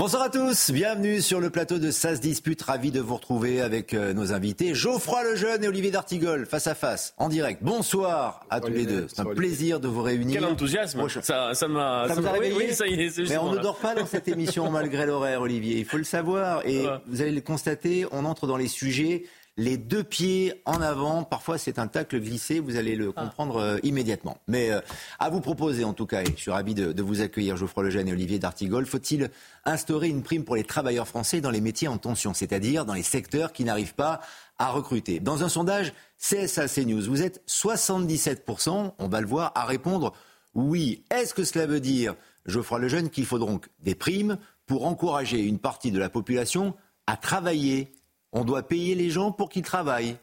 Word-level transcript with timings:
Bonsoir 0.00 0.22
à 0.22 0.30
tous, 0.30 0.70
bienvenue 0.70 1.20
sur 1.20 1.40
le 1.40 1.50
plateau 1.50 1.76
de 1.78 1.90
SAS 1.90 2.20
Dispute. 2.20 2.62
Ravi 2.62 2.90
de 2.90 3.00
vous 3.00 3.16
retrouver 3.16 3.60
avec 3.60 3.92
euh, 3.92 4.14
nos 4.14 4.32
invités 4.32 4.74
Geoffroy 4.74 5.24
Lejeune 5.24 5.62
et 5.62 5.68
Olivier 5.68 5.90
D'Artigol 5.90 6.46
face 6.46 6.66
à 6.68 6.74
face, 6.74 7.12
en 7.18 7.28
direct. 7.28 7.62
Bonsoir 7.62 8.46
à 8.48 8.60
tous 8.60 8.72
les 8.72 8.86
deux. 8.86 9.08
C'est 9.08 9.20
un 9.20 9.26
plaisir 9.26 9.78
de 9.78 9.88
vous 9.88 10.00
réunir. 10.00 10.40
Quel 10.40 10.50
enthousiasme 10.50 11.06
Ça, 11.20 11.52
ça 11.52 11.68
m'a. 11.68 12.06
Ça, 12.08 12.14
vous 12.14 12.26
a 12.26 12.32
réveillé 12.32 12.54
oui, 12.56 12.72
ça 12.72 12.86
y 12.86 12.94
est, 12.94 13.28
Mais 13.28 13.36
on 13.36 13.52
ne 13.52 13.58
dort 13.58 13.76
pas 13.76 13.94
dans 13.94 14.06
cette 14.06 14.26
émission 14.26 14.70
malgré 14.70 15.04
l'horaire, 15.04 15.42
Olivier. 15.42 15.80
Il 15.80 15.84
faut 15.84 15.98
le 15.98 16.04
savoir. 16.04 16.66
Et 16.66 16.86
vous 17.06 17.20
allez 17.20 17.32
le 17.32 17.42
constater, 17.42 18.06
on 18.10 18.24
entre 18.24 18.46
dans 18.46 18.56
les 18.56 18.68
sujets 18.68 19.24
les 19.56 19.76
deux 19.76 20.04
pieds 20.04 20.62
en 20.64 20.80
avant. 20.80 21.22
Parfois, 21.22 21.58
c'est 21.58 21.78
un 21.78 21.86
tacle 21.86 22.20
glissé. 22.20 22.60
Vous 22.60 22.76
allez 22.76 22.96
le 22.96 23.12
ah. 23.14 23.22
comprendre 23.22 23.56
euh, 23.56 23.78
immédiatement. 23.82 24.38
Mais 24.48 24.70
euh, 24.70 24.80
à 25.18 25.28
vous 25.30 25.40
proposer, 25.40 25.84
en 25.84 25.92
tout 25.92 26.06
cas, 26.06 26.22
et 26.22 26.26
je 26.34 26.40
suis 26.40 26.50
ravi 26.50 26.74
de, 26.74 27.02
vous 27.02 27.20
accueillir, 27.20 27.56
Geoffroy 27.56 27.84
Lejeune 27.84 28.08
et 28.08 28.12
Olivier 28.12 28.38
D'Artigol, 28.38 28.86
faut-il 28.86 29.30
instaurer 29.64 30.08
une 30.08 30.22
prime 30.22 30.44
pour 30.44 30.56
les 30.56 30.64
travailleurs 30.64 31.08
français 31.08 31.40
dans 31.40 31.50
les 31.50 31.60
métiers 31.60 31.88
en 31.88 31.98
tension, 31.98 32.34
c'est-à-dire 32.34 32.84
dans 32.84 32.94
les 32.94 33.02
secteurs 33.02 33.52
qui 33.52 33.64
n'arrivent 33.64 33.94
pas 33.94 34.20
à 34.58 34.70
recruter? 34.70 35.20
Dans 35.20 35.44
un 35.44 35.48
sondage 35.48 35.92
CSA 36.18 36.68
CNews, 36.68 37.02
vous 37.02 37.22
êtes 37.22 37.42
77%, 37.48 38.92
on 38.98 39.08
va 39.08 39.20
le 39.20 39.26
voir, 39.26 39.52
à 39.54 39.64
répondre 39.64 40.12
oui. 40.54 41.04
Est-ce 41.10 41.34
que 41.34 41.44
cela 41.44 41.66
veut 41.66 41.80
dire, 41.80 42.14
Geoffroy 42.46 42.80
Lejeune, 42.80 43.10
qu'il 43.10 43.26
faut 43.26 43.38
donc 43.38 43.68
des 43.80 43.94
primes 43.94 44.38
pour 44.66 44.86
encourager 44.86 45.40
une 45.40 45.58
partie 45.58 45.92
de 45.92 45.98
la 45.98 46.08
population 46.08 46.74
à 47.06 47.16
travailler? 47.16 47.92
On 48.32 48.44
doit 48.44 48.62
payer 48.62 48.94
les 48.94 49.10
gens 49.10 49.32
pour 49.32 49.48
qu'ils 49.48 49.62
travaillent. 49.62 50.16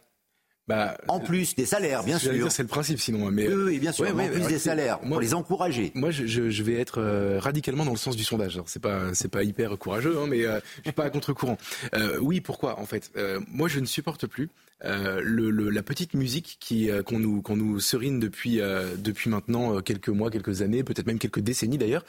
Bah, 0.67 0.97
en 1.07 1.19
plus 1.19 1.55
des 1.55 1.65
salaires, 1.65 2.03
bien 2.03 2.19
sûr. 2.19 2.51
C'est 2.51 2.63
le 2.63 2.67
principe, 2.67 2.99
sinon. 2.99 3.31
Mais, 3.31 3.47
oui, 3.47 3.79
bien 3.79 3.91
sûr. 3.91 4.05
en 4.07 4.27
plus 4.27 4.47
des 4.47 4.59
salaires, 4.59 4.99
pour 4.99 5.19
les 5.19 5.33
encourager. 5.33 5.91
Moi, 5.95 6.11
je, 6.11 6.63
vais 6.63 6.79
être 6.79 6.99
euh, 6.99 7.39
radicalement 7.39 7.85
dans 7.85 7.91
le 7.91 7.97
sens 7.97 8.15
du 8.15 8.23
sondage. 8.23 8.59
C'est 8.65 8.81
pas, 8.81 9.13
c'est 9.13 9.29
pas 9.29 9.43
hyper 9.43 9.77
courageux, 9.77 10.17
hein, 10.17 10.25
mais 10.27 10.45
euh, 10.45 10.59
je 10.77 10.83
suis 10.83 10.91
pas 10.91 11.05
à 11.05 11.09
contre-courant. 11.09 11.57
Euh, 11.93 12.17
oui, 12.19 12.41
pourquoi 12.41 12.79
En 12.79 12.85
fait, 12.85 13.11
moi, 13.47 13.67
je 13.67 13.79
ne 13.79 13.85
supporte 13.85 14.27
plus 14.27 14.49
euh, 14.85 15.21
le, 15.23 15.49
la 15.71 15.81
petite 15.81 16.13
musique 16.13 16.57
qui 16.59 16.91
euh, 16.91 17.01
qu'on 17.01 17.17
nous 17.17 17.41
qu'on 17.41 17.55
nous 17.55 17.79
serine 17.79 18.19
depuis 18.19 18.61
euh, 18.61 18.95
depuis 18.95 19.27
maintenant 19.27 19.81
quelques 19.81 20.09
mois, 20.09 20.29
quelques 20.29 20.61
années, 20.61 20.83
peut-être 20.83 21.07
même 21.07 21.17
quelques 21.17 21.39
décennies 21.39 21.79
d'ailleurs, 21.79 22.05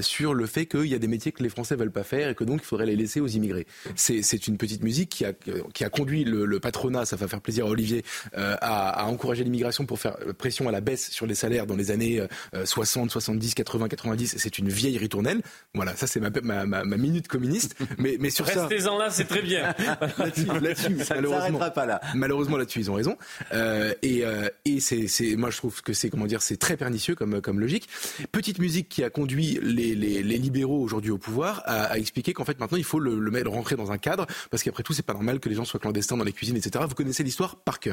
sur 0.00 0.32
le 0.32 0.46
fait 0.46 0.66
qu'il 0.66 0.86
y 0.86 0.94
a 0.94 0.98
des 0.98 1.08
métiers 1.08 1.32
que 1.32 1.42
les 1.42 1.48
Français 1.48 1.76
veulent 1.76 1.92
pas 1.92 2.04
faire 2.04 2.30
et 2.30 2.34
que 2.34 2.44
donc 2.44 2.60
il 2.62 2.66
faudrait 2.66 2.86
les 2.86 2.96
laisser 2.96 3.20
aux 3.20 3.26
immigrés. 3.26 3.66
C'est 3.96 4.22
c'est 4.22 4.46
une 4.46 4.56
petite 4.56 4.82
musique 4.82 5.10
qui 5.10 5.24
a 5.24 5.32
qui 5.74 5.84
a 5.84 5.90
conduit 5.90 6.24
le, 6.24 6.46
le 6.46 6.60
patronat, 6.60 7.04
ça 7.04 7.16
va 7.16 7.28
faire 7.28 7.40
plaisir 7.40 7.66
à 7.66 7.68
Olivier, 7.68 7.95
à, 8.34 9.02
à, 9.02 9.04
encourager 9.04 9.44
l'immigration 9.44 9.86
pour 9.86 9.98
faire 9.98 10.16
pression 10.38 10.68
à 10.68 10.72
la 10.72 10.80
baisse 10.80 11.10
sur 11.10 11.26
les 11.26 11.34
salaires 11.34 11.66
dans 11.66 11.76
les 11.76 11.90
années 11.90 12.22
60, 12.64 13.10
70, 13.10 13.54
80, 13.54 13.88
90. 13.88 14.34
C'est 14.38 14.58
une 14.58 14.68
vieille 14.68 14.98
ritournelle. 14.98 15.42
Voilà, 15.74 15.96
ça 15.96 16.06
c'est 16.06 16.20
ma, 16.20 16.30
ma, 16.42 16.66
ma, 16.66 16.84
ma, 16.84 16.96
minute 16.96 17.28
communiste. 17.28 17.76
Mais 17.98 18.16
mais 18.20 18.30
sur 18.30 18.46
ça. 18.48 18.66
Restez-en 18.66 18.98
là, 18.98 19.10
c'est 19.10 19.24
très 19.24 19.42
bien. 19.42 19.74
là-dessus, 20.60 21.04
s'arrêtera 21.04 21.70
pas 21.70 21.86
là. 21.86 22.00
Malheureusement 22.14 22.56
là-dessus 22.56 22.80
ils 22.80 22.90
ont 22.90 22.94
raison. 22.94 23.16
Euh, 23.52 23.94
et 24.02 24.24
euh, 24.24 24.48
et 24.64 24.80
c'est, 24.80 25.36
moi 25.36 25.50
je 25.50 25.56
trouve 25.56 25.82
que 25.82 25.92
c'est 25.92 26.10
comment 26.10 26.26
dire, 26.26 26.42
c'est 26.42 26.56
très 26.56 26.76
pernicieux 26.76 27.14
comme 27.14 27.40
comme 27.40 27.60
logique. 27.60 27.88
Petite 28.32 28.58
musique 28.58 28.88
qui 28.88 29.04
a 29.04 29.10
conduit 29.10 29.58
les, 29.62 29.94
les, 29.94 30.22
les 30.22 30.38
libéraux 30.38 30.80
aujourd'hui 30.80 31.10
au 31.10 31.18
pouvoir 31.18 31.62
à, 31.66 31.84
à 31.84 31.98
expliquer 31.98 32.32
qu'en 32.32 32.44
fait 32.44 32.58
maintenant 32.58 32.78
il 32.78 32.84
faut 32.84 33.00
le, 33.00 33.18
le 33.18 33.30
mettre 33.30 33.50
rentrer 33.50 33.76
dans 33.76 33.92
un 33.92 33.98
cadre 33.98 34.26
parce 34.50 34.62
qu'après 34.62 34.82
tout 34.82 34.92
c'est 34.92 35.04
pas 35.04 35.12
normal 35.12 35.40
que 35.40 35.48
les 35.48 35.54
gens 35.54 35.64
soient 35.64 35.80
clandestins 35.80 36.16
dans 36.16 36.24
les 36.24 36.32
cuisines 36.32 36.56
etc. 36.56 36.84
Vous 36.88 36.94
connaissez 36.94 37.22
l'histoire 37.22 37.56
par 37.56 37.80
cœur. 37.80 37.85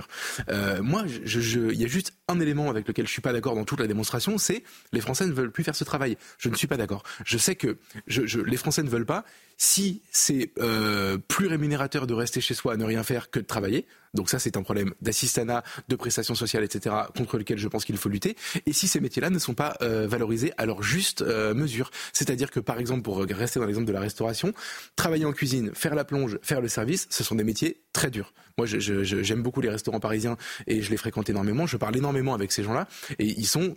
Euh, 0.50 0.82
moi 0.82 1.06
je, 1.26 1.40
je, 1.40 1.60
il 1.72 1.80
y 1.80 1.84
a 1.84 1.88
juste 1.88 2.14
un 2.28 2.40
élément 2.40 2.70
avec 2.70 2.88
lequel 2.88 3.06
je 3.08 3.12
suis 3.12 3.22
pas 3.22 3.34
d'accord 3.34 3.56
dans 3.56 3.66
toute 3.66 3.80
la 3.80 3.88
démonstration, 3.88 4.38
c'est 4.38 4.64
les 4.92 5.02
Français 5.02 5.26
ne 5.26 5.34
veulent 5.34 5.52
plus 5.52 5.64
faire 5.64 5.76
ce 5.76 5.84
travail. 5.84 6.18
Je 6.38 6.50
ne 6.50 6.56
suis 6.56 6.68
pas 6.68 6.78
d'accord. 6.78 7.04
Je 7.26 7.38
sais 7.38 7.56
que 7.56 7.78
les 8.08 8.58
Français 8.58 8.84
ne 8.84 8.90
veulent 8.90 9.06
pas. 9.06 9.26
Si 9.58 10.02
c'est 10.12 10.52
euh, 10.60 11.18
plus 11.18 11.48
rémunérateur 11.48 12.08
de 12.08 12.14
rester 12.14 12.42
chez 12.42 12.54
soi 12.54 12.74
à 12.74 12.78
ne 12.78 12.84
rien 12.84 13.04
faire 13.04 13.30
que 13.30 13.40
de 13.40 13.46
travailler, 13.46 13.86
donc 14.14 14.30
ça 14.30 14.40
c'est 14.40 14.58
un 14.58 14.64
problème 14.64 14.94
d'assistanat, 15.02 15.64
de 15.88 15.96
prestations 15.96 16.36
sociales, 16.36 16.64
etc., 16.64 16.96
contre 17.16 17.38
lequel 17.38 17.58
je 17.58 17.68
pense 17.68 17.86
qu'il 17.86 17.98
faut 17.98 18.10
lutter. 18.10 18.36
Et 18.66 18.74
si 18.74 18.88
ces 18.88 19.00
métiers-là 19.00 19.30
ne 19.30 19.40
sont 19.40 19.54
pas 19.54 19.76
euh, 19.82 20.08
valorisés 20.08 20.54
à 20.58 20.66
leur 20.66 20.84
juste 20.84 21.22
euh, 21.22 21.54
mesure, 21.54 21.92
c'est-à-dire 22.14 22.52
que 22.52 22.60
par 22.60 22.80
exemple, 22.80 23.02
pour 23.02 23.20
rester 23.20 23.60
dans 23.60 23.66
l'exemple 23.66 23.88
de 23.88 23.94
la 23.94 24.02
restauration, 24.02 24.54
travailler 24.96 25.26
en 25.26 25.34
cuisine, 25.34 25.72
faire 25.74 25.96
la 25.96 26.06
plonge, 26.06 26.40
faire 26.42 26.62
le 26.62 26.68
service, 26.68 27.08
ce 27.10 27.24
sont 27.24 27.36
des 27.36 27.44
métiers 27.44 27.82
très 27.94 28.10
durs. 28.10 28.34
Moi, 28.58 28.68
j'aime 28.68 29.42
beaucoup 29.42 29.62
les 29.62 29.70
restaurants 29.70 30.00
parisiens 30.00 30.38
et 30.68 30.82
je 30.82 30.92
les 30.92 30.98
fréquente 30.98 31.30
énormément. 31.30 31.66
Je 31.66 31.78
parle 31.78 31.98
énormément 31.98 32.36
avec 32.36 32.52
ces 32.52 32.64
gens-là 32.64 32.88
et 33.18 33.26
ils 33.26 33.48
sont 33.48 33.76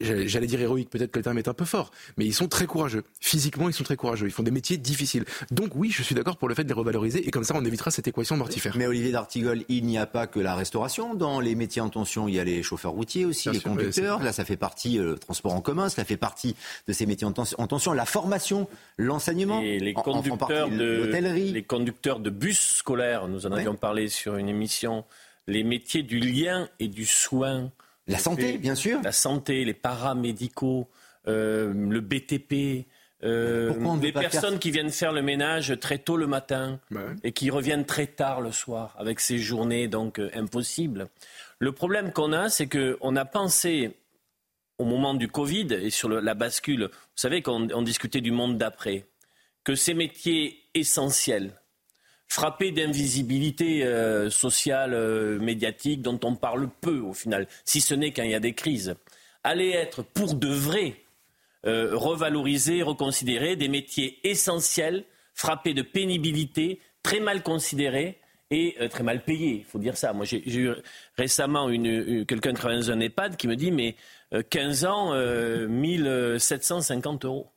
j'allais 0.00 0.46
dire 0.46 0.60
héroïque, 0.60 0.90
peut-être 0.90 1.10
que 1.10 1.18
le 1.18 1.22
terme 1.22 1.38
est 1.38 1.48
un 1.48 1.54
peu 1.54 1.64
fort, 1.64 1.90
mais 2.16 2.24
ils 2.24 2.34
sont 2.34 2.48
très 2.48 2.66
courageux. 2.66 3.04
Physiquement, 3.20 3.68
ils 3.68 3.72
sont 3.72 3.84
très 3.84 3.96
courageux. 3.96 4.26
Ils 4.26 4.32
font 4.32 4.42
des 4.42 4.50
métiers 4.50 4.76
difficiles. 4.76 5.24
Donc 5.50 5.72
oui, 5.74 5.90
je 5.90 6.02
suis 6.02 6.14
d'accord 6.14 6.36
pour 6.36 6.48
le 6.48 6.54
fait 6.54 6.64
de 6.64 6.68
les 6.68 6.74
revaloriser 6.74 7.26
et 7.26 7.30
comme 7.30 7.44
ça, 7.44 7.54
on 7.56 7.64
évitera 7.64 7.90
cette 7.90 8.06
équation 8.08 8.36
mortifère. 8.36 8.76
Mais 8.76 8.86
Olivier 8.86 9.12
D'Artigol, 9.12 9.64
il 9.68 9.84
n'y 9.84 9.98
a 9.98 10.06
pas 10.06 10.26
que 10.26 10.40
la 10.40 10.54
restauration. 10.54 11.14
Dans 11.14 11.40
les 11.40 11.54
métiers 11.54 11.82
en 11.82 11.88
tension, 11.88 12.28
il 12.28 12.34
y 12.34 12.40
a 12.40 12.44
les 12.44 12.62
chauffeurs 12.62 12.92
routiers 12.92 13.24
aussi, 13.24 13.50
les 13.50 13.60
conducteurs. 13.60 14.22
Là, 14.22 14.32
ça 14.32 14.44
fait 14.44 14.56
partie, 14.56 14.98
euh, 14.98 15.12
le 15.12 15.18
transport 15.18 15.54
en 15.54 15.60
commun, 15.60 15.88
ça 15.88 16.04
fait 16.04 16.16
partie 16.16 16.54
de 16.86 16.92
ces 16.92 17.06
métiers 17.06 17.26
en 17.26 17.32
tension. 17.32 17.92
La 17.92 18.06
formation, 18.06 18.68
l'enseignement, 18.96 19.60
et 19.60 19.78
les 19.78 19.94
conducteurs 19.94 20.68
de 20.68 21.08
les 21.08 21.62
conducteurs 21.62 22.20
de 22.20 22.30
bus 22.30 22.74
scolaires, 22.76 23.28
nous 23.28 23.46
en 23.46 23.52
avions 23.52 23.74
parlé 23.74 24.08
sur 24.08 24.36
une 24.36 24.48
émission. 24.48 25.04
Les 25.46 25.64
métiers 25.64 26.02
du 26.02 26.18
lien 26.18 26.68
et 26.78 26.88
du 26.88 27.06
soin. 27.06 27.70
La 28.08 28.18
santé, 28.18 28.58
bien 28.58 28.74
sûr. 28.74 29.00
La 29.02 29.12
santé, 29.12 29.64
les 29.64 29.74
paramédicaux, 29.74 30.88
euh, 31.26 31.72
le 31.72 32.00
BTP. 32.00 32.86
Euh, 33.24 33.74
les 34.00 34.12
personnes 34.12 34.60
qui 34.60 34.70
viennent 34.70 34.92
faire 34.92 35.12
le 35.12 35.22
ménage 35.22 35.76
très 35.80 35.98
tôt 35.98 36.16
le 36.16 36.28
matin 36.28 36.78
bah 36.92 37.00
et 37.24 37.32
qui 37.32 37.50
reviennent 37.50 37.84
très 37.84 38.06
tard 38.06 38.40
le 38.40 38.52
soir 38.52 38.94
avec 38.96 39.18
ces 39.18 39.38
journées 39.38 39.88
donc 39.88 40.20
euh, 40.20 40.30
impossibles. 40.34 41.08
Le 41.58 41.72
problème 41.72 42.12
qu'on 42.12 42.32
a, 42.32 42.48
c'est 42.48 42.68
qu'on 42.68 43.16
a 43.16 43.24
pensé 43.24 43.96
au 44.78 44.84
moment 44.84 45.14
du 45.14 45.26
Covid 45.26 45.66
et 45.72 45.90
sur 45.90 46.08
la 46.08 46.34
bascule, 46.34 46.84
vous 46.84 47.16
savez 47.16 47.42
qu'on 47.42 47.82
discutait 47.82 48.20
du 48.20 48.30
monde 48.30 48.56
d'après, 48.56 49.04
que 49.64 49.74
ces 49.74 49.94
métiers 49.94 50.62
essentiels, 50.74 51.50
frappé 52.28 52.70
d'invisibilité 52.70 53.84
euh, 53.84 54.30
sociale, 54.30 54.92
euh, 54.94 55.38
médiatique, 55.38 56.02
dont 56.02 56.20
on 56.22 56.34
parle 56.36 56.68
peu 56.80 56.98
au 57.00 57.14
final, 57.14 57.48
si 57.64 57.80
ce 57.80 57.94
n'est 57.94 58.12
quand 58.12 58.22
il 58.22 58.30
y 58.30 58.34
a 58.34 58.40
des 58.40 58.52
crises, 58.52 58.94
allaient 59.42 59.72
être 59.72 60.02
pour 60.02 60.34
de 60.34 60.48
vrai 60.48 60.96
euh, 61.66 61.96
revalorisés, 61.96 62.82
reconsidérés, 62.82 63.56
des 63.56 63.68
métiers 63.68 64.18
essentiels, 64.24 65.04
frappés 65.34 65.74
de 65.74 65.82
pénibilité, 65.82 66.80
très 67.02 67.20
mal 67.20 67.42
considérés 67.42 68.18
et 68.50 68.76
très 68.90 69.02
mal 69.02 69.22
payés. 69.24 69.58
Il 69.58 69.64
faut 69.64 69.78
dire 69.78 69.96
ça. 69.96 70.14
Moi, 70.14 70.24
j'ai 70.24 70.42
eu 70.42 70.70
récemment 71.18 71.68
une, 71.68 72.24
quelqu'un 72.24 72.50
qui 72.50 72.56
travaille 72.56 72.78
dans 72.78 72.90
un 72.90 72.98
EHPAD 72.98 73.36
qui 73.36 73.46
me 73.46 73.56
dit, 73.56 73.70
mais 73.70 73.94
15 74.50 74.84
ans, 74.86 75.12
1750 75.68 77.26
euros 77.26 77.52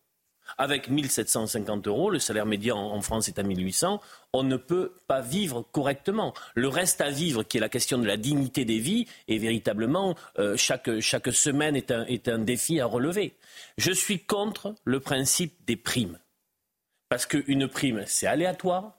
avec 0.57 0.89
1750 0.89 1.87
euros, 1.87 2.09
le 2.09 2.19
salaire 2.19 2.45
médian 2.45 2.77
en 2.77 3.01
France 3.01 3.27
est 3.27 3.39
à 3.39 3.43
1800, 3.43 4.01
on 4.33 4.43
ne 4.43 4.57
peut 4.57 4.93
pas 5.07 5.21
vivre 5.21 5.65
correctement. 5.71 6.33
Le 6.55 6.67
reste 6.67 7.01
à 7.01 7.09
vivre, 7.09 7.43
qui 7.43 7.57
est 7.57 7.61
la 7.61 7.69
question 7.69 7.97
de 7.97 8.05
la 8.05 8.17
dignité 8.17 8.65
des 8.65 8.79
vies, 8.79 9.07
est 9.27 9.37
véritablement, 9.37 10.15
euh, 10.39 10.55
chaque, 10.57 10.89
semaine 11.31 11.75
est 11.75 11.91
un, 11.91 12.05
est 12.05 12.27
un 12.27 12.39
défi 12.39 12.79
à 12.79 12.85
relever. 12.85 13.35
Je 13.77 13.91
suis 13.91 14.19
contre 14.19 14.75
le 14.85 14.99
principe 14.99 15.65
des 15.65 15.75
primes. 15.75 16.19
Parce 17.09 17.25
qu'une 17.25 17.67
prime, 17.67 18.03
c'est 18.07 18.27
aléatoire, 18.27 18.97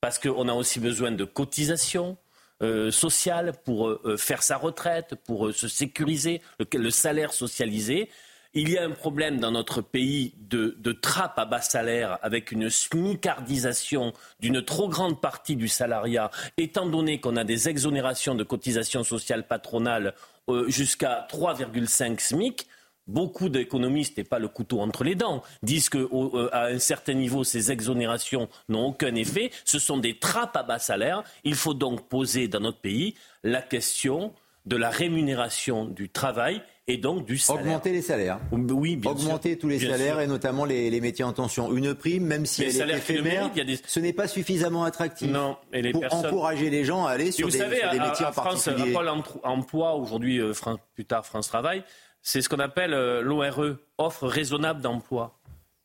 parce 0.00 0.18
qu'on 0.18 0.48
a 0.48 0.54
aussi 0.54 0.80
besoin 0.80 1.12
de 1.12 1.24
cotisations, 1.24 2.16
euh, 2.62 2.92
sociales 2.92 3.54
pour 3.64 3.88
euh, 3.88 4.16
faire 4.16 4.44
sa 4.44 4.56
retraite, 4.56 5.16
pour 5.26 5.52
se 5.52 5.66
sécuriser, 5.66 6.40
le, 6.72 6.90
salaire 6.90 7.32
socialisé. 7.32 8.08
Il 8.54 8.68
y 8.68 8.76
a 8.76 8.84
un 8.84 8.90
problème 8.90 9.40
dans 9.40 9.50
notre 9.50 9.80
pays 9.80 10.34
de, 10.36 10.76
de 10.78 10.92
trappe 10.92 11.38
à 11.38 11.46
bas 11.46 11.62
salaire 11.62 12.18
avec 12.20 12.52
une 12.52 12.68
smicardisation 12.68 14.12
d'une 14.40 14.60
trop 14.62 14.90
grande 14.90 15.22
partie 15.22 15.56
du 15.56 15.68
salariat, 15.68 16.30
étant 16.58 16.84
donné 16.84 17.18
qu'on 17.18 17.36
a 17.36 17.44
des 17.44 17.70
exonérations 17.70 18.34
de 18.34 18.44
cotisations 18.44 19.04
sociales 19.04 19.46
patronales 19.46 20.12
euh, 20.50 20.68
jusqu'à 20.68 21.26
3,5 21.30 22.20
SMIC. 22.20 22.66
beaucoup 23.06 23.48
d'économistes, 23.48 24.18
et 24.18 24.24
pas 24.24 24.38
le 24.38 24.48
couteau 24.48 24.80
entre 24.80 25.02
les 25.02 25.14
dents, 25.14 25.42
disent 25.62 25.88
qu'à 25.88 25.98
euh, 25.98 26.50
un 26.52 26.78
certain 26.78 27.14
niveau, 27.14 27.44
ces 27.44 27.72
exonérations 27.72 28.50
n'ont 28.68 28.88
aucun 28.88 29.14
effet. 29.14 29.50
Ce 29.64 29.78
sont 29.78 29.96
des 29.96 30.18
trappes 30.18 30.56
à 30.58 30.62
bas 30.62 30.78
salaire. 30.78 31.22
Il 31.44 31.54
faut 31.54 31.74
donc 31.74 32.06
poser 32.06 32.48
dans 32.48 32.60
notre 32.60 32.80
pays 32.80 33.14
la 33.44 33.62
question 33.62 34.34
de 34.66 34.76
la 34.76 34.90
rémunération 34.90 35.86
du 35.86 36.08
travail 36.08 36.62
et 36.86 36.96
donc 36.96 37.24
du 37.24 37.38
salaire. 37.38 37.62
Augmenter 37.62 37.92
les 37.92 38.02
salaires. 38.02 38.40
Oui, 38.50 38.96
bien 38.96 39.10
Augmenter 39.10 39.58
tous 39.58 39.68
les 39.68 39.78
salaires 39.78 40.20
et 40.20 40.26
notamment 40.26 40.64
les, 40.64 41.00
métiers 41.00 41.24
en 41.24 41.32
tension. 41.32 41.72
Une 41.74 41.94
prime, 41.94 42.24
même 42.24 42.46
si 42.46 42.64
elle 42.64 42.90
est 42.90 42.96
éphémère, 42.96 43.50
ce 43.86 44.00
n'est 44.00 44.12
pas 44.12 44.28
suffisamment 44.28 44.84
attractif 44.84 45.30
non, 45.30 45.56
et 45.72 45.82
les 45.82 45.92
pour 45.92 46.04
encourager 46.12 46.70
les 46.70 46.84
gens 46.84 47.06
à 47.06 47.12
aller 47.12 47.32
sur, 47.32 47.48
des, 47.48 47.58
métiers 47.58 48.26
en 48.26 48.32
particulier. 48.32 48.92
Pôle 48.92 49.10
emploi, 49.42 49.94
aujourd'hui, 49.94 50.38
euh, 50.40 50.52
plus 50.94 51.04
tard 51.04 51.24
France 51.26 51.48
Travail, 51.48 51.84
c'est 52.20 52.40
ce 52.40 52.48
qu'on 52.48 52.58
appelle 52.58 52.94
euh, 52.94 53.20
l'ORE, 53.22 53.76
offre 53.98 54.26
raisonnable 54.26 54.80
d'emploi. 54.80 55.38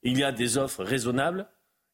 Il 0.04 0.18
y 0.18 0.24
a 0.24 0.32
des 0.32 0.58
offres 0.58 0.84
raisonnables 0.84 1.48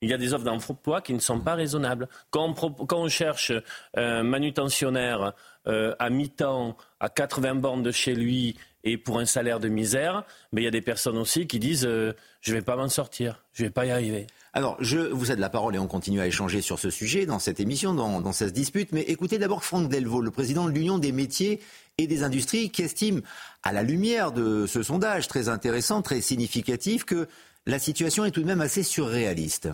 il 0.04 0.10
y 0.10 0.14
a 0.14 0.18
des 0.18 0.34
offres 0.34 0.44
d'emploi 0.44 1.02
qui 1.02 1.14
ne 1.14 1.20
sont 1.20 1.40
pas 1.40 1.56
raisonnables. 1.56 2.10
Quand 2.30 2.54
on, 2.92 3.08
cherche 3.08 3.54
un 3.96 4.24
manutentionnaire 4.24 5.34
euh, 5.68 5.96
à 6.00 6.10
mi-temps, 6.10 6.78
à 7.00 7.10
80 7.10 7.56
bornes 7.56 7.84
de 7.84 7.92
chez 7.92 8.16
lui 8.16 8.56
et 8.84 8.98
pour 8.98 9.20
un 9.20 9.26
salaire 9.26 9.60
de 9.60 9.70
misère, 9.70 10.24
mais 10.52 10.62
il 10.62 10.66
y 10.66 10.68
a 10.68 10.72
des 10.72 10.82
personnes 10.82 11.18
aussi 11.18 11.48
qui 11.48 11.60
disent 11.60 11.86
euh, 11.86 12.14
je 12.42 12.52
ne 12.52 12.58
vais 12.58 12.62
pas 12.62 12.76
m'en 12.76 12.90
sortir, 12.90 13.46
je 13.54 13.64
ne 13.64 13.68
vais 13.68 13.72
pas 13.72 13.86
y 13.86 13.92
arriver. 13.92 14.28
Alors, 14.52 14.78
je 14.80 15.00
vous 15.00 15.26
cède 15.26 15.40
la 15.40 15.50
parole 15.50 15.76
et 15.76 15.80
on 15.80 15.88
continue 15.88 16.20
à 16.20 16.28
échanger 16.28 16.62
sur 16.62 16.78
ce 16.80 16.90
sujet 16.90 17.26
dans 17.26 17.40
cette 17.40 17.60
émission, 17.60 17.94
dans, 17.94 18.22
dans 18.22 18.34
cette 18.34 18.54
dispute. 18.54 18.92
Mais 18.92 19.02
écoutez 19.02 19.40
d'abord 19.40 19.64
Franck 19.64 19.90
Delvaux, 19.90 20.22
le 20.22 20.32
président 20.32 20.66
de 20.66 20.72
l'Union 20.72 21.00
des 21.00 21.12
métiers 21.12 21.60
et 21.98 22.08
des 22.08 22.24
industries, 22.24 22.70
qui 22.70 22.82
estime, 22.82 23.22
à 23.64 23.72
la 23.72 23.84
lumière 23.84 24.32
de 24.32 24.66
ce 24.68 24.84
sondage 24.84 25.28
très 25.28 25.48
intéressant, 25.48 26.02
très 26.02 26.22
significatif, 26.22 27.06
que 27.06 27.28
la 27.66 27.80
situation 27.80 28.26
est 28.26 28.32
tout 28.32 28.42
de 28.42 28.48
même 28.48 28.62
assez 28.62 28.84
surréaliste 28.84 29.70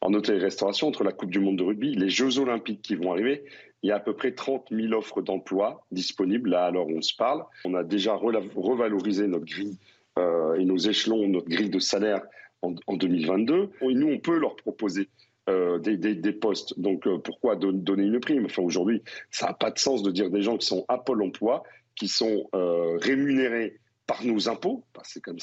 en 0.00 0.14
hôtellerie 0.14 0.40
et 0.40 0.44
restauration, 0.44 0.88
entre 0.88 1.02
la 1.02 1.12
Coupe 1.12 1.30
du 1.30 1.40
Monde 1.40 1.58
de 1.58 1.64
rugby, 1.64 1.94
les 1.94 2.08
Jeux 2.08 2.38
Olympiques 2.38 2.82
qui 2.82 2.94
vont 2.94 3.12
arriver, 3.12 3.44
il 3.82 3.88
y 3.88 3.92
a 3.92 3.96
à 3.96 4.00
peu 4.00 4.14
près 4.14 4.32
30 4.32 4.68
000 4.70 4.92
offres 4.92 5.22
d'emploi 5.22 5.84
disponibles 5.92 6.50
là 6.50 6.64
alors 6.64 6.88
on 6.88 7.02
se 7.02 7.14
parle. 7.14 7.44
On 7.64 7.74
a 7.74 7.84
déjà 7.84 8.14
revalorisé 8.14 9.26
notre 9.26 9.46
grille 9.46 9.78
euh, 10.18 10.54
et 10.54 10.64
nos 10.64 10.78
échelons, 10.78 11.28
notre 11.28 11.48
grille 11.48 11.70
de 11.70 11.78
salaire 11.78 12.22
en, 12.62 12.72
2022. 12.72 13.70
Et 13.82 13.94
nous, 13.94 14.08
on 14.08 14.18
peut 14.18 14.36
leur 14.36 14.56
proposer 14.56 15.08
euh, 15.48 15.78
des, 15.78 16.32
postes. 16.32 16.78
Donc 16.78 17.06
euh, 17.06 17.18
pourquoi 17.18 17.56
donner 17.56 18.02
une 18.02 18.20
prime? 18.20 18.46
Enfin 18.46 18.62
aujourd'hui, 18.62 19.02
ça 19.30 19.46
n'a 19.46 19.54
pas 19.54 19.70
de 19.70 19.78
sens 19.78 20.02
de 20.02 20.10
dire 20.10 20.30
des 20.30 20.42
gens 20.42 20.56
qui 20.56 20.66
sont 20.66 20.84
à 20.88 20.98
Pôle 20.98 21.22
Emploi, 21.22 21.62
qui 21.94 22.08
sont 22.08 22.48
rémunérés 22.52 23.78
par 24.06 24.24
nos 24.24 24.48
impôts, 24.48 24.84
c'est 25.02 25.20
quand 25.20 25.34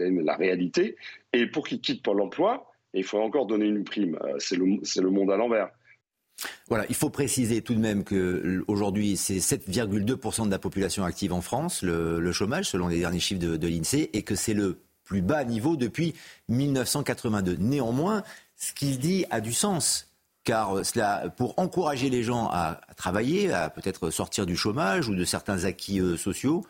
même 0.00 0.20
la 0.20 0.36
réalité, 0.36 0.96
et 1.32 1.46
pour 1.46 1.66
qu'ils 1.66 1.80
quittent 1.80 2.02
Pôle 2.02 2.20
Emploi, 2.20 2.70
il 2.92 3.04
faut 3.04 3.18
encore 3.18 3.46
donner 3.46 3.66
une 3.66 3.84
prime. 3.84 4.18
C'est 4.38 4.56
le, 4.56 5.10
monde 5.10 5.30
à 5.30 5.36
l'envers. 5.36 5.70
Voilà, 6.68 6.86
il 6.88 6.94
faut 6.94 7.10
préciser 7.10 7.62
tout 7.62 7.74
de 7.74 7.80
même 7.80 8.04
qu'aujourd'hui, 8.04 9.16
c'est 9.16 9.38
7,2% 9.38 10.46
de 10.46 10.50
la 10.50 10.58
population 10.58 11.04
active 11.04 11.32
en 11.32 11.40
France, 11.40 11.82
le, 11.82 12.32
chômage, 12.32 12.66
selon 12.66 12.88
les 12.88 13.00
derniers 13.00 13.20
chiffres 13.20 13.40
de, 13.40 13.68
l'INSEE, 13.68 14.10
et 14.12 14.22
que 14.22 14.34
c'est 14.34 14.54
le 14.54 14.78
plus 15.04 15.22
bas 15.22 15.44
niveau 15.44 15.76
depuis 15.76 16.14
1982. 16.48 17.56
Néanmoins, 17.58 18.22
ce 18.56 18.72
qu'il 18.72 18.98
dit 18.98 19.24
a 19.30 19.40
du 19.40 19.52
sens. 19.52 20.06
Car 20.44 20.86
cela, 20.86 21.28
pour 21.36 21.58
encourager 21.58 22.08
les 22.08 22.22
gens 22.22 22.48
à, 22.50 22.80
travailler, 22.96 23.52
à 23.52 23.68
peut-être 23.68 24.10
sortir 24.10 24.46
du 24.46 24.56
chômage 24.56 25.08
ou 25.08 25.14
de 25.14 25.24
certains 25.24 25.64
acquis 25.64 26.00
euh, 26.00 26.16
sociaux, 26.16 26.64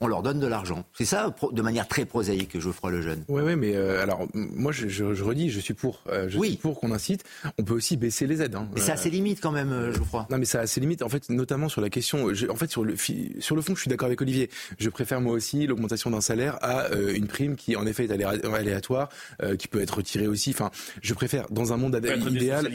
on 0.00 0.06
leur 0.06 0.22
donne 0.22 0.40
de 0.40 0.46
l'argent. 0.46 0.84
C'est 0.94 1.04
ça, 1.04 1.34
de 1.52 1.62
manière 1.62 1.86
très 1.86 2.06
prosaïque, 2.06 2.58
Geoffroy 2.58 2.90
Lejeune. 2.90 3.24
Oui, 3.28 3.42
oui, 3.44 3.54
mais 3.54 3.76
euh, 3.76 4.02
alors, 4.02 4.26
moi, 4.34 4.72
je, 4.72 4.88
je, 4.88 5.22
redis, 5.22 5.50
je 5.50 5.60
suis 5.60 5.74
pour. 5.74 6.02
Euh, 6.08 6.28
je 6.28 6.38
suis 6.38 6.56
pour 6.56 6.80
qu'on 6.80 6.90
incite. 6.90 7.24
On 7.58 7.64
peut 7.64 7.74
aussi 7.74 7.98
baisser 7.98 8.26
les 8.26 8.40
aides. 8.40 8.54
Hein. 8.54 8.68
Mais 8.74 8.80
c'est 8.80 8.92
à 8.92 8.96
ses 8.96 9.10
limites 9.10 9.40
quand 9.40 9.52
même, 9.52 9.72
euh, 9.72 9.92
Geoffroy. 9.92 10.26
Non, 10.30 10.38
mais 10.38 10.46
c'est 10.46 10.58
à 10.58 10.66
ses 10.66 10.80
limites. 10.80 11.02
En 11.02 11.10
fait, 11.10 11.28
notamment 11.28 11.68
sur 11.68 11.82
la 11.82 11.90
question. 11.90 12.28
en 12.48 12.56
fait, 12.56 12.70
sur 12.70 12.84
le, 12.84 12.94
sur 12.96 13.56
le 13.56 13.62
fond, 13.62 13.74
je 13.74 13.80
suis 13.82 13.90
d'accord 13.90 14.06
avec 14.06 14.20
Olivier. 14.22 14.48
Je 14.78 14.88
préfère 14.88 15.20
moi 15.20 15.34
aussi 15.34 15.66
l'augmentation 15.66 16.10
d'un 16.10 16.22
salaire 16.22 16.58
à 16.62 16.88
une 16.94 17.26
prime 17.26 17.56
qui, 17.56 17.76
en 17.76 17.86
effet, 17.86 18.04
est 18.04 18.12
aléatoire, 18.12 19.10
qui 19.58 19.68
peut 19.68 19.80
être 19.80 19.98
retirée 19.98 20.26
aussi. 20.26 20.50
Enfin, 20.50 20.70
je 21.02 21.12
préfère, 21.12 21.46
dans 21.50 21.72
un 21.72 21.76
monde 21.76 22.00
idéal. 22.30 22.70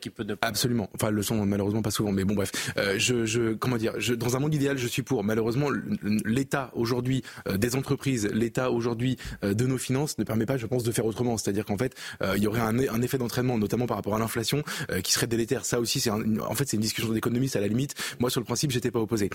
qui 0.00 0.10
peut 0.10 0.24
ne 0.24 0.34
Absolument. 0.40 0.90
Enfin, 0.94 1.10
le 1.10 1.22
sont 1.22 1.44
malheureusement 1.46 1.82
pas 1.82 1.90
souvent, 1.90 2.12
mais 2.12 2.24
bon, 2.24 2.34
bref. 2.34 2.50
je, 2.96 3.24
je, 3.24 3.54
comment 3.54 3.76
dire, 3.76 3.94
je, 3.98 4.14
dans 4.14 4.36
un 4.36 4.40
monde 4.40 4.54
idéal, 4.54 4.78
je 4.78 4.86
suis 4.88 5.02
pour. 5.02 5.22
Malheureusement, 5.22 5.68
l'État 6.40 6.70
aujourd'hui 6.72 7.22
euh, 7.48 7.58
des 7.58 7.76
entreprises, 7.76 8.26
l'État 8.32 8.70
aujourd'hui 8.70 9.18
euh, 9.44 9.52
de 9.52 9.66
nos 9.66 9.76
finances 9.76 10.16
ne 10.16 10.24
permet 10.24 10.46
pas, 10.46 10.56
je 10.56 10.66
pense, 10.66 10.82
de 10.82 10.90
faire 10.90 11.04
autrement. 11.04 11.36
C'est-à-dire 11.36 11.66
qu'en 11.66 11.76
fait, 11.76 11.94
euh, 12.22 12.32
il 12.36 12.42
y 12.42 12.46
aurait 12.46 12.60
un, 12.62 13.02
effet 13.02 13.18
d'entraînement, 13.18 13.58
notamment 13.58 13.86
par 13.86 13.98
rapport 13.98 14.14
à 14.14 14.18
l'inflation, 14.18 14.62
qui 15.02 15.12
serait 15.12 15.26
délétère. 15.26 15.64
Ça 15.64 15.80
aussi, 15.80 16.00
c'est 16.00 16.10
en 16.10 16.54
fait 16.54 16.68
c'est 16.68 16.76
une 16.76 16.82
discussion 16.82 17.12
d'économiste 17.12 17.56
à 17.56 17.60
la 17.60 17.68
limite. 17.68 17.94
Moi, 18.18 18.30
sur 18.30 18.40
le 18.40 18.44
principe, 18.44 18.70
j'étais 18.70 18.90
pas 18.90 19.00
opposé. 19.00 19.30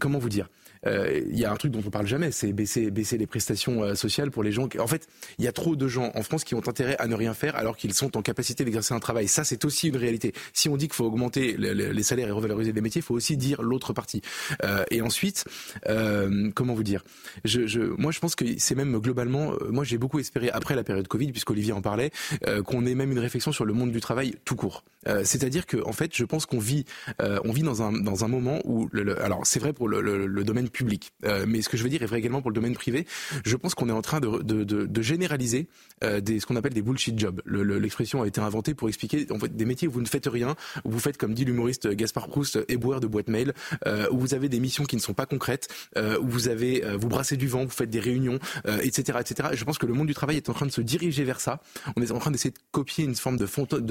comment 0.00 0.18
vous 0.18 0.28
dire? 0.28 0.48
Il 0.86 1.38
y 1.38 1.44
a 1.44 1.52
un 1.52 1.56
truc 1.56 1.72
dont 1.72 1.82
on 1.84 1.90
parle 1.90 2.06
jamais, 2.06 2.30
c'est 2.30 2.52
baisser 2.52 3.18
les 3.18 3.26
prestations 3.26 3.94
sociales 3.94 4.30
pour 4.30 4.42
les 4.42 4.52
gens. 4.52 4.68
En 4.78 4.86
fait, 4.86 5.08
il 5.38 5.44
y 5.44 5.48
a 5.48 5.52
trop 5.52 5.76
de 5.76 5.88
gens 5.88 6.12
en 6.14 6.22
France 6.22 6.44
qui 6.44 6.54
ont 6.54 6.66
intérêt 6.66 6.96
à 6.98 7.06
ne 7.06 7.14
rien 7.14 7.34
faire 7.34 7.56
alors 7.56 7.76
qu'ils 7.76 7.94
sont 7.94 8.16
en 8.16 8.22
capacité 8.22 8.64
d'exercer 8.64 8.94
un 8.94 9.00
travail. 9.00 9.28
Ça, 9.28 9.44
c'est 9.44 9.64
aussi 9.64 9.88
une 9.88 9.96
réalité. 9.96 10.32
Si 10.52 10.68
on 10.68 10.76
dit 10.76 10.88
qu'il 10.88 10.94
faut 10.94 11.06
augmenter 11.06 11.56
les, 11.56 12.02
salaires 12.02 12.28
et 12.28 12.32
revaloriser 12.32 12.72
les 12.72 12.80
métiers, 12.80 13.00
il 13.00 13.04
faut 13.04 13.14
aussi 13.14 13.36
dire 13.36 13.62
l'autre 13.62 13.92
partie. 13.92 14.22
et 14.90 15.00
ensuite, 15.00 15.44
euh, 15.88 16.50
comment 16.54 16.74
vous 16.74 16.82
dire? 16.82 17.04
Moi, 17.98 18.12
je 18.12 18.18
pense 18.20 18.34
que 18.34 18.44
c'est 18.58 18.74
même 18.74 18.98
globalement, 18.98 19.52
euh, 19.52 19.70
moi, 19.70 19.84
j'ai 19.84 19.98
beaucoup 19.98 20.18
espéré 20.18 20.50
après 20.50 20.74
la 20.74 20.84
période 20.84 21.08
Covid, 21.08 21.32
puisqu'Olivier 21.32 21.72
en 21.72 21.82
parlait, 21.82 22.10
euh, 22.46 22.62
qu'on 22.62 22.86
ait 22.86 22.94
même 22.94 23.12
une 23.12 23.18
réflexion 23.18 23.52
sur 23.52 23.64
le 23.64 23.72
monde 23.72 23.92
du 23.92 24.00
travail 24.00 24.36
tout 24.44 24.56
court. 24.56 24.84
C'est-à-dire 25.24 25.64
que, 25.64 25.78
en 25.86 25.92
fait, 25.92 26.14
je 26.14 26.24
pense 26.24 26.44
qu'on 26.44 26.58
vit, 26.58 26.84
on 27.18 27.50
vit 27.50 27.62
dans 27.62 27.82
un 27.82 28.28
moment 28.28 28.60
où, 28.64 28.90
alors, 29.22 29.46
c'est 29.46 29.58
vrai 29.58 29.72
pour 29.72 29.88
le, 29.88 30.02
le, 30.02 30.44
public, 30.70 31.12
mais 31.46 31.62
ce 31.62 31.68
que 31.68 31.76
je 31.76 31.82
veux 31.82 31.88
dire 31.88 32.02
est 32.02 32.06
vrai 32.06 32.18
également 32.18 32.40
pour 32.40 32.50
le 32.50 32.54
domaine 32.54 32.74
privé. 32.74 33.06
Je 33.44 33.56
pense 33.56 33.74
qu'on 33.74 33.88
est 33.88 33.92
en 33.92 34.02
train 34.02 34.20
de, 34.20 35.02
généraliser 35.02 35.68
des 36.02 36.40
ce 36.40 36.46
qu'on 36.46 36.56
appelle 36.56 36.74
des 36.74 36.82
bullshit 36.82 37.18
jobs. 37.18 37.40
L'expression 37.46 38.22
a 38.22 38.26
été 38.26 38.40
inventée 38.40 38.74
pour 38.74 38.88
expliquer 38.88 39.26
des 39.50 39.64
métiers 39.64 39.88
où 39.88 39.92
vous 39.92 40.02
ne 40.02 40.06
faites 40.06 40.26
rien, 40.26 40.56
où 40.84 40.90
vous 40.90 41.00
faites 41.00 41.16
comme 41.16 41.34
dit 41.34 41.44
l'humoriste 41.44 41.88
Gaspard 41.88 42.28
Proust, 42.28 42.58
éboueur 42.68 43.00
de 43.00 43.06
boîte 43.06 43.28
mail, 43.28 43.52
où 44.10 44.18
vous 44.18 44.34
avez 44.34 44.48
des 44.48 44.60
missions 44.60 44.84
qui 44.84 44.96
ne 44.96 45.00
sont 45.00 45.14
pas 45.14 45.26
concrètes, 45.26 45.68
où 45.96 46.26
vous 46.28 46.48
avez, 46.48 46.84
euh, 46.84 46.96
vous 46.96 47.08
brassez 47.08 47.36
du 47.36 47.48
vent, 47.48 47.64
vous 47.64 47.70
faites 47.70 47.90
des 47.90 48.00
réunions, 48.00 48.38
etc., 48.82 49.12
euh, 49.16 49.20
etc. 49.20 49.48
je 49.52 49.64
pense 49.64 49.78
que 49.78 49.86
le 49.86 49.94
monde 49.94 50.06
du 50.06 50.14
travail 50.14 50.36
est 50.36 50.48
en 50.48 50.52
train 50.52 50.66
de 50.66 50.72
se 50.72 50.80
diriger 50.80 51.24
vers 51.24 51.40
ça. 51.40 51.60
On 51.96 52.02
est 52.02 52.10
en 52.10 52.18
train 52.18 52.30
d'essayer 52.30 52.50
de 52.50 52.58
copier 52.70 53.04
une 53.04 53.14
forme 53.14 53.36
de 53.36 53.46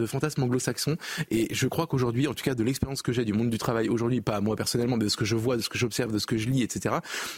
fantasme 0.05 0.43
anglo-saxon. 0.43 0.97
Et 1.31 1.47
je 1.51 1.67
crois 1.67 1.87
qu'aujourd'hui, 1.87 2.27
en 2.27 2.33
tout 2.33 2.43
cas 2.43 2.55
de 2.55 2.63
l'expérience 2.63 3.01
que 3.01 3.11
j'ai 3.11 3.25
du 3.25 3.33
monde 3.33 3.49
du 3.49 3.57
travail 3.57 3.89
aujourd'hui, 3.89 4.21
pas 4.21 4.41
moi 4.41 4.55
personnellement, 4.55 4.97
mais 4.97 5.05
de 5.05 5.09
ce 5.09 5.17
que 5.17 5.25
je 5.25 5.35
vois, 5.35 5.57
de 5.57 5.61
ce 5.61 5.69
que 5.69 5.77
j'observe, 5.77 6.11
de 6.11 6.19
ce 6.19 6.25
que 6.25 6.37
je 6.37 6.49
lis, 6.49 6.63
etc. 6.67 6.95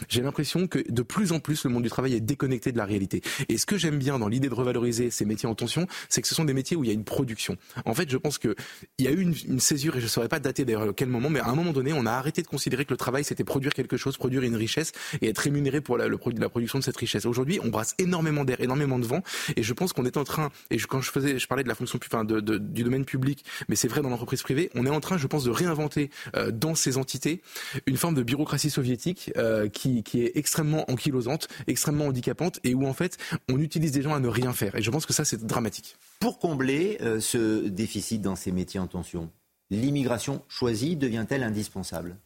J'ai 0.08 0.22
l'impression 0.22 0.66
que 0.66 0.78
de 0.90 1.02
plus 1.02 1.32
en 1.32 1.40
plus 1.40 1.64
le 1.64 1.70
monde 1.70 1.82
du 1.82 1.90
travail 1.90 2.14
est 2.14 2.20
déconnecté 2.20 2.72
de 2.72 2.78
la 2.78 2.84
réalité. 2.84 3.22
Et 3.48 3.58
ce 3.58 3.66
que 3.66 3.78
j'aime 3.78 3.98
bien 3.98 4.18
dans 4.18 4.28
l'idée 4.28 4.48
de 4.48 4.54
revaloriser 4.54 5.10
ces 5.10 5.24
métiers 5.24 5.48
en 5.48 5.54
tension, 5.54 5.86
c'est 6.08 6.22
que 6.22 6.28
ce 6.28 6.34
sont 6.34 6.44
des 6.44 6.54
métiers 6.54 6.76
où 6.76 6.84
il 6.84 6.88
y 6.88 6.90
a 6.90 6.94
une 6.94 7.04
production. 7.04 7.56
En 7.84 7.94
fait, 7.94 8.10
je 8.10 8.16
pense 8.16 8.38
que 8.38 8.54
il 8.98 9.04
y 9.04 9.08
a 9.08 9.12
eu 9.12 9.20
une, 9.20 9.34
une 9.48 9.60
césure 9.60 9.96
et 9.96 10.00
je 10.00 10.04
ne 10.04 10.10
saurais 10.10 10.28
pas 10.28 10.40
dater 10.40 10.64
d'ailleurs 10.64 10.94
quel 10.94 11.08
moment, 11.08 11.30
mais 11.30 11.40
à 11.40 11.48
un 11.48 11.54
moment 11.54 11.72
donné, 11.72 11.92
on 11.92 12.06
a 12.06 12.12
arrêté 12.12 12.42
de 12.42 12.46
considérer 12.46 12.84
que 12.84 12.92
le 12.92 12.96
travail 12.96 13.24
c'était 13.24 13.44
produire 13.44 13.72
quelque 13.72 13.96
chose, 13.96 14.16
produire 14.16 14.42
une 14.42 14.56
richesse 14.56 14.92
et 15.20 15.28
être 15.28 15.38
rémunéré 15.38 15.80
pour 15.80 15.96
la, 15.96 16.08
la 16.08 16.48
production 16.48 16.78
de 16.78 16.84
cette 16.84 16.96
richesse. 16.96 17.26
Aujourd'hui, 17.26 17.60
on 17.62 17.68
brasse 17.68 17.94
énormément 17.98 18.44
d'air, 18.44 18.60
énormément 18.60 18.98
de 18.98 19.06
vent, 19.06 19.22
et 19.56 19.62
je 19.62 19.72
pense 19.72 19.92
qu'on 19.92 20.04
est 20.04 20.16
en 20.16 20.24
train, 20.24 20.50
et 20.70 20.78
quand 20.78 21.00
je 21.00 21.10
faisais, 21.10 21.38
je 21.38 21.46
parlais 21.46 21.62
de 21.62 21.68
la 21.68 21.74
fonction, 21.74 21.98
enfin, 22.04 22.24
de, 22.24 22.40
du 22.40 22.82
domaine 22.82 23.04
public, 23.04 23.44
mais 23.68 23.76
c'est 23.76 23.88
vrai 23.88 24.02
dans 24.02 24.10
l'entreprise 24.10 24.42
privée, 24.42 24.70
on 24.74 24.86
est 24.86 24.90
en 24.90 25.00
train, 25.00 25.18
je 25.18 25.26
pense, 25.26 25.44
de 25.44 25.50
réinventer 25.50 26.10
euh, 26.36 26.50
dans 26.50 26.74
ces 26.74 26.96
entités 26.96 27.42
une 27.86 27.96
forme 27.96 28.14
de 28.14 28.22
bureaucratie 28.22 28.70
soviétique 28.70 29.19
euh, 29.36 29.68
qui, 29.68 30.02
qui 30.02 30.22
est 30.22 30.32
extrêmement 30.36 30.90
ankylosante, 30.90 31.48
extrêmement 31.66 32.06
handicapante, 32.06 32.60
et 32.64 32.74
où 32.74 32.86
en 32.86 32.92
fait, 32.92 33.18
on 33.50 33.58
utilise 33.58 33.92
des 33.92 34.02
gens 34.02 34.14
à 34.14 34.20
ne 34.20 34.28
rien 34.28 34.52
faire. 34.52 34.74
Et 34.76 34.82
je 34.82 34.90
pense 34.90 35.06
que 35.06 35.12
ça, 35.12 35.24
c'est 35.24 35.44
dramatique. 35.44 35.96
Pour 36.20 36.38
combler 36.38 36.98
euh, 37.00 37.20
ce 37.20 37.68
déficit 37.68 38.20
dans 38.22 38.36
ces 38.36 38.52
métiers 38.52 38.80
en 38.80 38.86
tension, 38.86 39.30
l'immigration 39.70 40.42
choisie 40.48 40.96
devient-elle 40.96 41.42
indispensable? 41.42 42.16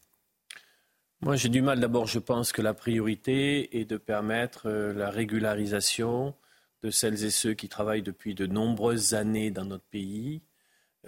Moi, 1.21 1.37
j'ai 1.37 1.49
du 1.49 1.63
mal. 1.63 1.81
D'abord, 1.81 2.07
je 2.07 2.19
pense 2.19 2.53
que 2.53 2.61
la 2.61 2.75
priorité 2.75 3.81
est 3.81 3.87
de 3.87 3.97
permettre 3.97 4.67
euh, 4.67 4.93
la 4.93 5.09
régularisation 5.11 6.35
de 6.83 6.91
celles 6.91 7.25
et 7.25 7.31
ceux 7.31 7.55
qui 7.55 7.71
travaillent 7.71 8.03
depuis 8.03 8.35
de 8.35 8.47
nombreuses 8.47 9.15
années 9.15 9.51
dans 9.51 9.65
notre 9.65 9.87
pays, 9.87 10.43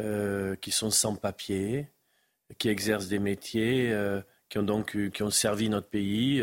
euh, 0.00 0.56
qui 0.56 0.70
sont 0.70 0.90
sans 0.90 1.16
papier, 1.16 1.90
qui 2.56 2.70
exercent 2.70 3.08
des 3.08 3.18
métiers, 3.18 3.92
euh, 3.92 4.22
qui 4.48 4.58
ont 4.58 4.62
donc 4.62 4.96
qui 5.10 5.22
ont 5.22 5.30
servi 5.30 5.68
notre 5.68 5.88
pays. 5.88 6.42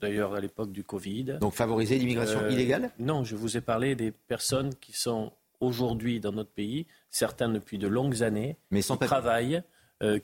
D'ailleurs, 0.00 0.34
à 0.34 0.40
l'époque 0.40 0.70
du 0.70 0.84
Covid. 0.84 1.38
Donc, 1.40 1.54
favoriser 1.54 1.98
l'immigration 1.98 2.48
illégale? 2.48 2.92
Non, 3.00 3.24
je 3.24 3.34
vous 3.34 3.56
ai 3.56 3.60
parlé 3.60 3.96
des 3.96 4.12
personnes 4.12 4.74
qui 4.76 4.92
sont 4.92 5.32
aujourd'hui 5.58 6.20
dans 6.20 6.30
notre 6.30 6.50
pays, 6.50 6.86
certains 7.10 7.48
depuis 7.48 7.78
de 7.78 7.88
longues 7.88 8.22
années, 8.22 8.56
mais 8.70 8.80
sans 8.80 8.96
qui 8.96 9.06
travaillent 9.06 9.62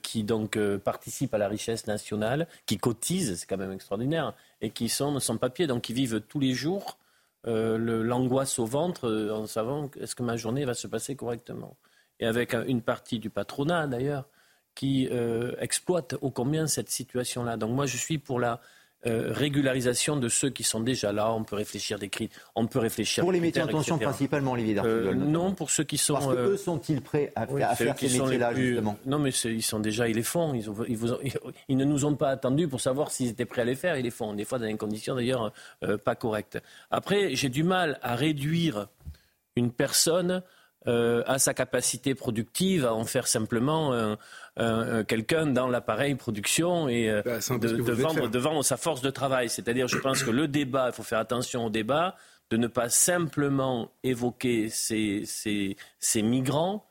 qui 0.03 0.23
donc 0.23 0.57
participent 0.85 1.35
à 1.35 1.39
la 1.39 1.49
richesse 1.49 1.89
nationale, 1.89 2.47
qui 2.67 2.79
cotisent, 2.79 3.35
c'est 3.41 3.47
quand 3.47 3.57
même 3.57 3.73
extraordinaire, 3.73 4.33
et 4.61 4.71
qui 4.71 4.89
sont 4.89 5.19
sans 5.19 5.37
papier, 5.37 5.67
donc 5.67 5.83
qui 5.83 5.93
vivent 5.93 6.21
tous 6.21 6.39
les 6.39 6.53
jours 6.53 6.97
l'angoisse 7.45 8.61
au 8.61 8.67
ventre 8.67 9.31
en 9.33 9.49
savant 9.49 9.91
est-ce 10.01 10.15
que 10.15 10.23
ma 10.23 10.37
journée 10.37 10.65
va 10.65 10.75
se 10.75 10.87
passer 10.87 11.17
correctement. 11.17 11.77
Et 12.21 12.27
avec 12.27 12.55
une 12.55 12.83
partie 12.83 13.19
du 13.19 13.29
patronat 13.29 13.89
d'ailleurs 13.89 14.29
qui 14.75 15.09
exploite 15.59 16.17
ô 16.21 16.31
combien 16.31 16.67
cette 16.67 16.91
situation-là. 16.91 17.57
Donc 17.57 17.71
moi 17.71 17.87
je 17.87 17.97
suis 17.97 18.19
pour 18.19 18.41
la 18.41 18.61
euh, 19.07 19.33
régularisation 19.35 20.17
de 20.17 20.31
ceux 20.31 20.49
qui 20.49 20.63
sont 20.63 20.81
déjà 20.81 21.13
là. 21.13 21.31
On 21.31 21.45
peut 21.45 21.57
réfléchir 21.57 21.99
des 21.99 22.09
cris, 22.09 22.31
on 22.55 22.67
peut 22.67 22.79
réfléchir. 22.79 23.23
Pour 23.23 23.33
les 23.33 23.41
métiers 23.41 23.61
en 23.61 23.67
tension 23.67 23.99
principalement, 23.99 24.53
Olivier 24.53 24.79
euh, 24.83 25.13
Non, 25.13 25.53
pour 25.53 25.71
ceux 25.71 25.85
qui 25.85 25.99
sont. 25.99 26.15
Parce 26.15 26.29
que 26.29 26.33
eux 26.33 26.57
sont-ils 26.57 27.03
prêts 27.03 27.31
à, 27.37 27.47
faire 27.75 27.99
ces 27.99 28.19
métiers-là 28.19 28.55
justement? 28.55 28.97
Non, 29.05 29.19
mais 29.19 29.29
ils 29.31 29.63
sont 29.63 29.79
déjà, 29.79 30.09
ils 30.09 30.17
les 30.17 30.23
font. 30.23 30.55
Ils, 30.55 30.71
ils, 31.69 31.77
ne 31.77 31.85
nous 31.85 32.07
ont 32.07 32.15
pas 32.15 32.31
attendus 32.31 32.67
pour 32.67 32.81
savoir 32.81 33.11
s'ils 33.11 33.29
étaient 33.29 33.45
prêts 33.45 33.61
à 33.61 33.67
les 33.67 33.75
faire. 33.75 33.99
Ils 33.99 34.05
les 34.05 34.11
font. 34.11 34.33
Des 34.33 34.47
fois 34.47 34.59
dans 34.59 34.67
des 34.67 34.77
conditions 34.77 35.15
d'ailleurs 35.15 35.53
euh, 35.83 35.99
pas 35.99 36.15
correctes. 36.15 36.59
Après, 36.91 37.35
j'ai 37.35 37.51
du 37.51 37.63
mal 37.63 37.99
à 38.01 38.17
réduire 38.17 38.87
une 39.55 39.71
personne 39.71 40.43
euh, 40.87 41.23
à 41.27 41.39
sa 41.39 41.53
capacité 41.53 42.15
productive, 42.15 42.87
à 42.87 42.95
en 42.95 43.05
faire 43.05 43.27
simplement 43.27 44.17
quelqu'un 44.57 45.47
dans 45.47 45.69
l'appareil 45.69 46.15
production 46.15 46.89
et 46.89 47.11
euh, 47.11 47.23
bah, 47.25 47.39
de, 47.59 47.93
vendre, 47.93 48.29
de, 48.29 48.39
vendre, 48.39 48.65
sa 48.65 48.77
force 48.77 49.01
de 49.01 49.11
travail. 49.11 49.49
C'est-à-dire, 49.49 49.89
je 49.89 49.99
pense 49.99 50.23
que 50.23 50.31
le 50.31 50.49
débat, 50.49 50.89
il 50.89 50.93
faut 50.95 51.03
faire 51.03 51.19
attention 51.19 51.67
au 51.67 51.71
débat, 51.71 52.17
de 52.51 52.57
ne 52.57 52.67
pas 52.67 52.89
simplement 52.89 53.91
évoquer 54.03 54.69
ces, 54.69 55.25
ces, 55.27 55.77
ces 55.99 56.23
migrants 56.23 56.87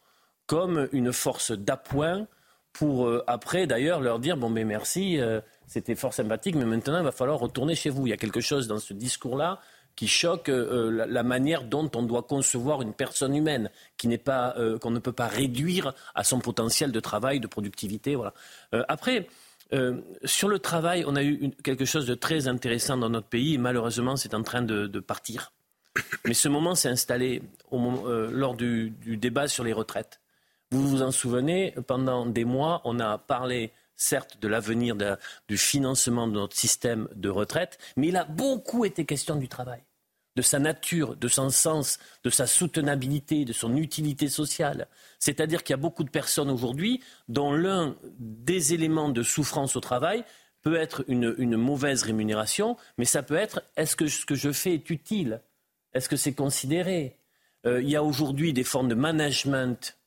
comme 0.46 0.89
une 0.91 1.13
force 1.13 1.51
d'appoint 1.51 2.27
pour 2.74 3.08
euh, 3.08 3.24
après 3.27 3.65
d'ailleurs 3.65 4.01
leur 4.01 4.20
dire 4.20 4.36
bon 4.36 4.50
mais 4.50 4.65
merci, 4.65 5.20
c'était 5.67 5.96
fort 5.96 6.13
sympathique, 6.13 6.55
mais 6.55 6.65
maintenant 6.65 6.98
il 6.98 7.03
va 7.03 7.12
falloir 7.12 7.39
retourner 7.39 7.75
chez 7.75 7.89
vous. 7.89 8.08
Il 8.08 8.10
y 8.10 8.13
a 8.13 8.17
quelque 8.17 8.41
chose 8.41 8.67
dans 8.67 8.79
ce 8.79 8.93
discours-là 8.93 9.60
qui 9.96 10.08
choque 10.08 10.50
euh, 10.50 11.06
la, 11.08 11.24
manière 11.24 11.64
dont 11.64 11.90
on 11.96 12.04
doit 12.04 12.24
concevoir 12.24 12.82
une 12.82 12.94
personne 12.94 13.36
humaine, 13.36 13.70
qui 13.98 14.10
euh, 14.28 14.78
qu'on 14.80 14.92
ne 14.92 15.00
peut 15.00 15.12
pas 15.12 15.28
réduire 15.28 15.94
à 16.16 16.24
son 16.24 16.40
potentiel 16.40 16.92
de 16.92 17.00
travail, 17.00 17.40
de 17.40 17.48
productivité. 17.48 18.16
Voilà. 18.16 18.34
Euh, 18.74 18.84
après. 18.88 19.28
sur 20.24 20.50
le 20.50 20.60
travail, 20.60 21.04
on 21.08 21.16
a 21.16 21.24
eu 21.24 21.50
quelque 21.64 21.86
chose 21.86 22.06
de 22.06 22.14
très 22.14 22.48
intéressant 22.48 22.96
dans 22.96 23.10
notre 23.10 23.28
pays 23.28 23.56
et 23.56 23.58
malheureusement, 23.58 24.16
c'est 24.18 24.36
en 24.36 24.44
train 24.44 24.62
de, 24.62 25.00
partir. 25.00 25.52
Mais 26.26 26.36
ce 26.36 26.48
moment 26.48 26.76
s'est 26.76 26.90
installé 26.90 27.42
lors 27.72 28.56
du, 28.56 28.94
débat 29.18 29.48
sur 29.48 29.64
les 29.64 29.74
retraites. 29.74 30.22
Vous 30.70 30.88
vous 30.88 31.02
en 31.02 31.10
souvenez, 31.12 31.74
pendant 31.88 32.28
des 32.28 32.46
mois, 32.46 32.82
on 32.84 33.00
a 33.00 33.18
parlé 33.18 33.72
certes 34.04 34.38
de 34.40 34.48
l'avenir 34.48 34.96
du 35.48 35.58
financement 35.58 36.28
de 36.28 36.34
notre 36.34 36.56
système 36.56 37.08
de 37.16 37.30
retraite, 37.30 37.78
mais 37.96 38.10
il 38.10 38.18
a 38.18 38.26
beaucoup 38.26 38.86
été 38.86 39.06
question 39.06 39.36
du 39.36 39.48
travail, 39.48 39.82
de 40.36 40.42
sa 40.42 40.60
nature, 40.60 41.16
de 41.16 41.28
son 41.28 41.50
sens, 41.50 42.00
de 42.24 42.30
sa 42.30 42.46
soutenabilité, 42.46 43.46
de 43.46 43.54
son 43.54 43.78
utilité 43.78 44.28
sociale. 44.28 44.88
C'est-à-dire 45.20 45.64
qu'il 45.64 45.74
y 45.74 45.80
a 45.80 45.82
beaucoup 45.82 46.04
de 46.04 46.10
personnes 46.10 46.50
aujourd'hui 46.50 47.02
dont 47.30 47.54
l'un 47.54 47.96
des 48.20 48.74
éléments 48.74 49.10
de 49.10 49.24
souffrance 49.24 49.76
au 49.76 49.80
travail 49.80 50.24
peut 50.62 50.76
être 50.76 51.04
une, 51.08 51.58
mauvaise 51.58 52.04
rémunération, 52.04 52.78
mais 52.98 53.06
ça 53.06 53.24
peut 53.24 53.36
être 53.36 53.64
est-ce 53.76 53.96
que 53.96 54.08
ce 54.08 54.26
que 54.26 54.36
je 54.36 54.52
fais 54.52 54.74
est 54.74 54.90
utile? 54.90 55.42
Est-ce 55.94 56.10
que 56.10 56.16
c'est 56.16 56.34
considéré? 56.34 57.18
Euh, 57.66 57.82
Il 57.82 57.90
y 57.90 57.96
a 57.96 58.04
aujourd'hui 58.04 58.54
des 58.54 58.64
formes 58.64 58.88
de 58.88 58.96
management 58.96 59.98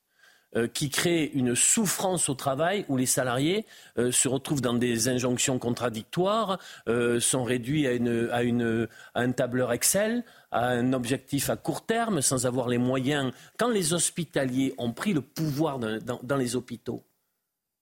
qui 0.72 0.90
crée 0.90 1.30
une 1.34 1.54
souffrance 1.54 2.28
au 2.28 2.34
travail 2.34 2.84
où 2.88 2.96
les 2.96 3.06
salariés 3.06 3.66
euh, 3.98 4.10
se 4.10 4.28
retrouvent 4.28 4.60
dans 4.62 4.74
des 4.74 5.08
injonctions 5.08 5.58
contradictoires, 5.58 6.58
euh, 6.88 7.20
sont 7.20 7.44
réduits 7.44 7.86
à, 7.86 7.92
une, 7.92 8.28
à, 8.32 8.42
une, 8.42 8.88
à 9.14 9.20
un 9.20 9.32
tableur 9.32 9.72
Excel, 9.72 10.24
à 10.50 10.68
un 10.68 10.92
objectif 10.92 11.50
à 11.50 11.56
court 11.56 11.84
terme, 11.84 12.22
sans 12.22 12.46
avoir 12.46 12.68
les 12.68 12.78
moyens. 12.78 13.32
Quand 13.58 13.68
les 13.68 13.92
hospitaliers 13.92 14.74
ont 14.78 14.92
pris 14.92 15.12
le 15.12 15.20
pouvoir 15.20 15.78
dans, 15.78 16.20
dans 16.22 16.36
les 16.36 16.56
hôpitaux, 16.56 17.04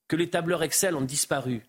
que 0.09 0.17
les 0.17 0.31
tableurs 0.31 0.63
Excel 0.63 0.97
ont 0.97 1.03
disparu, 1.03 1.63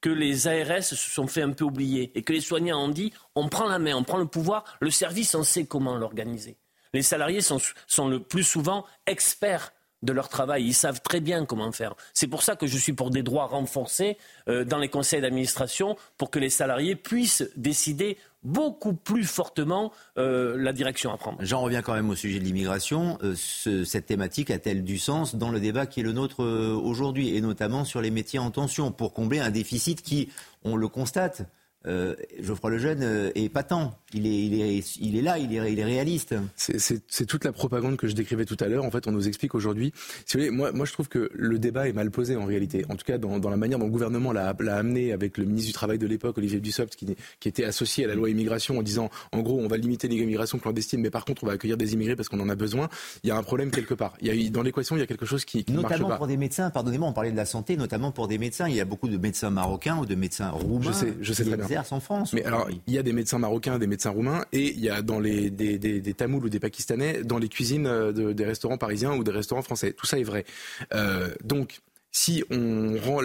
que 0.00 0.10
les 0.10 0.48
ARS 0.48 0.82
se 0.82 0.96
sont 0.96 1.26
fait 1.26 1.42
un 1.42 1.52
peu 1.52 1.64
oublier 1.64 2.12
et 2.14 2.22
que 2.22 2.32
les 2.32 2.40
soignants 2.40 2.84
ont 2.84 2.88
dit 2.88 3.12
on 3.34 3.48
prend 3.48 3.68
la 3.68 3.78
main, 3.78 3.94
on 3.94 4.04
prend 4.04 4.18
le 4.18 4.26
pouvoir, 4.26 4.64
le 4.80 4.90
service, 4.90 5.34
on 5.34 5.44
sait 5.44 5.64
comment 5.64 5.96
l'organiser. 5.96 6.56
Les 6.92 7.02
salariés 7.02 7.40
sont, 7.40 7.58
sont 7.86 8.08
le 8.08 8.20
plus 8.20 8.44
souvent 8.44 8.84
experts 9.06 9.72
de 10.02 10.12
leur 10.12 10.28
travail. 10.28 10.64
Ils 10.64 10.74
savent 10.74 11.00
très 11.00 11.20
bien 11.20 11.44
comment 11.44 11.70
faire. 11.72 11.94
C'est 12.14 12.26
pour 12.26 12.42
ça 12.42 12.56
que 12.56 12.66
je 12.66 12.76
suis 12.76 12.92
pour 12.92 13.10
des 13.10 13.22
droits 13.22 13.46
renforcés 13.46 14.18
euh, 14.48 14.64
dans 14.64 14.78
les 14.78 14.88
conseils 14.88 15.20
d'administration 15.20 15.96
pour 16.18 16.30
que 16.30 16.38
les 16.38 16.50
salariés 16.50 16.96
puissent 16.96 17.48
décider 17.56 18.18
beaucoup 18.42 18.94
plus 18.94 19.24
fortement 19.24 19.92
euh, 20.18 20.56
la 20.58 20.72
direction 20.72 21.12
à 21.12 21.16
prendre. 21.16 21.38
J'en 21.40 21.60
reviens 21.60 21.80
quand 21.80 21.94
même 21.94 22.10
au 22.10 22.16
sujet 22.16 22.40
de 22.40 22.44
l'immigration. 22.44 23.18
Euh, 23.22 23.36
cette 23.36 24.06
thématique 24.06 24.50
a-t-elle 24.50 24.82
du 24.82 24.98
sens 24.98 25.36
dans 25.36 25.50
le 25.50 25.60
débat 25.60 25.86
qui 25.86 26.00
est 26.00 26.02
le 26.02 26.12
nôtre 26.12 26.42
aujourd'hui, 26.42 27.36
et 27.36 27.40
notamment 27.40 27.84
sur 27.84 28.00
les 28.00 28.10
métiers 28.10 28.40
en 28.40 28.50
tension, 28.50 28.90
pour 28.90 29.12
combler 29.12 29.38
un 29.38 29.50
déficit 29.50 30.02
qui, 30.02 30.28
on 30.64 30.74
le 30.74 30.88
constate, 30.88 31.42
euh, 31.86 32.14
Geoffroy 32.40 32.70
Lejeune 32.70 33.02
euh, 33.02 33.30
est 33.34 33.48
patent. 33.48 33.98
Il 34.14 34.26
est, 34.26 34.46
il 34.46 34.60
est, 34.60 34.96
il 35.00 35.16
est 35.16 35.22
là, 35.22 35.38
il 35.38 35.56
est, 35.56 35.72
il 35.72 35.78
est 35.78 35.84
réaliste. 35.84 36.34
C'est 36.56 37.26
toute 37.26 37.44
la 37.44 37.52
propagande 37.52 37.96
que 37.96 38.06
je 38.06 38.14
décrivais 38.14 38.44
tout 38.44 38.56
à 38.60 38.68
l'heure. 38.68 38.84
En 38.84 38.90
fait, 38.90 39.06
on 39.06 39.12
nous 39.12 39.26
explique 39.28 39.54
aujourd'hui. 39.54 39.92
Si 40.26 40.36
vous 40.36 40.44
voulez, 40.44 40.50
moi, 40.50 40.72
moi, 40.72 40.86
je 40.86 40.92
trouve 40.92 41.08
que 41.08 41.30
le 41.32 41.58
débat 41.58 41.88
est 41.88 41.92
mal 41.92 42.10
posé 42.10 42.36
en 42.36 42.44
réalité. 42.44 42.84
En 42.88 42.96
tout 42.96 43.04
cas, 43.04 43.18
dans, 43.18 43.38
dans 43.38 43.50
la 43.50 43.56
manière 43.56 43.78
dont 43.78 43.86
le 43.86 43.90
gouvernement 43.90 44.32
l'a 44.32 44.54
amené 44.76 45.12
avec 45.12 45.38
le 45.38 45.44
ministre 45.44 45.68
du 45.68 45.72
Travail 45.72 45.98
de 45.98 46.06
l'époque, 46.06 46.36
Olivier 46.38 46.60
Dussopt, 46.60 46.94
qui, 46.94 47.16
qui 47.40 47.48
était 47.48 47.64
associé 47.64 48.04
à 48.04 48.08
la 48.08 48.14
loi 48.14 48.28
immigration 48.30 48.78
en 48.78 48.82
disant, 48.82 49.10
en 49.32 49.40
gros, 49.40 49.58
on 49.58 49.68
va 49.68 49.76
limiter 49.76 50.08
l'immigration 50.08 50.58
clandestine, 50.58 51.00
mais 51.00 51.10
par 51.10 51.24
contre, 51.24 51.44
on 51.44 51.46
va 51.46 51.54
accueillir 51.54 51.76
des 51.76 51.94
immigrés 51.94 52.16
parce 52.16 52.28
qu'on 52.28 52.40
en 52.40 52.48
a 52.48 52.54
besoin. 52.54 52.88
Il 53.24 53.28
y 53.28 53.30
a 53.30 53.36
un 53.36 53.42
problème 53.42 53.70
quelque 53.70 53.94
part. 53.94 54.14
Il 54.20 54.34
y 54.34 54.46
a, 54.46 54.50
dans 54.50 54.62
l'équation, 54.62 54.96
il 54.96 55.00
y 55.00 55.02
a 55.02 55.06
quelque 55.06 55.26
chose 55.26 55.44
qui, 55.44 55.64
qui 55.64 55.72
notamment 55.72 56.08
marche 56.08 56.18
pour 56.18 56.26
des 56.26 56.36
médecins. 56.36 56.70
Pardonnez-moi, 56.70 57.08
on 57.08 57.12
parlait 57.12 57.32
de 57.32 57.36
la 57.36 57.46
santé, 57.46 57.76
notamment 57.76 58.12
pour 58.12 58.28
des 58.28 58.38
médecins. 58.38 58.68
Il 58.68 58.76
y 58.76 58.80
a 58.80 58.84
beaucoup 58.84 59.08
de 59.08 59.16
médecins 59.16 59.50
marocains 59.50 59.98
ou 59.98 60.06
de 60.06 60.14
médecins 60.14 60.50
roumains 60.50 60.82
je 60.82 60.92
sais, 60.92 61.14
je 61.20 61.32
sais 61.32 61.44
qui 61.44 61.71
exercent 61.72 61.92
en 61.92 62.00
France. 62.00 62.34
Alors, 62.44 62.68
il 62.86 62.94
y 62.94 62.98
a 62.98 63.02
des 63.02 63.12
médecins 63.12 63.38
marocains, 63.38 63.78
des 63.78 63.86
médecins 63.86 64.10
roumains, 64.10 64.44
et 64.52 64.72
il 64.72 64.80
y 64.80 64.90
a 64.90 65.02
dans 65.02 65.20
les 65.20 65.50
des, 65.50 65.78
des, 65.78 66.14
Tamouls 66.14 66.44
ou 66.44 66.48
des 66.48 66.60
Pakistanais 66.60 67.22
dans 67.24 67.38
les 67.38 67.48
cuisines 67.48 67.86
euh, 67.86 68.32
des 68.32 68.44
restaurants 68.44 68.78
parisiens 68.78 69.14
ou 69.14 69.24
des 69.24 69.30
restaurants 69.30 69.62
français. 69.62 69.92
Tout 69.92 70.06
ça 70.06 70.18
est 70.18 70.24
vrai. 70.24 70.44
Euh, 70.94 71.30
donc 71.44 71.80
si 72.12 72.44
on 72.50 72.96
rend, 72.98 73.22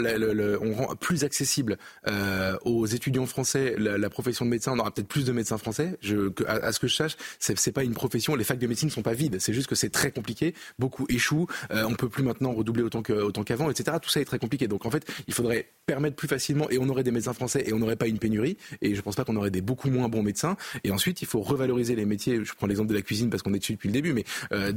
plus 1.00 1.24
accessible 1.26 1.78
euh, 2.08 2.58
aux 2.64 2.86
étudiants 2.86 3.26
français 3.26 3.76
la, 3.78 4.10
profession 4.10 4.46
de 4.46 4.50
médecin, 4.50 4.72
on 4.74 4.80
aura 4.80 4.92
peut-être 4.92 5.08
plus 5.08 5.26
de 5.26 5.32
médecins 5.34 5.58
français. 5.58 6.00
À, 6.48 6.72
ce 6.72 6.80
que 6.80 6.88
je 6.88 6.96
sache, 6.96 7.18
c'est, 7.40 7.58
c'est 7.60 7.74
pas 7.74 7.84
une 7.84 7.94
profession. 7.94 8.36
Les 8.36 8.46
facs 8.46 8.60
de 8.60 8.68
médecine 8.68 8.88
ne 8.88 8.94
sont 8.94 9.02
pas 9.02 9.14
vides. 9.14 9.38
C'est 9.40 9.54
juste 9.54 9.68
que 9.68 9.76
c'est 9.76 9.90
très 9.90 10.12
compliqué. 10.12 10.56
Beaucoup 10.80 11.06
échouent. 11.10 11.48
Euh, 11.72 11.84
on 11.84 11.96
peut 11.96 12.10
plus 12.10 12.24
maintenant 12.24 12.54
redoubler 12.54 12.84
autant, 12.84 13.02
que, 13.02 13.30
qu'avant, 13.44 13.70
etc. 13.70 13.98
Tout 14.02 14.10
ça 14.10 14.22
est 14.22 14.26
très 14.26 14.40
compliqué. 14.40 14.68
Donc 14.68 14.86
en 14.86 14.92
fait, 14.92 15.06
il 15.28 15.34
faudrait 15.34 15.68
permettre 15.86 16.16
plus 16.16 16.28
facilement 16.28 16.70
et 16.70 16.78
on 16.80 16.88
aurait 16.90 17.04
des 17.04 17.12
médecins 17.12 17.34
français 17.34 17.64
et 17.68 17.74
on 17.74 17.80
n'aurait 17.80 17.96
pas 17.98 18.08
une 18.08 18.20
pénurie. 18.20 18.58
Et 18.82 18.96
je 18.96 19.02
pense 19.02 19.16
pas 19.16 19.26
qu'on 19.26 19.36
aurait 19.36 19.52
des 19.52 19.62
beaucoup 19.62 19.90
moins 19.90 20.08
bons 20.08 20.24
médecins. 20.24 20.56
Et 20.84 20.92
ensuite, 20.92 21.22
il 21.22 21.28
faut 21.28 21.42
revaloriser 21.42 21.96
les 21.96 22.06
métiers. 22.06 22.44
Je 22.44 22.54
prends 22.54 22.68
l'exemple 22.68 22.90
de 22.90 22.96
la 22.96 23.02
cuisine 23.02 23.30
parce 23.30 23.44
qu'on 23.44 23.54
est 23.54 23.60
dessus 23.60 23.74
depuis 23.74 23.88
le 23.88 23.94
début, 23.94 24.14
mais 24.14 24.24
euh, 24.54 24.72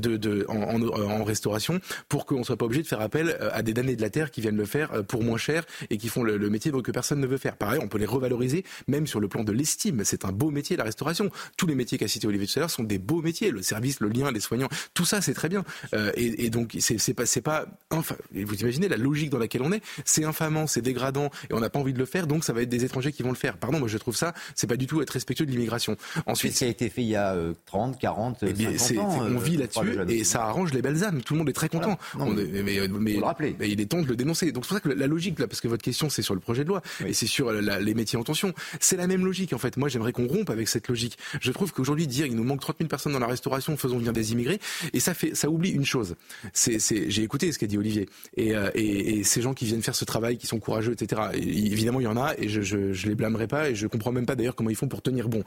en, 0.48 1.24
restauration 1.24 1.80
pour 2.08 2.26
qu'on 2.26 2.42
soit 2.42 2.56
pas 2.56 2.64
obligé 2.64 2.82
de 2.82 2.86
faire 2.86 3.00
appel 3.00 3.36
euh, 3.40 3.50
à 3.52 3.62
des 3.62 3.72
damnés 3.72 3.96
de 4.00 4.04
la 4.04 4.11
terre 4.11 4.30
qui 4.30 4.40
viennent 4.40 4.57
le 4.57 4.64
faire 4.64 4.92
euh, 4.92 5.02
pour 5.02 5.23
moins 5.23 5.38
cher 5.38 5.64
et 5.90 5.99
qui 5.99 6.09
font 6.09 6.23
le, 6.23 6.38
métier 6.50 6.73
que 6.73 6.90
personne 6.90 7.21
ne 7.21 7.26
veut 7.26 7.37
faire. 7.37 7.57
Pareil, 7.57 7.80
on 7.83 7.88
peut 7.88 7.99
les 7.99 8.07
revaloriser 8.07 8.64
même 8.88 9.07
sur 9.07 9.21
le 9.21 9.28
plan 9.28 9.45
de 9.45 9.52
l'estime. 9.52 10.02
C'est 10.04 10.25
un 10.25 10.33
beau 10.33 10.50
métier, 10.50 10.76
la 10.76 10.85
restauration. 10.85 11.30
Tous 11.57 11.66
les 11.66 11.75
métiers 11.75 11.99
qu'a 11.99 12.09
cité 12.09 12.26
Olivier 12.26 12.47
tout 12.47 12.59
à 12.59 12.61
l'heure 12.61 12.71
sont 12.71 12.83
des 12.83 12.99
beaux 12.99 13.23
métiers. 13.23 13.50
Le 13.50 13.62
service, 13.62 14.00
le 14.00 14.09
lien, 14.09 14.33
les 14.33 14.40
soignants, 14.40 14.69
tout 14.95 15.04
ça, 15.04 15.21
c'est 15.21 15.35
très 15.35 15.49
bien. 15.49 15.64
Euh, 15.95 16.11
et, 16.14 16.47
et, 16.47 16.50
donc, 16.50 16.76
c'est 16.80 17.14
pas, 17.14 17.26
c'est 17.26 17.40
pas, 17.40 17.66
enfin, 17.90 18.16
vous 18.33 18.54
imaginez 18.54 18.88
la 18.88 18.97
logique 18.97 19.30
dans 19.30 19.38
laquelle 19.38 19.62
on 19.62 19.73
est. 19.73 19.83
C'est 20.04 20.25
infamant, 20.25 20.66
c'est 20.66 20.83
dégradant 20.83 21.30
et 21.50 21.54
on 21.54 21.61
n'a 21.61 21.71
pas 21.71 21.78
envie 21.78 21.92
de 21.92 21.99
le 21.99 22.07
faire. 22.07 22.26
Donc, 22.26 22.45
ça 22.45 22.52
va 22.52 22.62
être 22.62 22.69
des 22.69 22.85
étrangers 22.85 23.12
qui 23.12 23.23
vont 23.23 23.30
le 23.30 23.37
faire. 23.37 23.57
Pardon, 23.57 23.78
moi, 23.78 23.88
je 23.88 23.99
trouve 23.99 24.16
ça, 24.16 24.35
c'est 24.54 24.66
pas 24.66 24.76
du 24.76 24.87
tout 24.87 25.02
être 25.02 25.11
respectueux 25.11 25.47
de 25.47 25.50
l'immigration. 25.50 25.97
Ensuite, 26.26 26.54
ça 26.54 26.64
a 26.64 26.69
été 26.69 26.88
fait 26.88 27.02
il 27.02 27.09
y 27.09 27.16
a 27.16 27.37
30, 27.66 27.99
40, 27.99 28.45
50 28.76 28.99
ans. 28.99 29.19
On 29.23 29.38
vit 29.38 29.57
euh, 29.57 29.61
là-dessus 29.61 30.12
et 30.12 30.25
ça 30.25 30.45
arrange 30.45 30.73
les 30.73 30.83
belles 30.83 31.04
âmes. 31.04 31.23
Tout 31.23 31.35
le 31.35 31.38
monde 31.38 31.49
est 31.49 31.54
très 31.54 31.69
content. 31.69 31.99
mais, 32.19 32.62
mais, 32.62 32.88
mais, 32.88 33.71
il 33.71 33.80
est 33.80 33.89
de 33.99 34.06
le 34.06 34.16
dénoncer. 34.16 34.52
Donc, 34.52 34.66
pour 34.66 34.76
ça 34.76 34.80
que 34.80 34.88
la 34.88 35.06
logique, 35.06 35.38
là, 35.38 35.47
parce 35.47 35.61
que 35.61 35.68
votre 35.68 35.82
question, 35.82 36.09
c'est 36.09 36.23
sur 36.23 36.35
le 36.35 36.40
projet 36.40 36.64
de 36.64 36.68
loi 36.68 36.82
et 37.06 37.12
c'est 37.12 37.26
sur 37.26 37.52
les 37.52 37.94
métiers 37.94 38.18
en 38.18 38.25
tension. 38.25 38.54
C'est 38.78 38.97
la 38.97 39.06
même 39.06 39.25
logique, 39.25 39.52
en 39.52 39.59
fait. 39.59 39.76
Moi, 39.76 39.88
j'aimerais 39.88 40.12
qu'on 40.12 40.26
rompe 40.26 40.50
avec 40.50 40.68
cette 40.68 40.88
logique. 40.88 41.18
Je 41.40 41.52
trouve 41.52 41.73
qu'aujourd'hui, 41.73 42.06
dire 42.06 42.26
il 42.26 42.37
nous 42.37 42.44
manque 42.44 42.61
30 42.61 42.76
000 42.78 42.88
personnes 42.88 43.12
dans 43.12 43.18
la 43.18 43.26
restauration, 43.26 43.76
faisons 43.76 43.99
venir 43.99 44.12
des 44.12 44.32
immigrés, 44.32 44.61
et 44.92 45.00
ça 45.00 45.14
fait, 45.14 45.35
ça 45.35 45.49
oublie 45.50 45.70
une 45.70 45.85
chose. 45.85 46.16
C'est, 46.52 46.78
j'ai 47.11 47.23
écouté 47.23 47.52
ce 47.52 47.59
qu'a 47.59 47.66
dit 47.66 47.78
Olivier, 47.78 48.09
euh, 48.38 48.70
et, 48.75 49.18
et, 49.18 49.25
ces 49.25 49.42
gens 49.42 49.54
qui 49.54 49.64
viennent 49.64 49.82
faire 49.82 49.94
ce 49.94 50.04
travail, 50.04 50.38
qui 50.38 50.47
sont 50.47 50.59
courageux, 50.59 50.92
etc. 50.92 51.23
évidemment, 51.35 52.00
il 52.00 52.04
y 52.04 52.09
en 52.09 52.16
a, 52.16 52.35
et 52.38 52.49
je, 52.49 52.62
je, 52.62 52.92
je 52.92 53.09
les 53.09 53.14
blâmerai 53.14 53.47
pas, 53.47 53.70
et 53.70 53.75
je 53.75 53.87
comprends 53.87 54.12
même 54.12 54.26
pas 54.26 54.37
d'ailleurs 54.37 54.54
comment 54.54 54.70
ils 54.70 54.76
font 54.76 54.88
pour 54.88 55.02
tenir 55.02 55.28
bon. 55.28 55.42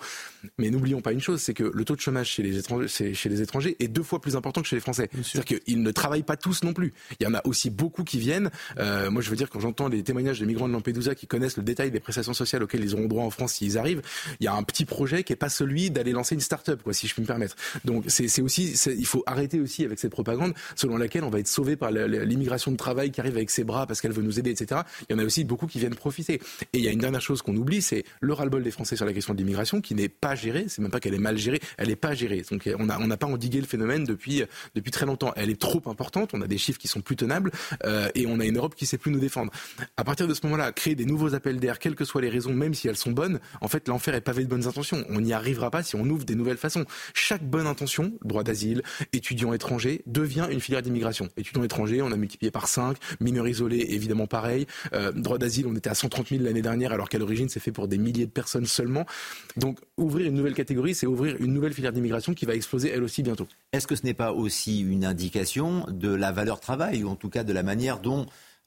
Mais 0.57 0.69
n'oublions 0.69 1.01
pas 1.01 1.11
une 1.11 1.21
chose, 1.21 1.41
c'est 1.41 1.53
que 1.53 1.63
le 1.63 1.85
taux 1.85 1.95
de 1.95 2.01
chômage 2.01 2.29
chez 2.29 2.43
les 2.43 2.57
étrangers, 2.57 2.87
chez 2.87 3.29
les 3.29 3.41
étrangers 3.41 3.75
est 3.79 3.87
deux 3.87 4.03
fois 4.03 4.19
plus 4.21 4.35
important 4.35 4.61
que 4.61 4.67
chez 4.67 4.75
les 4.75 4.81
Français. 4.81 5.09
C'est-à-dire 5.23 5.59
qu'ils 5.59 5.81
ne 5.81 5.91
travaillent 5.91 6.23
pas 6.23 6.37
tous 6.37 6.63
non 6.63 6.73
plus. 6.73 6.93
Il 7.19 7.23
y 7.23 7.27
en 7.27 7.33
a 7.33 7.41
aussi 7.45 7.69
beaucoup 7.69 8.03
qui 8.03 8.19
viennent 8.19 8.32
Euh, 8.79 9.09
moi, 9.09 9.21
je 9.21 9.29
veux 9.29 9.35
dire, 9.35 9.49
quand 9.49 9.59
j'entends 9.59 9.87
les 9.87 10.03
témoignages 10.03 10.39
des 10.39 10.45
migrants 10.45 10.67
de 10.67 10.73
Lampedusa 10.73 11.15
qui 11.15 11.27
connaissent 11.27 11.57
le 11.57 11.63
détail 11.63 11.91
des 11.91 11.99
prestations 11.99 12.33
sociales 12.33 12.63
auxquelles 12.63 12.83
ils 12.83 12.93
auront 12.95 13.07
droit 13.07 13.23
en 13.23 13.29
France 13.29 13.53
s'ils 13.53 13.77
arrivent, 13.77 14.01
il 14.39 14.45
y 14.45 14.47
a 14.47 14.53
un 14.53 14.63
petit 14.63 14.85
projet 14.85 15.23
qui 15.23 15.33
est 15.33 15.37
pas 15.37 15.49
celui 15.49 15.91
d'aller 15.91 16.11
lancer 16.11 16.35
une 16.35 16.41
start-up, 16.41 16.81
si 16.91 17.07
je 17.07 17.13
puis 17.13 17.21
me 17.21 17.27
permettre. 17.27 17.55
Donc, 17.85 18.05
c'est 18.07 18.41
aussi, 18.41 18.73
il 18.87 19.05
faut 19.05 19.23
arrêter 19.25 19.59
aussi 19.59 19.85
avec 19.85 19.99
cette 19.99 20.11
propagande 20.11 20.53
selon 20.75 20.97
laquelle 20.97 21.23
on 21.23 21.29
va 21.29 21.39
être 21.39 21.47
sauvé 21.47 21.75
par 21.75 21.91
l'immigration 21.91 22.71
de 22.71 22.77
travail 22.77 23.11
qui 23.11 23.19
arrive 23.21 23.35
avec 23.35 23.49
ses 23.49 23.63
bras 23.63 23.87
parce 23.87 24.01
qu'elle 24.01 24.11
veut 24.11 24.23
nous 24.23 24.39
aider, 24.39 24.51
etc. 24.51 24.81
Il 25.09 25.13
y 25.13 25.15
en 25.15 25.19
a 25.19 25.25
aussi 25.25 25.43
beaucoup 25.43 25.67
qui 25.67 25.79
viennent 25.79 25.95
profiter. 25.95 26.41
Et 26.73 26.77
il 26.77 26.83
y 26.83 26.87
a 26.87 26.91
une 26.91 26.99
dernière 26.99 27.21
chose 27.21 27.41
qu'on 27.41 27.55
oublie, 27.55 27.81
c'est 27.81 28.03
le 28.21 28.33
ras-le-bol 28.33 28.63
des 28.63 28.71
Français 28.71 28.95
sur 28.95 29.05
la 29.05 29.13
question 29.13 29.33
de 29.33 29.39
l'immigration 29.39 29.81
qui 29.81 29.95
n'est 29.95 30.09
pas 30.09 30.35
gérée. 30.35 30.65
C'est 30.67 30.81
même 30.81 30.91
pas 30.91 30.99
qu'elle 30.99 31.13
est 31.13 31.19
mal 31.19 31.37
gérée, 31.37 31.61
elle 31.77 31.89
n'est 31.89 31.95
pas 31.95 32.13
gérée. 32.13 32.43
Donc, 32.49 32.69
on 32.77 32.85
n'a 32.85 33.17
pas 33.17 33.27
endigué 33.27 33.59
le 33.59 33.67
phénomène 33.67 34.03
depuis 34.03 34.43
depuis 34.75 34.91
très 34.91 35.05
longtemps. 35.05 35.33
Elle 35.35 35.49
est 35.49 35.59
trop 35.59 35.81
importante. 35.85 36.31
On 36.33 36.41
a 36.41 36.47
des 36.47 36.57
chiffres 36.57 36.79
qui 36.79 36.87
sont 36.87 37.01
plus 37.01 37.15
tenables 37.15 37.51
euh, 37.85 38.09
on 38.27 38.39
a 38.39 38.45
une 38.45 38.57
Europe 38.57 38.75
qui 38.75 38.85
sait 38.85 38.97
plus 38.97 39.11
nous 39.11 39.19
défendre. 39.19 39.51
À 39.97 40.03
partir 40.03 40.27
de 40.27 40.33
ce 40.33 40.41
moment-là, 40.45 40.71
créer 40.71 40.95
des 40.95 41.05
nouveaux 41.05 41.35
appels 41.35 41.59
d'air, 41.59 41.79
quelles 41.79 41.95
que 41.95 42.05
soient 42.05 42.21
les 42.21 42.29
raisons, 42.29 42.53
même 42.53 42.73
si 42.73 42.87
elles 42.87 42.97
sont 42.97 43.11
bonnes, 43.11 43.39
en 43.61 43.67
fait, 43.67 43.87
l'enfer 43.87 44.15
est 44.15 44.21
pavé 44.21 44.43
de 44.43 44.49
bonnes 44.49 44.67
intentions. 44.67 45.03
On 45.09 45.21
n'y 45.21 45.33
arrivera 45.33 45.69
pas 45.71 45.83
si 45.83 45.95
on 45.95 46.03
ouvre 46.03 46.25
des 46.25 46.35
nouvelles 46.35 46.57
façons. 46.57 46.85
Chaque 47.13 47.43
bonne 47.43 47.67
intention, 47.67 48.13
droit 48.23 48.43
d'asile, 48.43 48.83
étudiants 49.11 49.53
étrangers, 49.53 50.01
devient 50.05 50.47
une 50.51 50.59
filière 50.59 50.81
d'immigration. 50.81 51.29
Étudiants 51.37 51.63
étrangers, 51.63 52.01
on 52.01 52.11
a 52.11 52.17
multiplié 52.17 52.51
par 52.51 52.67
5, 52.67 52.97
mineurs 53.19 53.47
isolés, 53.47 53.85
évidemment 53.89 54.27
pareil. 54.27 54.67
Euh, 54.93 55.11
droit 55.11 55.37
d'asile, 55.37 55.67
on 55.67 55.75
était 55.75 55.89
à 55.89 55.95
130 55.95 56.29
000 56.29 56.43
l'année 56.43 56.61
dernière, 56.61 56.91
alors 56.91 57.09
qu'à 57.09 57.17
l'origine, 57.17 57.49
c'est 57.49 57.59
fait 57.59 57.71
pour 57.71 57.87
des 57.87 57.97
milliers 57.97 58.25
de 58.25 58.31
personnes 58.31 58.65
seulement. 58.65 59.05
Donc, 59.57 59.79
ouvrir 59.97 60.27
une 60.27 60.35
nouvelle 60.35 60.53
catégorie, 60.53 60.95
c'est 60.95 61.07
ouvrir 61.07 61.35
une 61.39 61.53
nouvelle 61.53 61.73
filière 61.73 61.93
d'immigration 61.93 62.33
qui 62.33 62.45
va 62.45 62.55
exploser 62.55 62.89
elle 62.89 63.03
aussi 63.03 63.23
bientôt. 63.23 63.47
Est-ce 63.71 63.87
que 63.87 63.95
ce 63.95 64.03
n'est 64.03 64.13
pas 64.13 64.31
aussi 64.31 64.81
une 64.81 65.05
indication 65.05 65.85
de 65.89 66.13
la 66.13 66.31
valeur 66.31 66.59
travail, 66.59 67.03
ou 67.03 67.09
en 67.09 67.15
tout 67.15 67.29
cas 67.29 67.43
de 67.43 67.53
la 67.53 67.63
manière 67.63 67.99
dont 67.99 68.12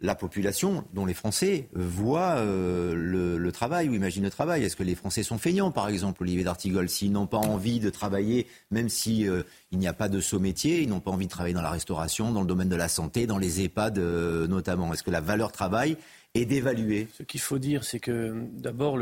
la 0.00 0.14
population, 0.14 0.84
dont 0.92 1.06
les 1.06 1.14
Français 1.14 1.68
voient 1.72 2.36
euh, 2.36 2.94
le, 2.94 3.52
travail 3.52 3.88
ou 3.88 3.94
imaginent 3.94 4.24
le 4.24 4.30
travail. 4.30 4.62
Est-ce 4.62 4.76
que 4.76 4.82
les 4.82 4.94
Français 4.94 5.22
sont 5.22 5.38
feignants, 5.38 5.70
par 5.70 5.88
exemple, 5.88 6.22
Olivier 6.22 6.44
d'Artigol, 6.44 6.88
s'ils 6.88 7.12
n'ont 7.12 7.26
pas 7.26 7.38
envie 7.38 7.80
de 7.80 7.88
travailler, 7.88 8.46
même 8.70 8.90
si 8.90 9.26
euh, 9.26 9.42
il 9.70 9.78
n'y 9.78 9.88
a 9.88 9.94
pas 9.94 10.08
de 10.08 10.20
saut 10.20 10.38
métier, 10.38 10.82
ils 10.82 10.88
n'ont 10.88 11.00
pas 11.00 11.10
envie 11.10 11.26
de 11.26 11.30
travailler 11.30 11.54
dans 11.54 11.62
la 11.62 11.70
restauration, 11.70 12.32
dans 12.32 12.42
le 12.42 12.46
domaine 12.46 12.68
de 12.68 12.76
la 12.76 12.88
santé, 12.88 13.26
dans 13.26 13.38
les 13.38 13.62
EHPAD 13.62 13.98
euh, 13.98 14.46
notamment? 14.46 14.92
Est-ce 14.92 15.02
que 15.02 15.10
la 15.10 15.22
valeur 15.22 15.50
travail 15.50 15.96
est 16.34 16.44
d'évaluer 16.44 17.08
Ce 17.14 17.22
qu'il 17.22 17.40
faut 17.40 17.58
dire, 17.58 17.82
c'est 17.82 18.00
que 18.00 18.34
d'abord, 18.52 18.98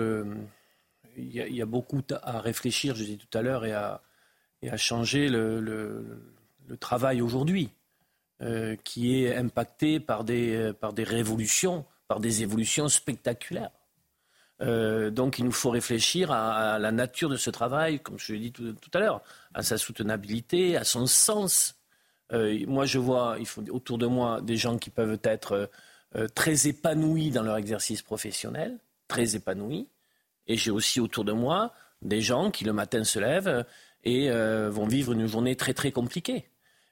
il 1.17 1.33
y, 1.33 1.63
a 1.63 1.67
beaucoup 1.67 2.03
à 2.23 2.41
réfléchir, 2.41 2.95
je 2.95 3.03
disais 3.03 3.17
tout 3.17 3.37
à 3.37 3.43
l'heure, 3.43 3.65
et 3.65 3.73
à, 3.73 4.01
changer 4.77 5.29
le 5.29 6.21
travail 6.79 7.21
aujourd'hui. 7.21 7.71
Euh, 8.43 8.75
qui 8.83 9.23
est 9.23 9.37
impacté 9.37 10.01
par 10.01 10.25
des, 10.25 10.57
euh, 10.57 10.73
par 10.73 10.93
des 10.93 11.05
révolutions, 11.05 11.85
par 12.09 12.19
des 12.19 12.43
évolutions 12.43 12.89
spectaculaires. 12.89 13.71
Euh, 14.61 15.11
donc 15.11 15.39
il 15.39 15.45
nous 15.45 15.53
faut 15.53 15.71
réfléchir 15.71 16.33
à, 16.33 16.81
la 16.81 16.91
nature 16.91 17.29
de 17.29 17.37
ce 17.37 17.51
travail, 17.51 18.01
comme 18.01 18.19
je 18.19 18.33
l'ai 18.33 18.41
dit 18.41 18.51
tout, 18.51 18.75
à 18.93 18.99
l'heure, 18.99 19.23
à 19.55 19.63
sa 19.63 19.79
soutenabilité, 19.79 20.77
à 20.77 20.83
son 20.83 21.07
sens. 21.07 21.77
moi, 22.33 22.87
je 22.87 22.99
vois 22.99 23.39
autour 23.71 23.99
de 23.99 24.07
moi 24.07 24.41
des 24.41 24.57
gens 24.57 24.79
qui 24.79 24.91
peuvent 24.91 25.21
être 25.23 25.71
très 26.35 26.67
épanouis 26.67 27.31
dans 27.31 27.45
leur 27.45 27.57
exercice 27.57 28.03
professionnel, 28.03 28.79
très 29.07 29.37
épanouis. 29.37 29.89
Et 30.49 30.57
j'ai 30.57 30.73
aussi 30.73 31.01
autour 31.01 31.25
de 31.25 31.33
moi 31.33 31.73
des 32.03 32.21
gens 32.21 32.51
qui 32.51 32.65
le 32.65 32.73
matin 32.73 33.05
se 33.05 33.21
lèvent 33.21 33.65
et 34.03 34.29
vont 34.31 34.87
vivre 34.87 35.13
une 35.13 35.29
journée 35.29 35.55
très 35.55 35.73
très 35.73 35.93
compliquée. 35.93 36.49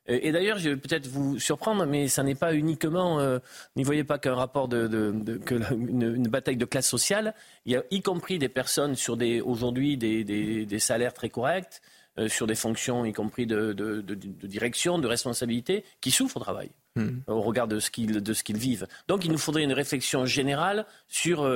Euh, 0.09 0.18
et 0.23 0.32
d'ailleurs, 0.32 0.59
je 0.59 0.71
vais 0.71 0.76
peut-être 0.76 1.06
vous 1.06 1.38
surprendre, 1.38 1.87
mais 1.87 2.09
ça 2.09 2.23
n'est 2.23 2.35
pas 2.35 2.54
uniquement, 2.54 3.21
euh, 3.21 3.38
n'y 3.76 3.85
voyez 3.85 4.04
pas 4.04 4.18
qu'un 4.18 4.35
rapport 4.35 4.68
de, 4.68 4.87
de, 4.88 5.37
que 5.38 5.54
une, 5.75 6.28
bataille 6.28 6.56
de 6.56 6.64
classe 6.64 6.88
sociale. 6.88 7.35
Il 7.66 7.73
y 7.73 7.76
a 7.76 7.82
y 7.90 8.02
compris 8.02 8.38
des 8.38 8.49
personnes 8.49 8.97
sur 8.97 9.16
des 9.16 9.40
aujourd'hui 9.40 9.97
des, 9.97 10.25
des, 10.25 10.66
des, 10.66 10.78
salaires 10.78 11.14
très 11.14 11.28
corrects, 11.28 11.80
euh, 12.18 12.28
sur 12.28 12.47
des 12.47 12.54
fonctions 12.54 13.04
y 13.04 13.12
compris 13.12 13.47
de, 13.47 13.73
de, 13.73 14.00
direction, 14.47 14.99
de 14.99 15.06
responsabilité, 15.06 15.84
qui 16.00 16.10
souffrent 16.10 16.36
au 16.36 16.41
travail. 16.41 16.71
Hmm. 16.95 17.21
au 17.26 17.41
regard 17.41 17.69
de 17.69 17.80
ce 17.80 17.91
qu'ils 17.91 18.23
de 18.23 18.34
ce 18.34 18.45
qu'ils 18.45 18.58
vivent. 18.58 18.86
Donc, 19.08 19.25
il 19.25 19.32
nous 19.32 19.38
faudrait 19.38 19.62
une 19.62 19.73
réflexion 19.73 20.26
générale 20.26 20.84
sur 21.08 21.50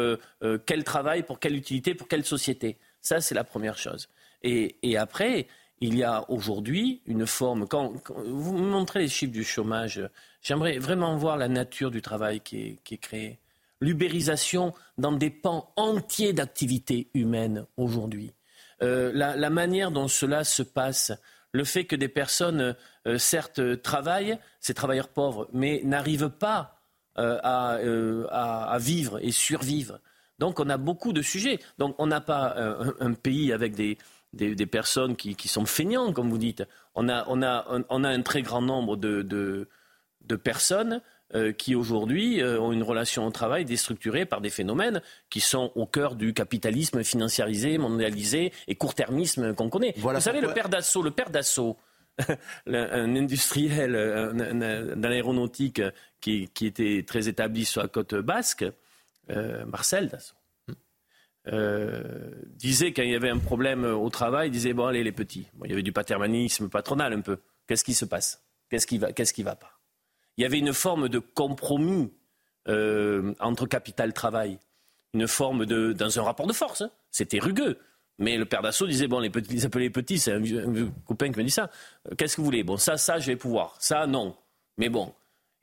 quel 0.65 0.83
travail, 0.83 1.25
pour 1.25 1.41
quelle 1.41 1.55
utilité, 1.55 1.95
pour 1.95 2.09
quelle 2.09 2.25
société. 2.25 2.79
Ça, 3.03 3.21
c'est 3.21 3.35
la 3.35 3.45
première 3.45 3.77
chose. 3.77 4.09
Et, 4.43 4.77
et 4.83 4.97
après, 4.97 5.47
il 5.81 5.97
y 5.97 6.05
a 6.05 6.25
aujourd'hui 6.31 7.03
une 7.07 7.27
forme. 7.27 7.67
Quand, 7.69 7.93
vous 8.25 8.57
me 8.57 8.71
montrez 8.71 9.01
les 9.01 9.09
chiffres 9.09 9.33
du 9.33 9.45
chômage, 9.45 10.01
j'aimerais 10.43 10.79
vraiment 10.79 11.17
voir 11.17 11.37
la 11.37 11.49
nature 11.49 11.91
du 11.91 12.01
travail 12.01 12.41
qui 12.41 12.79
est, 12.85 12.97
créé. 12.97 13.39
L'ubérisation 13.81 14.73
dans 14.97 15.13
des 15.13 15.31
pans 15.31 15.71
entiers 15.77 16.33
d'activités 16.33 17.11
humaines 17.13 17.67
aujourd'hui. 17.77 18.33
Euh, 18.83 19.11
la, 19.15 19.51
manière 19.51 19.91
dont 19.91 20.09
cela 20.09 20.45
se 20.45 20.63
passe, 20.63 21.13
le 21.53 21.65
fait 21.65 21.85
que 21.85 21.97
des 21.97 22.09
personnes, 22.09 22.75
euh, 23.07 23.19
certes, 23.19 23.83
travaillent, 23.83 24.39
ces 24.61 24.73
travailleurs 24.73 25.09
pauvres, 25.09 25.49
mais 25.53 25.83
n'arrivent 25.85 26.31
pas 26.31 26.81
euh, 27.19 27.39
à, 28.31 28.77
vivre 28.79 29.19
et 29.23 29.31
survivre. 29.31 30.01
Donc 30.39 30.61
on 30.61 30.69
a 30.69 30.77
beaucoup 30.79 31.13
de 31.13 31.23
sujets. 31.23 31.59
Donc 31.79 31.95
on 31.99 32.07
n'a 32.07 32.21
pas 32.21 32.55
un, 33.01 33.13
pays 33.13 33.53
avec 33.53 33.75
des, 33.75 33.97
des, 34.37 34.67
personnes 34.67 35.17
qui, 35.17 35.49
sont 35.49 35.67
feignants, 35.67 36.13
comme 36.13 36.31
vous 36.31 36.39
dites. 36.39 36.65
On 36.95 37.09
a, 37.09 37.25
on 37.29 37.43
a, 37.43 37.67
on 37.89 38.05
a 38.05 38.09
un 38.09 38.23
très 38.23 38.43
grand 38.43 38.63
nombre 38.63 38.97
de, 38.97 39.23
de, 39.23 40.37
personnes 40.37 41.01
euh, 41.35 41.53
qui 41.53 41.75
aujourd'hui 41.75 42.41
euh, 42.41 42.61
ont 42.61 42.73
une 42.73 42.83
relation 42.83 43.27
au 43.27 43.31
travail 43.31 43.65
déstructurée 43.65 44.27
par 44.27 44.41
des 44.41 44.51
phénomènes 44.51 45.03
qui 45.31 45.41
sont 45.41 45.73
au 45.75 45.87
cœur 45.87 46.15
du 46.15 46.35
capitalisme 46.35 47.03
financiarisé, 47.03 47.79
mondialisé 47.79 48.53
et 48.69 48.75
court-termisme 48.75 49.55
qu'on 49.55 49.69
connaît. 49.69 49.95
vous 49.97 50.21
savez, 50.21 50.41
le 50.41 50.53
père 50.53 50.69
d'assaut, 50.69 51.03
le 51.03 51.11
père 51.11 51.31
d'assaut, 51.31 51.77
un 52.67 53.17
industriel 53.17 53.93
dans 53.93 55.09
l'aéronautique 55.09 55.83
qui, 56.21 56.49
qui, 56.55 56.67
était 56.67 57.05
très 57.07 57.29
établi 57.29 57.65
sur 57.65 57.83
la 57.83 57.89
côte 57.89 58.15
basque, 58.15 58.65
euh, 59.31 59.65
Marcel 59.67 60.09
Dassault 60.09 60.37
euh, 61.53 62.31
disait 62.57 62.93
quand 62.93 63.03
il 63.03 63.11
y 63.11 63.15
avait 63.15 63.31
un 63.31 63.39
problème 63.39 63.85
au 63.85 64.09
travail, 64.11 64.51
disait 64.51 64.73
bon 64.73 64.87
allez 64.87 65.05
les 65.05 65.13
petits. 65.13 65.47
il 65.65 65.71
y 65.71 65.73
avait 65.73 65.83
du 65.83 65.93
paternalisme 65.93 66.69
patronal 66.69 67.13
un 67.13 67.21
peu. 67.21 67.39
Qu'est-ce 67.67 67.85
qui 67.85 67.95
se 67.95 68.05
passe? 68.05 68.43
Qu'est-ce 68.69 68.87
qui 68.87 68.99
va 68.99 69.13
Qu'est-ce 69.13 69.33
qui 69.33 69.43
va 69.43 69.57
pas? 69.57 69.79
Il 70.37 70.43
y 70.43 70.45
avait 70.45 70.59
une 70.59 70.73
forme 70.73 71.09
de 71.09 71.19
compromis 71.19 72.13
euh, 72.69 73.35
entre 73.41 73.67
capital 73.67 74.13
travail, 74.13 74.59
une 75.15 75.29
forme 75.29 75.67
de 75.67 75.93
dans 75.93 76.19
un 76.19 76.23
rapport 76.23 76.47
de 76.47 76.53
force. 76.53 76.81
Hein. 76.83 76.91
C'était 77.11 77.39
rugueux. 77.39 77.79
Mais 78.19 78.39
le 78.39 78.47
père 78.47 78.63
d'assaut 78.63 78.87
disait 78.87 79.09
bon 79.09 79.21
les 79.21 79.31
petits, 79.31 79.53
ils 79.53 79.67
appelaient 79.67 79.85
les 79.85 79.91
petits, 79.91 80.19
c'est 80.19 80.33
un, 80.33 80.43
copain 81.05 81.31
qui 81.31 81.39
me 81.39 81.45
dit 81.45 81.51
ça. 81.51 81.71
Euh, 82.11 82.15
qu'est-ce 82.17 82.37
que 82.37 82.41
vous 82.41 82.47
voulez? 82.47 82.65
Bon 82.65 82.77
ça 82.77 82.97
ça 82.97 83.19
je 83.19 83.27
vais 83.27 83.37
pouvoir, 83.37 83.77
ça 83.79 84.07
non. 84.07 84.37
Mais 84.79 84.89
bon, 84.89 85.13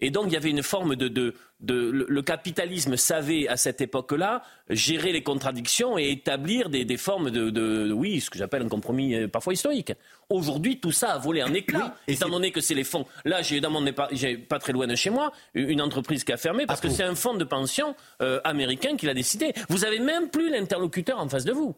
et 0.04 0.12
donc 0.12 0.26
il 0.28 0.34
y 0.34 0.38
avait 0.38 0.50
une 0.50 0.64
forme 0.64 0.98
de, 0.98 1.08
de, 1.08 1.34
le 1.62 2.22
capitalisme 2.22 2.98
savait 2.98 3.48
à 3.48 3.56
cette 3.56 3.80
époque-là 3.80 4.44
gérer 4.70 5.14
les 5.14 5.24
contradictions 5.24 5.98
et 5.98 6.12
établir 6.12 6.70
des, 6.70 6.98
formes 6.98 7.32
de, 7.32 7.92
oui, 7.94 8.20
ce 8.20 8.30
que 8.30 8.38
j'appelle 8.38 8.64
un 8.64 8.68
compromis 8.68 9.16
euh, 9.16 9.28
parfois 9.30 9.54
historique. 9.54 9.94
Aujourd'hui, 10.30 10.80
tout 10.80 10.92
ça 10.92 11.14
a 11.14 11.18
volé 11.18 11.42
en 11.42 11.54
éclat, 11.54 11.96
étant 12.08 12.28
donné 12.28 12.52
que 12.52 12.60
c'est 12.60 12.74
les 12.74 12.84
fonds. 12.84 13.06
Là, 13.24 13.42
j'ai 13.42 13.62
dans 13.62 13.70
mon 13.70 13.86
j'ai 14.12 14.38
pas 14.38 14.60
très 14.60 14.74
loin 14.74 14.88
de 14.88 14.96
chez 14.96 15.10
moi 15.10 15.32
une 15.54 15.82
entreprise 15.82 16.26
qui 16.26 16.34
a 16.34 16.38
fermé 16.38 16.66
parce 16.66 16.82
que 16.82 16.90
c'est 16.90 17.04
un 17.04 17.16
fonds 17.16 17.36
de 17.36 17.46
pension 17.46 17.96
euh, 18.22 18.42
américain 18.44 18.98
qui 18.98 19.06
l'a 19.06 19.14
décidé. 19.14 19.54
Vous 19.70 19.80
n'avez 19.80 20.00
même 20.00 20.30
plus 20.30 20.52
l'interlocuteur 20.52 21.18
en 21.18 21.30
face 21.30 21.46
de 21.46 21.54
vous. 21.54 21.76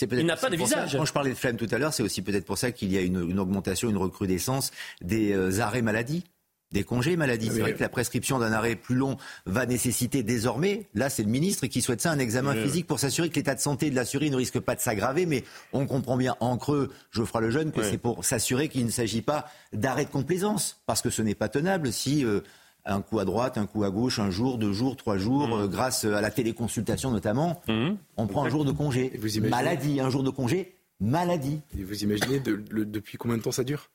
Il 0.00 0.26
n'a 0.26 0.36
pas 0.36 0.50
de 0.50 0.56
visage. 0.56 0.96
quand 0.96 1.04
je 1.04 1.12
parlais 1.12 1.30
de 1.30 1.34
flemme 1.34 1.56
tout 1.56 1.68
à 1.70 1.78
l'heure, 1.78 1.92
c'est 1.92 2.02
aussi 2.04 2.22
peut-être 2.22 2.44
pour 2.44 2.58
ça 2.58 2.70
qu'il 2.70 2.92
y 2.92 2.98
a 2.98 3.00
une, 3.00 3.40
augmentation, 3.40 3.90
une 3.90 3.96
recrudescence 3.96 4.70
des 5.00 5.32
euh, 5.32 5.60
arrêts 5.60 5.82
maladie 5.82 6.24
des 6.72 6.84
congés 6.84 7.16
maladie. 7.16 7.50
C'est 7.52 7.60
vrai 7.60 7.74
que 7.74 7.80
la 7.80 7.88
prescription 7.88 8.38
d'un 8.38 8.52
arrêt 8.52 8.76
plus 8.76 8.94
long 8.94 9.16
va 9.46 9.66
nécessiter 9.66 10.22
désormais, 10.22 10.86
là 10.94 11.10
c'est 11.10 11.22
le 11.22 11.28
ministre 11.28 11.66
qui 11.66 11.82
souhaite 11.82 12.00
ça, 12.00 12.10
un 12.12 12.18
examen 12.18 12.54
physique 12.54 12.86
pour 12.86 13.00
s'assurer 13.00 13.28
que 13.28 13.36
l'état 13.36 13.54
de 13.54 13.60
santé 13.60 13.90
de 13.90 13.96
l'assuré 13.96 14.30
ne 14.30 14.36
risque 14.36 14.60
pas 14.60 14.74
de 14.74 14.80
s'aggraver, 14.80 15.26
mais 15.26 15.44
on 15.72 15.86
comprend 15.86 16.16
bien 16.16 16.36
en 16.40 16.56
creux, 16.56 16.90
Geoffroy 17.10 17.40
Lejeune, 17.40 17.72
que 17.72 17.82
c'est 17.82 17.98
pour 17.98 18.24
s'assurer 18.24 18.68
qu'il 18.68 18.86
ne 18.86 18.90
s'agit 18.90 19.22
pas 19.22 19.46
d'arrêt 19.72 20.04
de 20.04 20.10
complaisance, 20.10 20.80
parce 20.86 21.02
que 21.02 21.10
ce 21.10 21.22
n'est 21.22 21.34
pas 21.34 21.48
tenable 21.48 21.92
si... 21.92 22.24
Euh, 22.24 22.40
un 22.86 23.02
coup 23.02 23.18
à 23.18 23.26
droite, 23.26 23.58
un 23.58 23.66
coup 23.66 23.84
à 23.84 23.90
gauche, 23.90 24.18
un 24.18 24.30
jour, 24.30 24.56
deux 24.56 24.72
jours, 24.72 24.96
trois 24.96 25.18
jours, 25.18 25.48
mmh. 25.48 25.52
euh, 25.52 25.68
grâce 25.68 26.04
à 26.04 26.22
la 26.22 26.30
téléconsultation 26.30 27.10
notamment, 27.10 27.60
mmh. 27.68 27.90
on 28.16 28.26
prend 28.26 28.44
un 28.44 28.48
jour 28.48 28.64
de 28.64 28.72
congé. 28.72 29.12
Maladie, 29.42 30.00
un 30.00 30.08
jour 30.08 30.22
de 30.22 30.30
congé, 30.30 30.76
maladie. 30.98 31.60
Et 31.78 31.84
vous 31.84 32.02
imaginez 32.02 32.40
depuis 32.40 33.18
combien 33.18 33.36
de 33.36 33.42
temps 33.42 33.52
ça 33.52 33.64
dure? 33.64 33.90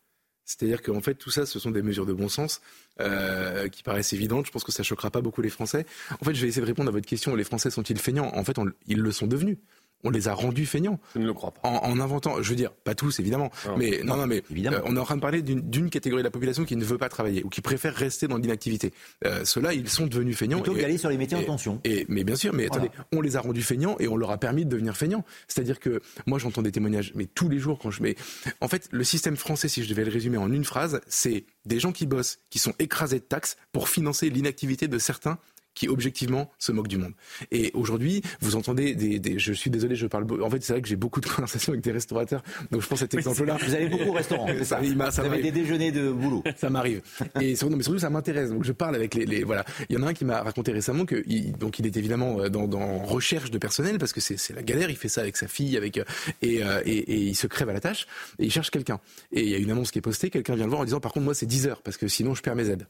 C'est-à-dire 0.45 0.81
qu'en 0.81 1.01
fait, 1.01 1.15
tout 1.15 1.31
ça, 1.31 1.45
ce 1.45 1.59
sont 1.59 1.71
des 1.71 1.81
mesures 1.81 2.05
de 2.05 2.13
bon 2.13 2.29
sens 2.29 2.61
euh, 3.01 3.67
qui 3.67 3.83
paraissent 3.83 4.13
évidentes. 4.13 4.45
Je 4.45 4.51
pense 4.51 4.63
que 4.63 4.71
ça 4.71 4.83
choquera 4.83 5.09
pas 5.09 5.21
beaucoup 5.21 5.41
les 5.41 5.49
Français. 5.49 5.85
En 6.21 6.23
fait, 6.23 6.35
je 6.35 6.41
vais 6.41 6.47
essayer 6.47 6.61
de 6.61 6.67
répondre 6.67 6.89
à 6.89 6.91
votre 6.91 7.07
question. 7.07 7.35
Les 7.35 7.43
Français 7.43 7.71
sont-ils 7.71 7.99
feignants? 7.99 8.31
En 8.33 8.43
fait, 8.43 8.55
ils 8.85 8.99
le 8.99 9.11
sont 9.11 9.27
devenus. 9.27 9.57
On 10.03 10.09
les 10.09 10.27
a 10.27 10.33
rendus 10.33 10.65
feignants. 10.65 10.99
Je 11.15 11.19
ne 11.19 11.25
le 11.25 11.33
crois 11.33 11.51
pas. 11.51 11.67
En, 11.67 11.99
inventant, 11.99 12.41
je 12.41 12.49
veux 12.49 12.55
dire, 12.55 12.71
pas 12.71 12.95
tous 12.95 13.19
évidemment, 13.19 13.51
mais 13.77 14.01
non, 14.03 14.17
non, 14.17 14.27
mais 14.27 14.43
évidemment. 14.51 14.77
Euh, 14.77 14.85
on 14.85 14.95
est 14.95 14.99
en 14.99 15.05
train 15.05 15.15
de 15.15 15.21
parler 15.21 15.41
d'une 15.41 15.89
catégorie 15.89 16.21
de 16.21 16.27
la 16.27 16.31
population 16.31 16.65
qui 16.65 16.75
ne 16.75 16.85
veut 16.85 16.97
pas 16.97 17.09
travailler 17.09 17.43
ou 17.43 17.49
qui 17.49 17.61
préfère 17.61 17.95
rester 17.95 18.27
dans 18.27 18.37
l'inactivité. 18.37 18.93
Euh, 19.25 19.43
Ceux-là, 19.45 19.73
ils 19.73 19.89
sont 19.89 20.07
devenus 20.07 20.37
feignants. 20.37 20.61
Plutôt 20.61 20.77
qu'aller 20.77 20.97
sur 20.97 21.09
les 21.09 21.17
métiers 21.17 21.37
en 21.37 21.43
tension. 21.43 21.81
Et, 21.83 22.05
mais 22.07 22.23
bien 22.23 22.35
sûr, 22.35 22.53
mais 22.53 22.65
attendez, 22.65 22.89
on 23.11 23.21
les 23.21 23.35
a 23.35 23.41
rendus 23.41 23.63
feignants 23.63 23.95
et 23.99 24.07
on 24.07 24.17
leur 24.17 24.31
a 24.31 24.37
permis 24.37 24.65
de 24.65 24.69
devenir 24.69 24.95
feignants. 24.95 25.23
C'est-à-dire 25.47 25.79
que 25.79 26.01
moi, 26.27 26.39
j'entends 26.39 26.61
des 26.61 26.71
témoignages, 26.71 27.11
mais 27.15 27.25
tous 27.25 27.49
les 27.49 27.59
jours 27.59 27.79
quand 27.79 27.91
je 27.91 28.03
mets. 28.03 28.15
En 28.61 28.67
fait, 28.67 28.87
le 28.91 29.03
système 29.03 29.35
français, 29.35 29.67
si 29.67 29.83
je 29.83 29.89
devais 29.89 30.05
le 30.05 30.11
résumer 30.11 30.37
en 30.37 30.51
une 30.51 30.65
phrase, 30.65 31.01
c'est 31.07 31.45
des 31.65 31.79
gens 31.79 31.91
qui 31.91 32.05
bossent, 32.05 32.39
qui 32.49 32.59
sont 32.59 32.73
écrasés 32.79 33.19
de 33.19 33.25
taxes 33.25 33.57
pour 33.71 33.89
financer 33.89 34.29
l'inactivité 34.29 34.87
de 34.87 34.99
certains 34.99 35.39
qui 35.75 35.87
objectivement 35.87 36.49
se 36.57 36.71
moquent 36.71 36.87
du 36.87 36.97
monde. 36.97 37.13
Et 37.51 37.71
aujourd'hui, 37.73 38.23
vous 38.41 38.55
entendez 38.55 38.95
des, 38.95 39.19
des, 39.19 39.37
je 39.37 39.53
suis 39.53 39.69
désolé, 39.69 39.95
je 39.95 40.07
parle. 40.07 40.25
En 40.41 40.49
fait, 40.49 40.63
c'est 40.63 40.73
vrai 40.73 40.81
que 40.81 40.87
j'ai 40.87 40.95
beaucoup 40.95 41.21
de 41.21 41.25
conversations 41.29 41.73
avec 41.73 41.83
des 41.83 41.91
restaurateurs, 41.91 42.41
donc 42.71 42.81
je 42.81 42.87
pense 42.87 42.99
cet 42.99 43.13
exemple-là. 43.13 43.57
Vous 43.61 43.75
allez 43.75 43.89
beaucoup 43.89 44.09
au 44.09 44.13
restaurant. 44.13 44.47
ça, 44.63 44.79
ça 45.11 45.21
vous 45.21 45.31
avez 45.31 45.41
des 45.43 45.51
déjeuners 45.51 45.91
de 45.91 46.11
boulot. 46.11 46.43
Ça 46.55 46.69
m'arrive. 46.69 47.01
Et 47.41 47.55
surtout, 47.55 47.75
mais 47.75 47.83
surtout, 47.83 47.99
ça 47.99 48.09
m'intéresse. 48.09 48.49
Donc 48.49 48.63
je 48.63 48.71
parle 48.71 48.95
avec 48.95 49.13
les, 49.13 49.25
les, 49.25 49.43
voilà. 49.43 49.65
Il 49.89 49.95
y 49.95 49.99
en 49.99 50.03
a 50.03 50.09
un 50.09 50.13
qui 50.13 50.25
m'a 50.25 50.41
raconté 50.41 50.71
récemment 50.71 51.05
que 51.05 51.23
il, 51.27 51.53
donc 51.53 51.79
il 51.79 51.85
est 51.85 51.97
évidemment 51.97 52.39
euh, 52.39 52.49
dans, 52.49 52.67
dans 52.67 52.99
recherche 52.99 53.51
de 53.51 53.57
personnel 53.57 53.97
parce 53.97 54.13
que 54.13 54.21
c'est 54.21 54.53
la 54.53 54.63
galère. 54.63 54.89
Il 54.89 54.95
fait 54.95 55.09
ça 55.09 55.21
avec 55.21 55.37
sa 55.37 55.47
fille, 55.47 55.77
avec 55.77 55.97
euh, 55.97 56.03
et, 56.41 56.63
euh, 56.63 56.81
et, 56.85 56.97
et, 56.97 57.17
il 57.17 57.35
se 57.35 57.47
crève 57.47 57.69
à 57.69 57.73
la 57.73 57.81
tâche 57.81 58.07
et 58.39 58.45
il 58.45 58.51
cherche 58.51 58.71
quelqu'un. 58.71 58.99
Et 59.31 59.41
il 59.41 59.49
y 59.49 59.55
a 59.55 59.57
une 59.57 59.71
annonce 59.71 59.91
qui 59.91 59.99
est 59.99 60.01
postée. 60.01 60.29
Quelqu'un 60.29 60.55
vient 60.55 60.65
le 60.65 60.69
voir 60.69 60.81
en 60.81 60.85
disant 60.85 60.99
par 60.99 61.11
contre 61.11 61.25
moi 61.25 61.33
c'est 61.33 61.45
10 61.45 61.67
heures 61.67 61.81
parce 61.81 61.97
que 61.97 62.07
sinon 62.07 62.33
je 62.33 62.41
perds 62.41 62.55
mes 62.55 62.69
aides. 62.69 62.87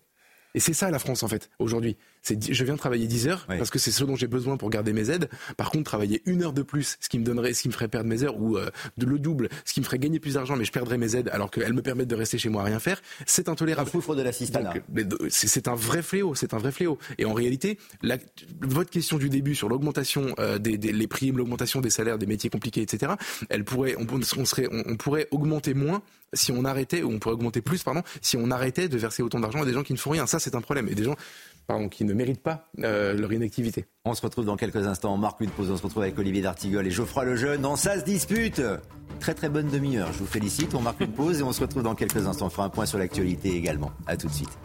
Et 0.53 0.59
c'est 0.59 0.73
ça 0.73 0.89
la 0.89 0.99
France 0.99 1.23
en 1.23 1.27
fait 1.27 1.49
aujourd'hui. 1.59 1.97
C'est 2.25 2.51
je 2.51 2.63
viens 2.63 2.75
travailler 2.75 3.05
10 3.05 3.27
heures 3.27 3.45
parce 3.47 3.69
que 3.69 3.77
c'est 3.77 3.91
ce 3.91 4.03
dont 4.03 4.15
j'ai 4.15 4.25
besoin 4.25 4.57
pour 4.57 4.71
garder 4.71 4.93
mes 4.93 5.11
aides. 5.11 5.29
Par 5.57 5.69
contre, 5.69 5.83
travailler 5.83 6.23
une 6.25 6.41
heure 6.41 6.53
de 6.53 6.63
plus, 6.63 6.97
ce 6.99 7.07
qui 7.07 7.19
me 7.19 7.23
donnerait, 7.23 7.53
ce 7.53 7.61
qui 7.61 7.67
me 7.67 7.73
ferait 7.73 7.87
perdre 7.87 8.09
mes 8.09 8.23
heures 8.23 8.41
ou 8.41 8.57
euh, 8.57 8.71
de 8.97 9.05
le 9.05 9.19
double, 9.19 9.49
ce 9.63 9.73
qui 9.73 9.79
me 9.79 9.85
ferait 9.85 9.99
gagner 9.99 10.19
plus 10.19 10.33
d'argent, 10.33 10.55
mais 10.55 10.65
je 10.65 10.71
perdrais 10.71 10.97
mes 10.97 11.15
aides 11.15 11.29
alors 11.31 11.51
qu'elles 11.51 11.73
me 11.73 11.83
permettent 11.83 12.07
de 12.07 12.15
rester 12.15 12.39
chez 12.39 12.49
moi 12.49 12.63
à 12.63 12.65
rien 12.65 12.79
faire, 12.79 12.99
c'est 13.27 13.47
intolérable. 13.47 13.89
On 13.93 13.97
souffre 13.97 14.15
de 14.15 14.23
l'assistanat. 14.23 14.73
C'est 15.29 15.67
un 15.67 15.75
vrai 15.75 16.01
fléau, 16.01 16.33
c'est 16.33 16.55
un 16.55 16.57
vrai 16.57 16.71
fléau. 16.71 16.97
Et 17.19 17.25
en 17.25 17.33
réalité, 17.33 17.77
la, 18.01 18.17
votre 18.61 18.89
question 18.89 19.19
du 19.19 19.29
début 19.29 19.53
sur 19.53 19.69
l'augmentation 19.69 20.33
euh, 20.39 20.57
des, 20.57 20.79
des, 20.79 20.91
les 20.91 21.07
primes, 21.07 21.37
l'augmentation 21.37 21.79
des 21.79 21.91
salaires, 21.91 22.17
des 22.17 22.25
métiers 22.25 22.49
compliqués, 22.49 22.81
etc. 22.81 23.13
Elle 23.49 23.63
pourrait, 23.63 23.95
on, 23.99 24.07
on 24.11 24.45
serait, 24.45 24.67
on, 24.71 24.83
on 24.87 24.95
pourrait 24.97 25.27
augmenter 25.29 25.75
moins 25.75 26.01
si 26.33 26.51
on 26.51 26.65
arrêtait, 26.65 27.03
ou 27.03 27.11
on 27.11 27.19
pourrait 27.19 27.35
augmenter 27.35 27.61
plus, 27.61 27.83
pardon, 27.83 28.01
si 28.21 28.37
on 28.37 28.51
arrêtait 28.51 28.89
de 28.89 28.97
verser 28.97 29.23
autant 29.23 29.39
d'argent 29.39 29.61
à 29.61 29.65
des 29.65 29.73
gens 29.73 29.83
qui 29.83 29.93
ne 29.93 29.97
font 29.97 30.09
rien. 30.09 30.25
Ça, 30.25 30.39
c'est 30.39 30.55
un 30.55 30.61
problème. 30.61 30.87
Et 30.89 30.95
des 30.95 31.03
gens 31.03 31.15
qui 31.91 32.05
ne 32.05 32.13
méritent 32.13 32.43
pas 32.43 32.69
euh, 32.83 33.13
leur 33.13 33.31
inactivité. 33.33 33.85
On 34.05 34.13
se 34.13 34.21
retrouve 34.21 34.45
dans 34.45 34.55
quelques 34.55 34.87
instants. 34.87 35.13
On 35.13 35.17
marque 35.17 35.41
une 35.41 35.49
pause. 35.49 35.71
On 35.71 35.77
se 35.77 35.83
retrouve 35.83 36.03
avec 36.03 36.17
Olivier 36.17 36.41
D'Artigol 36.41 36.85
et 36.85 36.91
Geoffroy 36.91 37.25
Lejeune 37.25 37.61
dans 37.61 37.75
Ça 37.75 37.99
se 37.99 38.05
dispute. 38.05 38.61
Très 39.19 39.33
très 39.33 39.49
bonne 39.49 39.67
demi-heure. 39.67 40.11
Je 40.13 40.19
vous 40.19 40.25
félicite. 40.25 40.75
On 40.75 40.81
marque 40.81 41.01
une 41.01 41.11
pause 41.11 41.39
et 41.39 41.43
on 41.43 41.53
se 41.53 41.61
retrouve 41.61 41.83
dans 41.83 41.95
quelques 41.95 42.27
instants. 42.27 42.47
On 42.47 42.49
fera 42.49 42.65
un 42.65 42.69
point 42.69 42.85
sur 42.85 42.97
l'actualité 42.97 43.55
également. 43.55 43.91
À 44.07 44.17
tout 44.17 44.27
de 44.27 44.33
suite. 44.33 44.57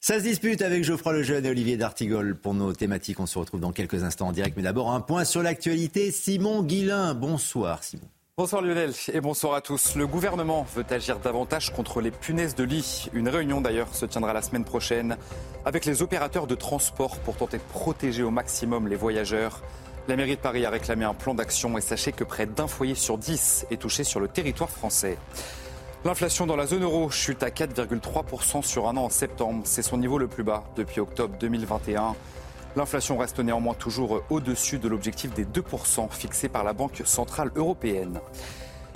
Ça 0.00 0.18
se 0.18 0.24
dispute 0.24 0.62
avec 0.62 0.82
Geoffroy 0.82 1.12
Lejeune 1.12 1.46
et 1.46 1.50
Olivier 1.50 1.76
D'Artigol 1.76 2.36
pour 2.36 2.54
nos 2.54 2.72
thématiques. 2.72 3.20
On 3.20 3.26
se 3.26 3.38
retrouve 3.38 3.60
dans 3.60 3.72
quelques 3.72 4.02
instants 4.02 4.28
en 4.28 4.32
direct. 4.32 4.56
Mais 4.56 4.62
d'abord, 4.62 4.90
un 4.90 5.00
point 5.00 5.24
sur 5.24 5.42
l'actualité. 5.42 6.10
Simon 6.10 6.62
Guillain. 6.62 7.14
Bonsoir, 7.14 7.84
Simon. 7.84 8.08
Bonsoir 8.42 8.60
Lionel 8.60 8.92
et 9.12 9.20
bonsoir 9.20 9.54
à 9.54 9.60
tous. 9.60 9.94
Le 9.94 10.04
gouvernement 10.04 10.66
veut 10.74 10.84
agir 10.90 11.20
davantage 11.20 11.72
contre 11.72 12.00
les 12.00 12.10
punaises 12.10 12.56
de 12.56 12.64
lit. 12.64 13.08
Une 13.12 13.28
réunion 13.28 13.60
d'ailleurs 13.60 13.94
se 13.94 14.04
tiendra 14.04 14.32
la 14.32 14.42
semaine 14.42 14.64
prochaine 14.64 15.16
avec 15.64 15.84
les 15.84 16.02
opérateurs 16.02 16.48
de 16.48 16.56
transport 16.56 17.20
pour 17.20 17.36
tenter 17.36 17.58
de 17.58 17.62
protéger 17.62 18.24
au 18.24 18.32
maximum 18.32 18.88
les 18.88 18.96
voyageurs. 18.96 19.62
La 20.08 20.16
mairie 20.16 20.34
de 20.34 20.40
Paris 20.40 20.66
a 20.66 20.70
réclamé 20.70 21.04
un 21.04 21.14
plan 21.14 21.34
d'action 21.34 21.78
et 21.78 21.80
sachez 21.80 22.10
que 22.10 22.24
près 22.24 22.46
d'un 22.46 22.66
foyer 22.66 22.96
sur 22.96 23.16
dix 23.16 23.64
est 23.70 23.80
touché 23.80 24.02
sur 24.02 24.18
le 24.18 24.26
territoire 24.26 24.70
français. 24.70 25.18
L'inflation 26.04 26.44
dans 26.44 26.56
la 26.56 26.66
zone 26.66 26.82
euro 26.82 27.10
chute 27.10 27.44
à 27.44 27.50
4,3% 27.50 28.64
sur 28.64 28.88
un 28.88 28.96
an 28.96 29.04
en 29.04 29.08
septembre. 29.08 29.60
C'est 29.62 29.82
son 29.82 29.98
niveau 29.98 30.18
le 30.18 30.26
plus 30.26 30.42
bas 30.42 30.64
depuis 30.74 30.98
octobre 30.98 31.36
2021. 31.38 32.16
L'inflation 32.74 33.18
reste 33.18 33.38
néanmoins 33.38 33.74
toujours 33.74 34.22
au-dessus 34.30 34.78
de 34.78 34.88
l'objectif 34.88 35.32
des 35.34 35.44
2% 35.44 36.10
fixé 36.10 36.48
par 36.48 36.64
la 36.64 36.72
Banque 36.72 37.02
centrale 37.04 37.50
européenne. 37.54 38.18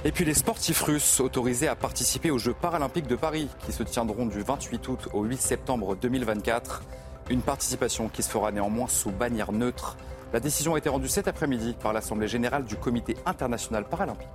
Et 0.04 0.12
puis 0.12 0.24
les 0.24 0.34
sportifs 0.34 0.82
russes 0.82 1.20
autorisés 1.20 1.68
à 1.68 1.76
participer 1.76 2.30
aux 2.30 2.38
Jeux 2.38 2.54
paralympiques 2.54 3.06
de 3.06 3.16
Paris 3.16 3.48
qui 3.66 3.72
se 3.72 3.82
tiendront 3.82 4.26
du 4.26 4.40
28 4.40 4.88
août 4.88 5.08
au 5.12 5.24
8 5.24 5.40
septembre 5.40 5.94
2024. 5.96 6.82
Une 7.28 7.42
participation 7.42 8.08
qui 8.08 8.22
se 8.22 8.30
fera 8.30 8.50
néanmoins 8.50 8.88
sous 8.88 9.10
bannière 9.10 9.52
neutre. 9.52 9.96
La 10.32 10.40
décision 10.40 10.74
a 10.74 10.78
été 10.78 10.88
rendue 10.88 11.08
cet 11.08 11.28
après-midi 11.28 11.76
par 11.82 11.92
l'Assemblée 11.92 12.28
générale 12.28 12.64
du 12.64 12.76
Comité 12.76 13.16
international 13.26 13.84
paralympique. 13.84 14.28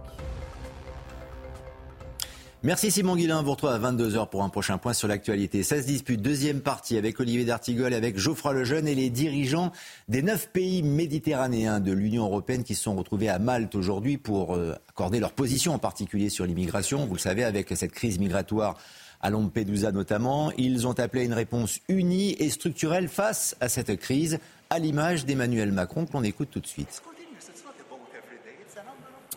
Merci 2.63 2.91
Simon 2.91 3.15
Guillain. 3.15 3.41
Vous 3.41 3.49
retrouvez 3.49 3.73
à 3.73 3.79
22h 3.79 4.29
pour 4.29 4.43
un 4.43 4.49
prochain 4.49 4.77
point 4.77 4.93
sur 4.93 5.07
l'actualité. 5.07 5.63
Ça 5.63 5.81
se 5.81 5.87
dispute. 5.87 6.21
Deuxième 6.21 6.61
partie 6.61 6.95
avec 6.95 7.19
Olivier 7.19 7.43
D'Artigol, 7.43 7.91
avec 7.91 8.19
Geoffroy 8.19 8.53
Lejeune 8.53 8.87
et 8.87 8.93
les 8.93 9.09
dirigeants 9.09 9.71
des 10.09 10.21
neuf 10.21 10.47
pays 10.47 10.83
méditerranéens 10.83 11.79
de 11.79 11.91
l'Union 11.91 12.25
européenne 12.25 12.63
qui 12.63 12.75
se 12.75 12.83
sont 12.83 12.95
retrouvés 12.95 13.29
à 13.29 13.39
Malte 13.39 13.73
aujourd'hui 13.73 14.19
pour 14.19 14.53
euh, 14.53 14.75
accorder 14.89 15.19
leur 15.19 15.31
position, 15.31 15.73
en 15.73 15.79
particulier 15.79 16.29
sur 16.29 16.45
l'immigration. 16.45 17.07
Vous 17.07 17.15
le 17.15 17.19
savez, 17.19 17.43
avec 17.43 17.75
cette 17.75 17.93
crise 17.93 18.19
migratoire 18.19 18.77
à 19.21 19.31
Lampedusa 19.31 19.91
notamment, 19.91 20.51
ils 20.55 20.85
ont 20.85 20.99
appelé 20.99 21.23
à 21.23 21.25
une 21.25 21.33
réponse 21.33 21.79
unie 21.89 22.35
et 22.37 22.51
structurelle 22.51 23.07
face 23.07 23.55
à 23.59 23.69
cette 23.69 23.99
crise, 23.99 24.37
à 24.69 24.77
l'image 24.77 25.25
d'Emmanuel 25.25 25.71
Macron 25.71 26.05
que 26.05 26.13
l'on 26.13 26.23
écoute 26.23 26.49
tout 26.51 26.59
de 26.59 26.67
suite. 26.67 27.01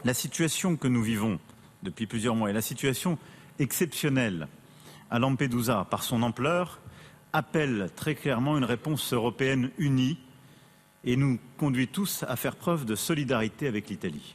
La 0.04 0.12
situation 0.12 0.76
que 0.76 0.88
nous 0.88 1.02
vivons 1.02 1.38
depuis 1.84 2.06
plusieurs 2.06 2.34
mois. 2.34 2.50
Et 2.50 2.52
la 2.52 2.62
situation 2.62 3.18
exceptionnelle 3.58 4.48
à 5.10 5.18
Lampedusa, 5.20 5.86
par 5.88 6.02
son 6.02 6.22
ampleur, 6.22 6.80
appelle 7.32 7.90
très 7.94 8.14
clairement 8.14 8.58
une 8.58 8.64
réponse 8.64 9.12
européenne 9.12 9.70
unie 9.78 10.18
et 11.04 11.16
nous 11.16 11.38
conduit 11.58 11.88
tous 11.88 12.24
à 12.26 12.36
faire 12.36 12.56
preuve 12.56 12.84
de 12.84 12.94
solidarité 12.94 13.68
avec 13.68 13.88
l'Italie. 13.88 14.34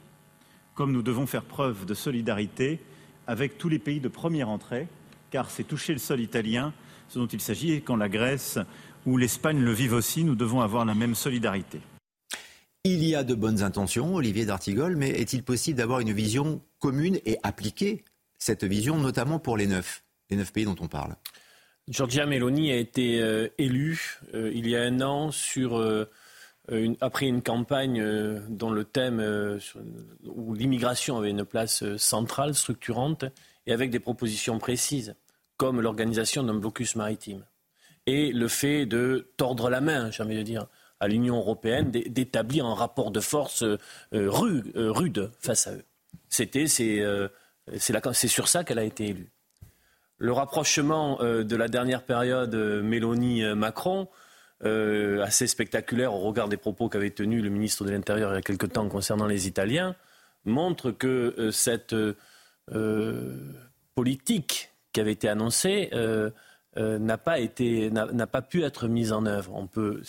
Comme 0.75 0.91
nous 0.91 1.01
devons 1.01 1.25
faire 1.25 1.43
preuve 1.43 1.85
de 1.85 1.93
solidarité 1.93 2.79
avec 3.27 3.57
tous 3.57 3.69
les 3.69 3.79
pays 3.79 3.99
de 3.99 4.07
première 4.07 4.49
entrée, 4.49 4.87
car 5.31 5.49
c'est 5.49 5.63
toucher 5.63 5.93
le 5.93 5.99
sol 5.99 6.19
italien 6.19 6.73
ce 7.09 7.17
dont 7.17 7.27
il 7.27 7.41
s'agit, 7.41 7.71
et 7.71 7.81
quand 7.81 7.95
la 7.95 8.09
Grèce 8.09 8.59
ou 9.05 9.17
l'Espagne 9.17 9.59
le 9.59 9.71
vivent 9.71 9.93
aussi, 9.93 10.23
nous 10.23 10.35
devons 10.35 10.61
avoir 10.61 10.85
la 10.85 10.93
même 10.93 11.15
solidarité. 11.15 11.81
Il 12.85 13.03
y 13.03 13.13
a 13.13 13.25
de 13.25 13.35
bonnes 13.35 13.61
intentions, 13.61 14.15
Olivier 14.15 14.45
D'Artigol, 14.45 14.95
mais 14.95 15.09
est-il 15.09 15.43
possible 15.43 15.77
d'avoir 15.77 15.99
une 15.99 16.13
vision 16.13 16.61
commune 16.79 17.19
et 17.25 17.37
appliquer 17.43 18.05
cette 18.37 18.63
vision, 18.63 18.97
notamment 18.97 19.37
pour 19.37 19.57
les 19.57 19.67
neuf, 19.67 20.03
les 20.29 20.37
neuf 20.37 20.53
pays 20.53 20.63
dont 20.63 20.77
on 20.79 20.87
parle? 20.87 21.15
Giorgia 21.89 22.25
Meloni 22.25 22.71
a 22.71 22.77
été 22.77 23.19
euh, 23.19 23.49
élue 23.57 24.19
euh, 24.33 24.51
il 24.53 24.69
y 24.69 24.77
a 24.77 24.83
un 24.83 25.01
an 25.01 25.31
euh, 25.57 26.05
après 27.01 27.25
une 27.25 27.41
campagne 27.41 28.01
dont 28.47 28.69
le 28.69 28.85
thème, 28.85 29.59
où 30.23 30.53
l'immigration 30.53 31.17
avait 31.17 31.31
une 31.31 31.43
place 31.43 31.83
centrale, 31.97 32.53
structurante, 32.53 33.25
et 33.65 33.73
avec 33.73 33.89
des 33.89 33.99
propositions 33.99 34.57
précises, 34.57 35.15
comme 35.57 35.81
l'organisation 35.81 36.43
d'un 36.43 36.53
blocus 36.53 36.95
maritime. 36.95 37.43
Et 38.05 38.31
le 38.31 38.47
fait 38.47 38.85
de 38.85 39.27
tordre 39.35 39.69
la 39.69 39.81
main, 39.81 40.11
j'ai 40.11 40.23
envie 40.23 40.37
de 40.37 40.43
dire, 40.43 40.67
à 40.99 41.07
l'Union 41.07 41.37
européenne 41.37 41.91
d'établir 41.91 42.65
un 42.65 42.73
rapport 42.73 43.11
de 43.11 43.19
force 43.19 43.63
euh, 43.63 43.77
euh, 44.13 44.29
rude, 44.91 45.31
face 45.39 45.67
à 45.67 45.73
eux. 45.73 45.83
Euh, 46.81 47.29
c'est 47.77 48.27
sur 48.27 48.47
ça 48.47 48.63
qu'elle 48.63 48.79
a 48.79 48.83
été 48.83 49.07
élue. 49.07 49.31
Le 50.17 50.33
rapprochement 50.33 51.17
de 51.21 51.55
la 51.55 51.69
dernière 51.69 52.03
période 52.03 52.53
Mélanie-Macron, 52.53 54.09
assez 54.61 55.47
spectaculaire 55.47 56.13
au 56.13 56.19
regard 56.19 56.49
des 56.49 56.57
propos 56.57 56.89
qu'avait 56.89 57.11
tenus 57.11 57.41
le 57.41 57.49
ministre 57.49 57.85
de 57.85 57.91
l'Intérieur 57.91 58.33
il 58.33 58.35
y 58.35 58.37
a 58.37 58.41
quelque 58.41 58.65
temps 58.65 58.89
concernant 58.89 59.27
les 59.27 59.47
Italiens, 59.47 59.95
montre 60.43 60.91
que 60.91 61.51
cette 61.53 61.95
politique 63.95 64.71
qui 64.91 64.99
avait 64.99 65.13
été 65.13 65.29
annoncée 65.29 65.89
n'a 66.75 67.17
pas, 67.17 67.37
pas 68.29 68.41
pu 68.41 68.63
être 68.63 68.89
mise 68.89 69.13
en 69.13 69.25
œuvre. 69.25 69.55
On 69.55 69.67
peut 69.67 70.01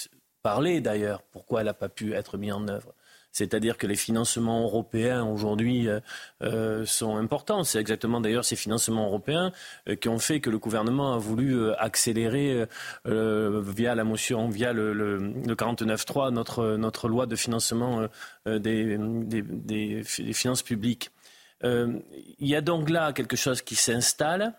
parler 0.42 0.81
d'ailleurs 0.81 1.22
pourquoi 1.22 1.61
elle 1.61 1.66
n'a 1.66 1.74
pas 1.74 1.88
pu 1.88 2.14
être 2.14 2.38
mise 2.38 2.53
en 2.53 2.68
œuvre. 2.68 2.94
C'est-à-dire 3.33 3.79
que 3.79 3.87
les 3.87 3.96
financements 3.96 4.62
européens 4.64 5.24
aujourd'hui 5.24 5.88
euh, 5.88 6.00
euh, 6.42 6.85
sont 6.85 7.16
importants. 7.16 7.62
C'est 7.62 7.79
exactement 7.79 8.20
d'ailleurs 8.20 8.44
ces 8.44 8.57
financements 8.57 9.07
européens 9.07 9.53
euh, 9.88 9.94
qui 9.94 10.09
ont 10.09 10.18
fait 10.18 10.40
que 10.40 10.50
le 10.50 10.59
gouvernement 10.59 11.14
a 11.14 11.18
voulu 11.18 11.70
accélérer 11.74 12.66
via 13.05 13.94
la 13.94 14.05
motion, 14.05 14.48
via 14.48 14.72
le, 14.72 14.92
le, 14.92 15.55
49.3, 15.55 16.31
notre, 16.31 16.76
notre 16.76 17.09
loi 17.09 17.26
de 17.26 17.37
financement 17.37 18.07
des, 18.46 18.98
des, 18.98 20.03
finances 20.05 20.62
publiques. 20.62 21.11
il 21.62 22.03
y 22.40 22.55
a 22.55 22.61
donc 22.61 22.90
là 22.90 23.12
quelque 23.12 23.37
chose 23.37 23.62
qui 23.62 23.74
s'installe 23.74 24.55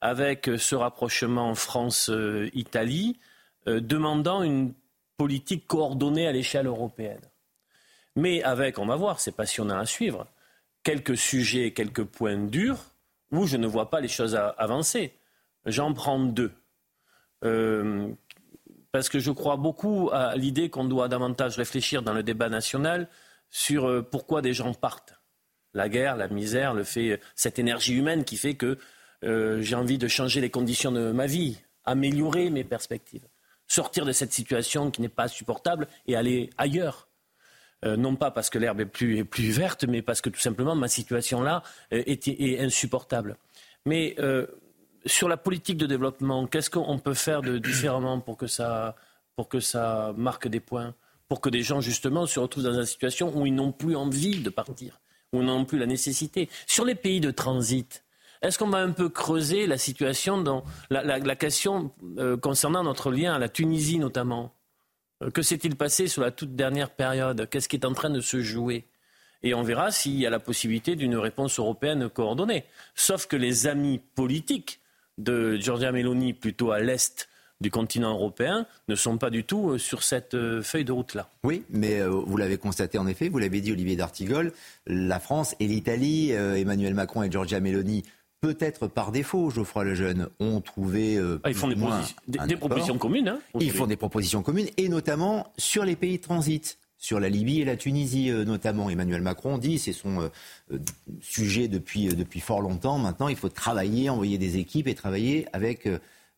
avec 0.00 0.50
ce 0.56 0.74
rapprochement 0.74 1.54
France-Italie, 1.54 3.18
demandant 3.66 4.42
une 4.42 4.74
politique 5.16 5.66
coordonnée 5.66 6.26
à 6.26 6.32
l'échelle 6.32 6.66
européenne. 6.66 7.20
Mais 8.16 8.42
avec, 8.42 8.78
on 8.78 8.86
va 8.86 8.96
voir, 8.96 9.20
c'est 9.20 9.36
passionnant 9.36 9.78
à 9.78 9.86
suivre, 9.86 10.26
quelques 10.82 11.16
sujets, 11.16 11.72
quelques 11.72 12.04
points 12.04 12.36
durs 12.36 12.78
où 13.32 13.46
je 13.46 13.56
ne 13.56 13.66
vois 13.66 13.90
pas 13.90 14.00
les 14.00 14.08
choses 14.08 14.36
avancer. 14.36 15.12
J'en 15.66 15.92
prends 15.92 16.20
deux. 16.20 16.52
Euh, 17.44 18.08
parce 18.92 19.08
que 19.08 19.18
je 19.18 19.30
crois 19.30 19.56
beaucoup 19.56 20.08
à 20.12 20.36
l'idée 20.36 20.70
qu'on 20.70 20.84
doit 20.84 21.08
davantage 21.08 21.56
réfléchir 21.56 22.02
dans 22.02 22.14
le 22.14 22.22
débat 22.22 22.48
national 22.48 23.08
sur 23.50 23.86
euh, 23.86 24.02
pourquoi 24.02 24.42
des 24.42 24.54
gens 24.54 24.72
partent. 24.72 25.14
La 25.74 25.88
guerre, 25.88 26.16
la 26.16 26.28
misère, 26.28 26.72
le 26.72 26.84
fait, 26.84 27.20
cette 27.34 27.58
énergie 27.58 27.94
humaine 27.94 28.24
qui 28.24 28.36
fait 28.36 28.54
que 28.54 28.78
euh, 29.24 29.60
j'ai 29.60 29.74
envie 29.74 29.98
de 29.98 30.08
changer 30.08 30.40
les 30.40 30.50
conditions 30.50 30.92
de 30.92 31.12
ma 31.12 31.26
vie, 31.26 31.58
améliorer 31.84 32.48
mes 32.48 32.64
perspectives, 32.64 33.26
sortir 33.66 34.04
de 34.04 34.12
cette 34.12 34.32
situation 34.32 34.90
qui 34.90 35.00
n'est 35.00 35.08
pas 35.08 35.28
supportable 35.28 35.88
et 36.06 36.16
aller 36.16 36.50
ailleurs. 36.58 37.08
Euh, 37.84 37.96
non 37.96 38.16
pas 38.16 38.30
parce 38.30 38.48
que 38.48 38.58
l'herbe 38.58 38.80
est 38.80 38.86
plus, 38.86 39.50
verte, 39.50 39.84
mais 39.84 40.02
parce 40.02 40.20
que 40.20 40.30
tout 40.30 40.40
simplement 40.40 40.74
ma 40.74 40.88
situation 40.88 41.42
là 41.42 41.62
est, 41.90 42.26
est, 42.28 42.60
insupportable. 42.60 43.36
Mais 43.84 44.16
sur 45.06 45.28
la 45.28 45.36
politique 45.36 45.76
de 45.76 45.86
développement, 45.86 46.46
qu'est-ce 46.46 46.70
qu'on 46.70 46.98
peut 46.98 47.14
faire 47.14 47.42
différemment 47.42 48.20
pour 48.20 48.36
que 48.36 48.46
ça, 48.46 48.96
pour 49.36 49.48
que 49.48 49.60
ça 49.60 50.12
marque 50.16 50.48
des 50.48 50.60
points 50.60 50.94
Pour 51.28 51.40
que 51.40 51.48
des 51.48 51.62
gens, 51.62 51.80
justement, 51.80 52.26
se 52.26 52.40
retrouvent 52.40 52.64
dans 52.64 52.74
une 52.74 52.86
situation 52.86 53.36
où 53.36 53.46
ils 53.46 53.54
n'ont 53.54 53.72
plus 53.72 53.96
envie 53.96 54.40
de 54.40 54.50
partir, 54.50 55.00
où 55.32 55.40
ils 55.40 55.46
n'ont 55.46 55.64
plus 55.64 55.78
la 55.78 55.86
nécessité? 55.86 56.48
Sur 56.66 56.84
les 56.84 56.94
pays 56.94 57.20
de 57.20 57.30
transit, 57.30 58.04
est-ce 58.46 58.58
qu'on 58.58 58.68
va 58.68 58.78
un 58.78 58.92
peu 58.92 59.08
creuser 59.08 59.66
la 59.66 59.78
situation 59.78 60.40
dans 60.40 60.64
la, 60.90 61.36
question 61.36 61.90
euh, 62.18 62.36
concernant 62.36 62.84
notre 62.84 63.10
lien 63.10 63.34
à 63.34 63.38
la 63.38 63.48
Tunisie 63.48 63.98
notamment? 63.98 64.54
Euh, 65.22 65.30
Que 65.30 65.42
s'est-il 65.42 65.76
passé 65.76 66.06
sur 66.06 66.22
la 66.22 66.30
toute 66.30 66.54
dernière 66.54 66.90
période? 66.90 67.48
Qu'est-ce 67.50 67.68
qui 67.68 67.76
est 67.76 67.84
en 67.84 67.92
train 67.92 68.10
de 68.10 68.20
se 68.20 68.40
jouer? 68.40 68.84
Et 69.42 69.54
on 69.54 69.62
verra 69.62 69.90
s'il 69.90 70.16
y 70.16 70.26
a 70.26 70.30
la 70.30 70.38
possibilité 70.38 70.96
d'une 70.96 71.16
réponse 71.16 71.58
européenne 71.58 72.08
coordonnée. 72.08 72.64
Sauf 72.94 73.26
que 73.26 73.36
les 73.36 73.66
amis 73.66 74.00
politiques 74.14 74.80
de 75.18 75.56
Giorgia 75.56 75.92
Meloni 75.92 76.32
plutôt 76.32 76.70
à 76.70 76.80
l'est 76.80 77.28
du 77.60 77.70
continent 77.70 78.12
européen 78.12 78.66
ne 78.88 78.94
sont 78.94 79.16
pas 79.16 79.30
du 79.30 79.44
tout 79.44 79.70
euh, 79.70 79.78
sur 79.78 80.02
cette 80.02 80.36
feuille 80.62 80.84
de 80.84 80.92
route-là. 80.92 81.30
Oui, 81.42 81.64
mais 81.70 82.02
vous 82.02 82.36
l'avez 82.36 82.58
constaté 82.58 82.98
en 82.98 83.06
effet, 83.06 83.28
vous 83.28 83.38
l'avez 83.38 83.60
dit 83.60 83.72
Olivier 83.72 83.96
d'Artigol, 83.96 84.52
la 84.86 85.18
France 85.18 85.56
et 85.58 85.66
l'Italie, 85.66 86.30
Emmanuel 86.30 86.94
Macron 86.94 87.22
et 87.22 87.30
Giorgia 87.30 87.60
Meloni, 87.60 88.04
peut-être 88.40 88.86
par 88.86 89.12
défaut, 89.12 89.50
Geoffroy 89.50 89.84
Lejeune, 89.84 90.28
ont 90.40 90.60
trouvé... 90.60 91.18
Ah, 91.42 91.50
ils 91.50 91.54
font 91.54 91.68
des, 91.68 92.56
propositions 92.56 92.98
communes. 92.98 93.28
Hein, 93.28 93.40
ils 93.60 93.70
font 93.70 93.86
des 93.86 93.96
propositions 93.96 94.42
communes, 94.42 94.68
et 94.76 94.88
notamment 94.88 95.52
sur 95.58 95.84
les 95.84 95.96
pays 95.96 96.18
de 96.18 96.22
transit 96.22 96.78
sur 96.98 97.20
la 97.20 97.28
Libye 97.28 97.60
et 97.60 97.64
la 97.64 97.76
Tunisie 97.76 98.30
notamment. 98.30 98.88
Emmanuel 98.88 99.20
Macron 99.20 99.58
dit, 99.58 99.78
c'est 99.78 99.92
son 99.92 100.30
sujet 101.20 101.68
depuis, 101.68 102.08
depuis 102.08 102.40
fort 102.40 102.62
longtemps. 102.62 102.98
Maintenant, 102.98 103.28
il 103.28 103.36
faut 103.36 103.50
travailler, 103.50 104.08
envoyer 104.08 104.38
des 104.38 104.56
équipes 104.56 104.88
et 104.88 104.94
travailler 104.94 105.46
avec 105.52 105.88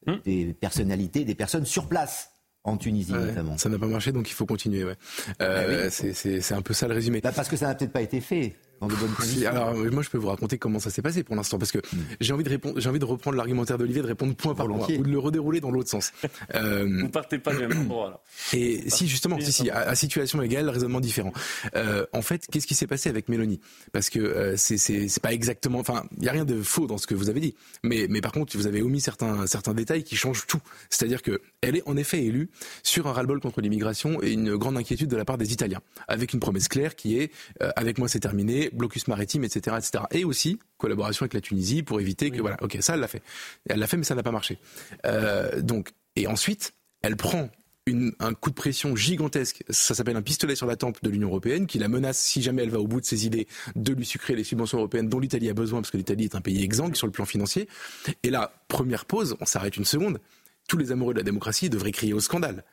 Hmm 0.07 0.19
des 0.25 0.55
personnalités, 0.55 1.25
des 1.25 1.35
personnes 1.35 1.67
sur 1.67 1.89
place 1.89 2.31
en 2.65 2.77
Tunisie 2.77 3.13
notamment. 3.13 3.59
Ça 3.59 3.69
n'a 3.69 3.79
pas 3.79 3.87
marché, 3.87 4.13
donc 4.13 4.31
il 4.31 4.35
faut 4.35 4.47
continuer. 4.47 4.85
Ouais. 4.85 4.95
Euh, 5.43 5.85
bah 5.85 5.91
c'est 5.91 6.53
un 6.53 6.63
peu 6.63 6.75
ça 6.75 6.87
le 6.87 6.95
résumé. 6.95 7.21
Bah 7.21 7.33
parce 7.35 7.49
que 7.49 7.57
ça 7.57 7.67
n'a 7.67 7.75
peut-être 7.75 7.93
pas 7.93 8.03
été 8.03 8.21
fait. 8.21 8.57
Alors 9.47 9.75
moi 9.75 10.03
je 10.03 10.11
peux 10.11 10.19
vous 10.19 10.29
raconter 10.29 10.59
comment 10.59 10.79
ça 10.79 10.91
s'est 10.91 11.03
passé 11.03 11.23
pour 11.23 11.37
l'instant 11.37 11.59
parce 11.59 11.73
que 11.73 11.79
hmm. 11.79 11.99
j'ai 12.21 12.33
envie 12.33 12.45
de 12.45 12.51
répondre, 12.51 12.81
j'ai 12.81 12.89
envie 12.89 12.99
de 12.99 13.05
reprendre 13.05 13.37
l'argumentaire 13.37 13.79
d'Olivier, 13.79 14.03
de 14.03 14.07
répondre 14.07 14.35
point 14.35 14.55
par 14.55 14.67
point 14.67 14.87
ou 14.99 15.03
de 15.03 15.11
le 15.11 15.19
redérouler 15.19 15.61
dans 15.61 15.71
l'autre 15.71 15.91
sens. 15.91 16.13
Euh... 16.55 16.87
Vous 17.03 17.09
partez 17.09 17.39
pas 17.39 17.53
du 17.53 17.67
même 17.67 17.79
endroit 17.81 18.11
là. 18.11 18.21
Et 18.53 18.89
si 18.89 19.07
justement, 19.07 19.39
si, 19.41 19.53
si, 19.53 19.71
à, 19.71 19.95
situation 19.95 20.41
égale, 20.43 20.69
raisonnement 20.69 21.01
différent. 21.01 21.33
Euh, 21.77 22.07
en 22.13 22.23
fait, 22.23 22.47
qu'est-ce 22.51 22.67
qui 22.67 22.75
s'est 22.75 22.87
passé 22.87 23.09
avec 23.09 23.29
Mélanie? 23.29 23.61
Parce 23.93 24.11
que 24.11 24.19
euh, 24.19 24.57
c'est 24.57 24.79
c'est 24.79 25.21
pas 25.21 25.33
exactement, 25.33 25.79
enfin, 25.79 26.05
il 26.17 26.25
y 26.25 26.29
a 26.29 26.33
rien 26.33 26.45
de 26.45 26.63
faux 26.63 26.87
dans 26.87 26.99
ce 26.99 27.07
que 27.07 27.15
vous 27.15 27.29
avez 27.29 27.41
dit, 27.41 27.55
mais 27.83 28.07
mais 28.09 28.21
par 28.21 28.33
contre 28.33 28.57
vous 28.57 28.67
avez 28.67 28.83
omis 28.83 29.01
certains 29.01 29.47
certains 29.47 29.75
détails 29.75 30.05
qui 30.05 30.17
changent 30.17 30.47
tout. 30.47 30.61
C'est-à-dire 30.91 31.23
que 31.23 31.41
elle 31.61 31.77
est 31.77 31.87
en 31.87 31.97
effet 31.97 32.25
élue 32.25 32.51
sur 32.83 33.07
un 33.07 33.13
ras-le-bol 33.13 33.41
contre 33.41 33.61
l'immigration 33.61 34.23
et 34.23 34.33
une 34.33 34.57
grande 34.57 34.77
inquiétude 34.77 35.09
de 35.09 35.17
la 35.17 35.25
part 35.25 35.39
des 35.39 35.53
Italiens, 35.53 35.81
avec 36.07 36.33
une 36.33 36.41
promesse 36.41 36.69
claire 36.69 36.97
qui 36.97 37.19
est 37.19 37.33
euh, 37.63 37.71
avec 37.77 37.99
moi 37.99 38.09
c'est 38.09 38.21
terminé, 38.21 38.68
blocus 38.73 39.09
maritime, 39.09 39.45
etc., 39.45 39.77
etc. 39.79 40.05
Et 40.11 40.25
aussi 40.25 40.59
collaboration 40.77 41.25
avec 41.25 41.35
la 41.35 41.41
Tunisie 41.41 41.83
pour 41.83 42.01
éviter 42.01 42.31
que 42.31 42.41
voilà, 42.41 42.57
ok, 42.63 42.79
ça 42.81 42.95
elle 42.95 43.01
l'a 43.01 43.09
fait, 43.09 43.23
elle 43.69 43.79
l'a 43.79 43.87
fait, 43.87 43.97
mais 43.97 44.05
ça 44.05 44.15
n'a 44.15 44.23
pas 44.23 44.33
marché. 44.33 44.59
Euh, 45.07 45.61
donc 45.61 45.93
et 46.17 46.27
ensuite 46.27 46.75
elle 47.03 47.17
prend 47.17 47.51
une, 47.89 48.13
un 48.21 48.35
coup 48.35 48.51
de 48.51 48.55
pression 48.55 48.95
gigantesque, 48.95 49.65
ça 49.71 49.95
s'appelle 49.95 50.17
un 50.17 50.23
pistolet 50.23 50.55
sur 50.55 50.67
la 50.67 50.77
tempe 50.77 51.03
de 51.03 51.11
l'Union 51.11 51.29
européenne, 51.29 51.67
qui 51.67 51.79
la 51.79 51.89
menace, 51.89 52.19
si 52.19 52.43
jamais 52.43 52.63
elle 52.63 52.71
va 52.71 52.81
au 52.81 52.87
bout 52.87 53.01
de 53.01 53.07
ses 53.07 53.27
idées, 53.27 53.49
de 53.77 53.93
lui 53.93 54.05
sucrer 54.05 54.35
les 54.37 54.45
subventions 54.45 54.79
européennes 54.79 55.09
dont 55.09 55.19
l'Italie 55.19 55.49
a 55.49 55.55
besoin, 55.55 55.81
parce 55.81 55.91
que 55.91 55.97
l'Italie 55.97 56.25
est 56.25 56.35
un 56.35 56.41
pays 56.41 56.63
exsangue 56.63 56.95
sur 56.95 57.07
le 57.07 57.13
plan 57.13 57.25
financier. 57.25 57.69
Et 58.23 58.31
là, 58.31 58.53
première 58.69 59.07
pause, 59.07 59.37
on 59.41 59.47
s'arrête 59.47 59.77
une 59.77 59.85
seconde, 59.85 60.21
tous 60.69 60.77
les 60.77 60.93
amoureux 60.93 61.15
de 61.15 61.19
la 61.19 61.25
démocratie 61.25 61.71
devraient 61.71 61.93
crier 61.93 62.13
au 62.13 62.21
scandale. 62.21 62.65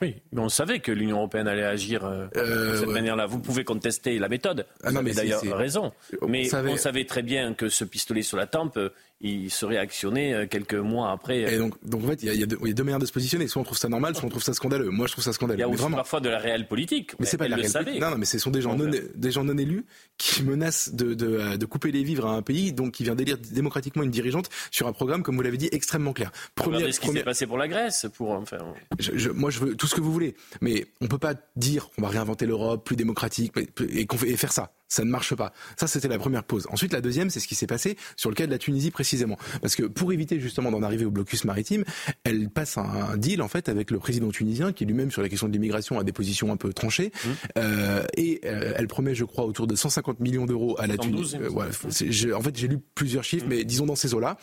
Oui, 0.00 0.16
mais 0.30 0.40
on 0.40 0.48
savait 0.48 0.78
que 0.78 0.92
l'Union 0.92 1.16
européenne 1.16 1.48
allait 1.48 1.64
agir 1.64 2.04
euh, 2.04 2.26
de 2.34 2.38
euh, 2.38 2.78
cette 2.78 2.88
manière-là. 2.88 3.26
Vous 3.26 3.40
pouvez 3.40 3.64
contester 3.64 4.18
la 4.18 4.28
méthode. 4.28 4.66
Ah 4.84 4.90
vous 4.90 4.98
avez 4.98 5.12
d'ailleurs 5.12 5.42
raison. 5.42 5.92
Mais 6.28 6.48
on 6.54 6.76
savait... 6.76 7.04
très 7.04 7.22
bien 7.22 7.54
que 7.54 7.68
ce 7.68 7.84
pistolet 7.84 8.22
sur 8.22 8.36
la 8.36 8.46
tempe, 8.46 8.78
il 9.22 9.50
serait 9.50 9.76
actionné 9.76 10.34
euh, 10.34 10.46
quelques 10.46 10.74
mois 10.74 11.12
après. 11.12 11.54
Et 11.54 11.58
donc, 11.58 11.74
donc 11.86 12.04
en 12.04 12.08
fait, 12.08 12.22
il 12.22 12.34
y, 12.34 12.42
a 12.42 12.46
deux, 12.46 12.82
manières 12.82 12.98
de 12.98 13.06
se 13.06 13.12
positionner. 13.12 13.46
Soit 13.46 13.62
on 13.62 13.64
trouve 13.64 13.78
ça 13.78 13.88
normal, 13.88 14.16
soit 14.16 14.26
on 14.26 14.30
trouve 14.30 14.42
ça 14.42 14.52
scandaleux. 14.52 14.90
Moi, 14.90 15.06
je 15.06 15.12
trouve 15.12 15.24
ça 15.24 15.32
scandaleux. 15.32 15.58
Il 15.58 15.60
y 15.60 15.64
a 15.64 15.68
aussi 15.68 15.90
parfois 15.92 16.20
de 16.20 16.28
la 16.28 16.38
réelle 16.38 16.66
politique. 16.66 17.12
Mais 17.20 17.26
c'est 17.26 17.36
pas 17.36 17.44
de 17.44 17.50
la 17.50 17.56
réelle 17.56 17.72
politique. 17.72 18.00
Non, 18.00 18.10
non, 18.10 18.18
mais 18.18 18.26
ce 18.26 18.38
sont 18.38 18.50
des 18.50 18.60
gens, 18.60 18.76
non, 18.76 18.90
des 19.14 19.30
gens 19.30 19.44
non 19.44 19.56
élus 19.56 19.84
qui 20.18 20.42
menacent 20.42 20.92
de, 20.92 21.14
de, 21.14 21.56
de, 21.56 21.66
couper 21.66 21.92
les 21.92 22.02
vivres 22.02 22.26
à 22.26 22.32
un 22.32 22.42
pays, 22.42 22.72
donc 22.72 22.92
qui 22.92 23.04
vient 23.04 23.14
d'élire 23.14 23.38
démocratiquement 23.38 24.02
une 24.02 24.10
dirigeante 24.10 24.48
sur 24.70 24.88
un 24.88 24.92
programme, 24.92 25.22
comme 25.22 25.36
vous 25.36 25.42
l'avez 25.42 25.56
dit, 25.56 25.68
extrêmement 25.72 26.12
clair. 26.12 26.32
Premier, 26.54 26.90
ce 26.92 27.00
qui 27.00 27.08
s'est 27.08 27.22
passé 27.22 27.46
pour 27.46 27.58
la 27.58 27.68
Grèce, 27.68 28.06
pour 28.14 28.30
enfin. 28.30 28.58
Je, 28.98 29.12
je, 29.16 29.30
moi, 29.30 29.50
je 29.50 29.60
veux 29.60 29.76
tout 29.76 29.86
ce 29.86 29.94
que 29.94 30.00
vous 30.00 30.12
voulez, 30.12 30.34
mais 30.60 30.86
on 31.00 31.06
peut 31.06 31.18
pas 31.18 31.34
dire 31.56 31.90
qu'on 31.90 32.02
va 32.02 32.08
réinventer 32.08 32.46
l'Europe, 32.46 32.84
plus 32.84 32.96
démocratique, 32.96 33.52
et, 33.56 34.06
et 34.26 34.36
faire 34.36 34.52
ça 34.52 34.72
ça 34.92 35.04
ne 35.04 35.10
marche 35.10 35.34
pas. 35.34 35.54
Ça, 35.76 35.86
c'était 35.86 36.08
la 36.08 36.18
première 36.18 36.44
pause. 36.44 36.68
Ensuite, 36.70 36.92
la 36.92 37.00
deuxième, 37.00 37.30
c'est 37.30 37.40
ce 37.40 37.48
qui 37.48 37.54
s'est 37.54 37.66
passé 37.66 37.96
sur 38.14 38.28
le 38.28 38.36
cas 38.36 38.44
de 38.46 38.50
la 38.50 38.58
Tunisie 38.58 38.90
précisément. 38.90 39.11
Parce 39.60 39.76
que 39.76 39.84
pour 39.84 40.12
éviter 40.12 40.40
justement 40.40 40.70
d'en 40.70 40.82
arriver 40.82 41.04
au 41.04 41.10
blocus 41.10 41.44
maritime, 41.44 41.84
elle 42.24 42.48
passe 42.50 42.78
un, 42.78 43.16
deal 43.16 43.42
en 43.42 43.48
fait 43.48 43.68
avec 43.68 43.90
le 43.90 43.98
président 43.98 44.30
tunisien 44.30 44.72
qui 44.72 44.84
lui-même 44.84 45.10
sur 45.10 45.22
la 45.22 45.28
question 45.28 45.48
de 45.48 45.52
l'immigration 45.52 45.98
a 45.98 46.04
des 46.04 46.12
positions 46.12 46.52
un 46.52 46.56
peu 46.56 46.72
tranchées. 46.72 47.12
Mmh. 47.12 47.28
Euh, 47.58 48.04
et 48.16 48.40
euh, 48.44 48.74
elle 48.76 48.88
promet, 48.88 49.14
je 49.14 49.24
crois, 49.24 49.44
autour 49.44 49.66
de 49.66 49.76
150 49.76 50.20
millions 50.20 50.46
d'euros 50.46 50.76
à 50.78 50.86
la 50.86 50.96
Tunisie. 50.96 51.36
Euh, 51.36 52.34
en 52.34 52.40
fait, 52.40 52.56
j'ai 52.56 52.68
lu 52.68 52.78
plusieurs 52.94 53.24
chiffres, 53.24 53.46
mmh. 53.46 53.50
mais 53.50 53.64
disons 53.64 53.86
dans 53.86 53.96
ces 53.96 54.14
eaux-là. 54.14 54.36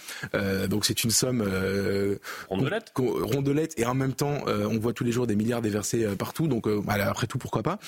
Donc 0.69 0.85
c'est 0.85 1.03
une 1.03 1.11
somme 1.11 1.43
rondelette. 2.49 2.91
rondelette 2.95 3.73
et 3.77 3.85
en 3.85 3.93
même 3.93 4.13
temps, 4.13 4.37
on 4.47 4.77
voit 4.77 4.93
tous 4.93 5.03
les 5.03 5.11
jours 5.11 5.27
des 5.27 5.35
milliards 5.35 5.61
déversés 5.61 6.05
partout. 6.17 6.47
Donc 6.47 6.67
après 6.87 7.27
tout, 7.27 7.37
pourquoi 7.37 7.63
pas 7.63 7.79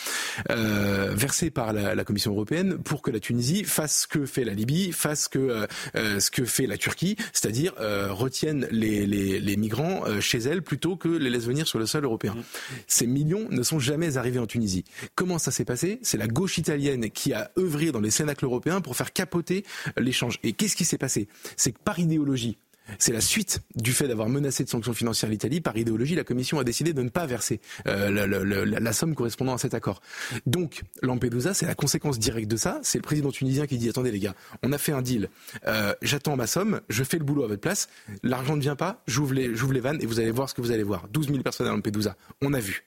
versés 0.49 1.49
par 1.51 1.73
la, 1.73 1.95
la 1.95 2.03
Commission 2.03 2.31
européenne 2.31 2.77
pour 2.77 3.01
que 3.01 3.11
la 3.11 3.19
Tunisie 3.19 3.63
fasse 3.63 4.01
ce 4.01 4.07
que 4.07 4.25
fait 4.25 4.43
la 4.43 4.53
Libye, 4.53 4.91
fasse 4.91 5.27
que, 5.27 5.67
ce 5.95 6.31
que 6.31 6.45
fait 6.45 6.67
la 6.71 6.77
Turquie, 6.77 7.15
c'est-à-dire 7.33 7.73
euh, 7.79 8.11
retienne 8.11 8.67
les, 8.71 9.05
les, 9.05 9.39
les 9.39 9.57
migrants 9.57 10.03
chez 10.19 10.39
elle 10.39 10.63
plutôt 10.63 10.95
que 10.95 11.09
les 11.09 11.29
laisse 11.29 11.45
venir 11.45 11.67
sur 11.67 11.77
le 11.77 11.85
sol 11.85 12.03
européen. 12.03 12.33
Mmh. 12.33 12.43
Ces 12.87 13.07
millions 13.07 13.47
ne 13.49 13.61
sont 13.61 13.79
jamais 13.79 14.17
arrivés 14.17 14.39
en 14.39 14.47
Tunisie. 14.47 14.85
Comment 15.13 15.37
ça 15.37 15.51
s'est 15.51 15.65
passé? 15.65 15.99
C'est 16.01 16.17
la 16.17 16.27
gauche 16.27 16.57
italienne 16.57 17.11
qui 17.11 17.33
a 17.33 17.51
œuvré 17.57 17.91
dans 17.91 17.99
les 17.99 18.11
cénacles 18.11 18.45
européens 18.45 18.81
pour 18.81 18.95
faire 18.95 19.13
capoter 19.13 19.63
l'échange. 19.97 20.39
Et 20.43 20.53
qu'est-ce 20.53 20.75
qui 20.75 20.85
s'est 20.85 20.97
passé? 20.97 21.27
C'est 21.57 21.71
que 21.73 21.79
par 21.83 21.99
idéologie, 21.99 22.57
c'est 22.99 23.13
la 23.13 23.21
suite 23.21 23.59
du 23.75 23.91
fait 23.91 24.07
d'avoir 24.07 24.29
menacé 24.29 24.63
de 24.63 24.69
sanctions 24.69 24.93
financières 24.93 25.29
l'Italie. 25.29 25.61
Par 25.61 25.77
idéologie, 25.77 26.15
la 26.15 26.23
Commission 26.23 26.59
a 26.59 26.63
décidé 26.63 26.93
de 26.93 27.01
ne 27.01 27.09
pas 27.09 27.25
verser 27.25 27.59
euh, 27.87 28.65
la, 28.65 28.93
somme 28.93 29.15
correspondant 29.15 29.53
à 29.53 29.57
cet 29.57 29.73
accord. 29.73 30.01
Donc, 30.45 30.81
Lampedusa, 31.01 31.53
c'est 31.53 31.65
la 31.65 31.75
conséquence 31.75 32.19
directe 32.19 32.49
de 32.49 32.57
ça. 32.57 32.79
C'est 32.83 32.97
le 32.97 33.03
président 33.03 33.31
tunisien 33.31 33.67
qui 33.67 33.77
dit 33.77 33.89
attendez 33.89 34.11
les 34.11 34.19
gars, 34.19 34.35
on 34.63 34.71
a 34.71 34.77
fait 34.77 34.91
un 34.91 35.01
deal. 35.01 35.29
Euh, 35.67 35.93
j'attends 36.01 36.35
ma 36.35 36.47
somme, 36.47 36.81
je 36.89 37.03
fais 37.03 37.17
le 37.17 37.23
boulot 37.23 37.43
à 37.43 37.47
votre 37.47 37.61
place. 37.61 37.89
L'argent 38.23 38.55
ne 38.55 38.61
vient 38.61 38.75
pas, 38.75 39.01
j'ouvre 39.07 39.33
les, 39.33 39.47
les 39.47 39.79
vannes 39.79 39.99
et 40.01 40.05
vous 40.05 40.19
allez 40.19 40.31
voir 40.31 40.49
ce 40.49 40.53
que 40.53 40.61
vous 40.61 40.71
allez 40.71 40.83
voir. 40.83 41.07
12 41.09 41.27
000 41.27 41.39
personnes 41.41 41.67
à 41.67 41.71
Lampedusa, 41.71 42.15
on 42.41 42.53
a 42.53 42.59
vu. 42.59 42.83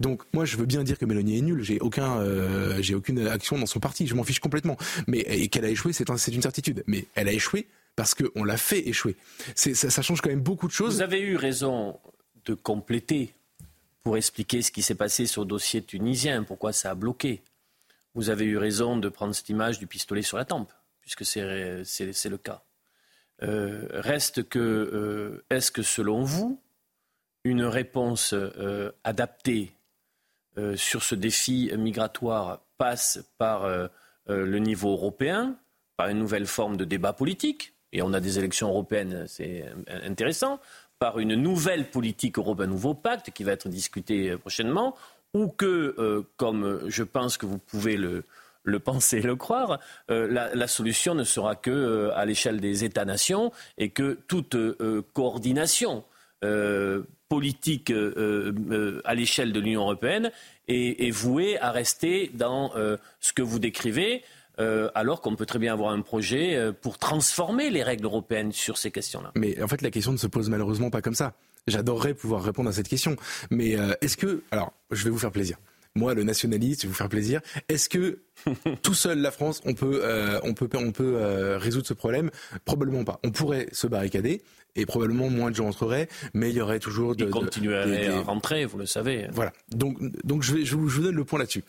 Donc 0.00 0.22
moi 0.32 0.44
je 0.44 0.56
veux 0.56 0.66
bien 0.66 0.82
dire 0.82 0.98
que 0.98 1.04
Mélanie 1.04 1.38
est 1.38 1.42
nulle, 1.42 1.62
j'ai 1.62 1.78
aucun, 1.80 2.20
euh, 2.20 2.80
j'ai 2.80 2.94
aucune 2.94 3.26
action 3.26 3.58
dans 3.58 3.66
son 3.66 3.80
parti, 3.80 4.06
je 4.06 4.14
m'en 4.14 4.24
fiche 4.24 4.40
complètement. 4.40 4.76
Mais 5.06 5.48
qu'elle 5.48 5.64
a 5.64 5.70
échoué, 5.70 5.92
c'est 5.92 6.08
une 6.28 6.42
certitude. 6.42 6.82
Mais 6.86 7.06
elle 7.14 7.28
a 7.28 7.32
échoué 7.32 7.66
parce 7.96 8.14
qu'on 8.14 8.44
l'a 8.44 8.56
fait 8.56 8.88
échouer. 8.88 9.16
Ça, 9.54 10.02
change 10.02 10.20
quand 10.20 10.30
même 10.30 10.40
beaucoup 10.40 10.66
de 10.66 10.72
choses. 10.72 10.96
Vous 10.96 11.02
avez 11.02 11.20
eu 11.20 11.36
raison 11.36 11.98
de 12.44 12.54
compléter 12.54 13.34
pour 14.02 14.16
expliquer 14.16 14.62
ce 14.62 14.72
qui 14.72 14.82
s'est 14.82 14.94
passé 14.94 15.26
sur 15.26 15.42
le 15.42 15.48
dossier 15.48 15.82
tunisien, 15.82 16.42
pourquoi 16.42 16.72
ça 16.72 16.90
a 16.90 16.94
bloqué? 16.94 17.42
Vous 18.14 18.30
avez 18.30 18.44
eu 18.44 18.56
raison 18.56 18.96
de 18.96 19.08
prendre 19.08 19.34
cette 19.34 19.48
image 19.50 19.78
du 19.78 19.86
pistolet 19.86 20.22
sur 20.22 20.36
la 20.36 20.44
tempe, 20.44 20.72
puisque 21.02 21.24
c'est 21.24 21.42
le 21.42 22.36
cas. 22.38 22.62
Euh, 23.42 23.86
reste 23.90 24.48
que, 24.48 24.58
euh, 24.58 25.44
est-ce 25.50 25.70
que 25.70 25.82
selon 25.82 26.22
vous, 26.22 26.60
une 27.44 27.64
réponse 27.64 28.34
adaptée 29.04 29.72
sur 30.76 31.02
ce 31.02 31.14
défi 31.14 31.70
migratoire 31.76 32.60
passe 32.76 33.24
par 33.38 33.68
le 34.26 34.58
niveau 34.58 34.92
européen, 34.92 35.56
par 35.96 36.08
une 36.08 36.18
nouvelle 36.18 36.46
forme 36.46 36.76
de 36.76 36.84
débat 36.84 37.12
politique, 37.12 37.74
et 37.92 38.02
on 38.02 38.12
a 38.12 38.20
des 38.20 38.38
élections 38.38 38.68
européennes, 38.68 39.24
c'est 39.26 39.64
intéressant, 40.04 40.60
par 40.98 41.18
une 41.18 41.34
nouvelle 41.34 41.90
politique 41.90 42.38
européenne, 42.38 42.68
un 42.68 42.72
nouveau 42.72 42.94
pacte 42.94 43.30
qui 43.30 43.42
va 43.42 43.52
être 43.52 43.68
discuté 43.68 44.36
prochainement, 44.36 44.94
ou 45.34 45.48
que, 45.48 45.94
euh, 45.98 46.22
comme 46.36 46.88
je 46.88 47.02
pense 47.02 47.36
que 47.36 47.46
vous 47.46 47.58
pouvez 47.58 47.96
le, 47.96 48.24
penser 48.84 49.18
et 49.18 49.22
le 49.22 49.36
croire, 49.36 49.80
euh, 50.10 50.28
la, 50.28 50.68
solution 50.68 51.14
ne 51.14 51.24
sera 51.24 51.56
que 51.56 51.70
euh, 51.70 52.14
à 52.14 52.24
l'échelle 52.24 52.60
des 52.60 52.84
États-nations 52.84 53.52
et 53.78 53.90
que 53.90 54.18
toute 54.28 54.56
coordination 55.12 56.04
politique 57.30 57.90
à 57.90 59.14
l'échelle 59.14 59.54
de 59.54 59.60
l'Union 59.60 59.82
européenne 59.82 60.30
est, 60.68 61.06
est, 61.06 61.10
vouée 61.10 61.58
à 61.58 61.70
rester 61.70 62.30
dans 62.34 62.72
ce 63.20 63.32
que 63.32 63.40
vous 63.40 63.58
décrivez. 63.58 64.22
alors 64.58 65.22
qu'on 65.22 65.36
peut 65.36 65.46
très 65.46 65.58
bien 65.58 65.72
avoir 65.72 65.92
un 65.92 66.02
projet 66.02 66.70
pour 66.82 66.98
transformer 66.98 67.70
les 67.70 67.82
règles 67.82 68.04
européennes 68.04 68.52
sur 68.52 68.76
ces 68.76 68.90
questions-là. 68.90 69.32
Mais 69.34 69.62
en 69.62 69.68
fait, 69.68 69.80
la 69.80 69.90
question 69.90 70.12
ne 70.12 70.18
se 70.18 70.26
pose 70.26 70.50
malheureusement 70.50 70.90
pas 70.90 71.00
comme 71.00 71.14
ça. 71.14 71.32
J'adorerais 71.66 72.14
pouvoir 72.14 72.42
répondre 72.42 72.68
à 72.68 72.72
cette 72.72 72.88
question. 72.88 73.16
Mais 73.50 73.78
euh, 73.78 73.92
est-ce 74.00 74.16
que... 74.16 74.42
Alors, 74.50 74.72
je 74.90 75.04
vais 75.04 75.10
vous 75.10 75.18
faire 75.18 75.32
plaisir. 75.32 75.56
Moi, 75.96 76.14
le 76.14 76.22
nationaliste, 76.22 76.82
je 76.82 76.86
vais 76.86 76.92
vous 76.92 76.96
faire 76.96 77.08
plaisir. 77.08 77.40
Est-ce 77.68 77.88
que 77.88 78.20
tout 78.82 78.94
seul, 78.94 79.18
la 79.18 79.30
France, 79.30 79.60
on 79.64 79.74
peut, 79.74 80.02
euh, 80.04 80.38
on 80.44 80.54
peut, 80.54 80.68
on 80.74 80.92
peut 80.92 81.16
euh, 81.16 81.58
résoudre 81.58 81.86
ce 81.86 81.94
problème? 81.94 82.30
Probablement 82.64 83.04
pas. 83.04 83.18
On 83.24 83.30
pourrait 83.30 83.68
se 83.72 83.86
barricader 83.86 84.42
et 84.76 84.86
probablement 84.86 85.28
moins 85.30 85.50
de 85.50 85.56
gens 85.56 85.68
entreraient, 85.68 86.08
mais 86.34 86.50
il 86.50 86.56
y 86.56 86.60
aurait 86.60 86.78
toujours 86.78 87.16
de. 87.16 87.24
continuer 87.24 87.76
à, 87.76 88.20
rentrer, 88.22 88.64
vous 88.64 88.78
le 88.78 88.86
savez. 88.86 89.28
Voilà. 89.32 89.52
Donc, 89.74 89.98
donc 90.24 90.42
je, 90.42 90.54
vais, 90.54 90.64
je, 90.64 90.76
vous, 90.76 91.02
donne 91.02 91.14
le 91.14 91.24
point 91.24 91.38
là-dessus. 91.38 91.64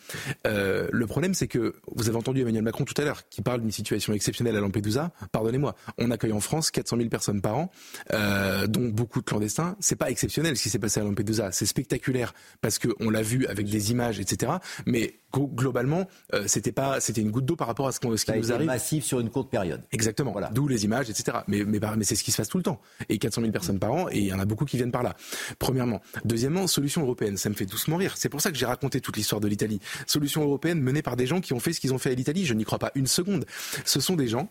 Euh, 0.48 0.88
le 0.92 1.08
problème, 1.08 1.34
c'est 1.34 1.48
que 1.48 1.76
vous 1.96 2.10
avez 2.10 2.18
entendu 2.18 2.42
Emmanuel 2.42 2.64
Macron 2.64 2.86
tout 2.86 3.00
à 3.00 3.06
l'heure 3.06 3.28
qui 3.30 3.42
parle 3.42 3.62
d'une 3.62 3.72
situation 3.72 4.14
exceptionnelle 4.14 4.56
à 4.56 4.62
Lampedusa. 4.62 5.12
Pardonnez-moi, 5.32 5.76
on 5.98 6.12
accueille 6.12 6.34
en 6.34 6.40
France 6.40 6.72
400 6.72 6.98
000 6.98 7.10
personnes 7.10 7.42
par 7.42 7.58
an, 7.58 7.72
euh, 8.14 8.68
dont 8.68 8.90
beaucoup 8.90 9.20
de 9.20 9.26
clandestins. 9.26 9.76
C'est 9.80 9.96
pas 9.96 10.10
exceptionnel 10.10 10.58
ce 10.58 10.64
qui 10.64 10.70
s'est 10.70 10.80
passé 10.80 11.00
à 11.00 11.04
Lampedusa. 11.04 11.52
C'est 11.52 11.66
spectaculaire 11.66 12.34
parce 12.62 12.80
qu'on 12.80 13.10
l'a 13.10 13.22
vu 13.22 13.46
avec 13.48 13.68
des 13.68 13.92
images, 13.92 14.20
etc. 14.20 14.54
Mais 14.86 15.16
globalement, 15.32 16.08
euh, 16.34 16.44
c'était 16.48 16.72
pas, 16.72 17.00
c'était 17.00 17.22
une 17.22 17.32
goutte 17.32 17.46
d'eau 17.46 17.56
par 17.56 17.68
rapport 17.68 17.88
à 17.88 17.92
ce, 17.92 18.00
ce 18.00 18.26
qui 18.26 18.38
nous 18.38 18.52
arrive. 18.52 18.68
massif 18.68 19.04
sur 19.04 19.20
une 19.20 19.30
courte 19.30 19.50
période. 19.50 19.82
Exactement. 19.92 20.32
Voilà. 20.32 20.50
D'où 20.50 20.68
les 20.68 20.86
images, 20.86 21.10
etc. 21.10 21.40
Mais, 21.48 21.64
mais, 21.64 21.80
mais 21.98 22.04
c'est 22.04 22.16
ce 22.16 22.24
qui 22.24 22.32
se 22.32 22.38
passe 22.38 22.50
tout 22.50 22.58
le 22.58 22.64
temps. 22.64 22.80
Et 23.10 23.18
400 23.18 23.42
000 23.42 23.52
personnes 23.52 23.80
par 23.80 23.92
an, 23.92 24.08
et 24.10 24.20
il 24.20 24.26
y 24.26 24.34
en 24.34 24.40
a 24.40 24.46
beaucoup 24.46 24.66
qui 24.66 24.78
viennent 24.78 24.92
par 24.92 25.04
là. 25.04 25.16
Premièrement. 25.60 26.02
Deuxièmement, 26.26 26.68
solution 26.68 27.02
européenne. 27.02 27.38
Ça 27.38 27.50
me 27.50 27.56
fait 27.56 27.66
doucement 27.66 27.98
rire. 27.98 28.16
C'est 28.18 28.30
pour 28.30 28.42
ça 28.42 28.52
que 28.52 28.58
j'ai 28.58 28.66
raconté 28.66 29.02
toute 29.02 29.18
l'histoire 29.18 29.42
de 29.42 29.48
l'Italie. 29.48 29.80
Solution 30.08 30.44
européenne 30.44 30.82
menée 30.82 31.02
par 31.02 31.16
des 31.16 31.28
gens 31.28 31.42
qui 31.42 31.54
ont 31.54 31.60
fait 31.60 31.74
ce 31.74 31.80
qu'ils 31.80 31.94
ont 31.94 31.98
fait 31.98 32.12
à 32.12 32.16
l'Italie. 32.16 32.46
Je 32.46 32.54
n'y 32.54 32.64
crois 32.64 32.80
pas 32.80 32.92
une 32.96 33.08
seconde. 33.08 33.46
Ce 33.86 34.00
sont 34.00 34.16
des 34.16 34.28
gens 34.28 34.50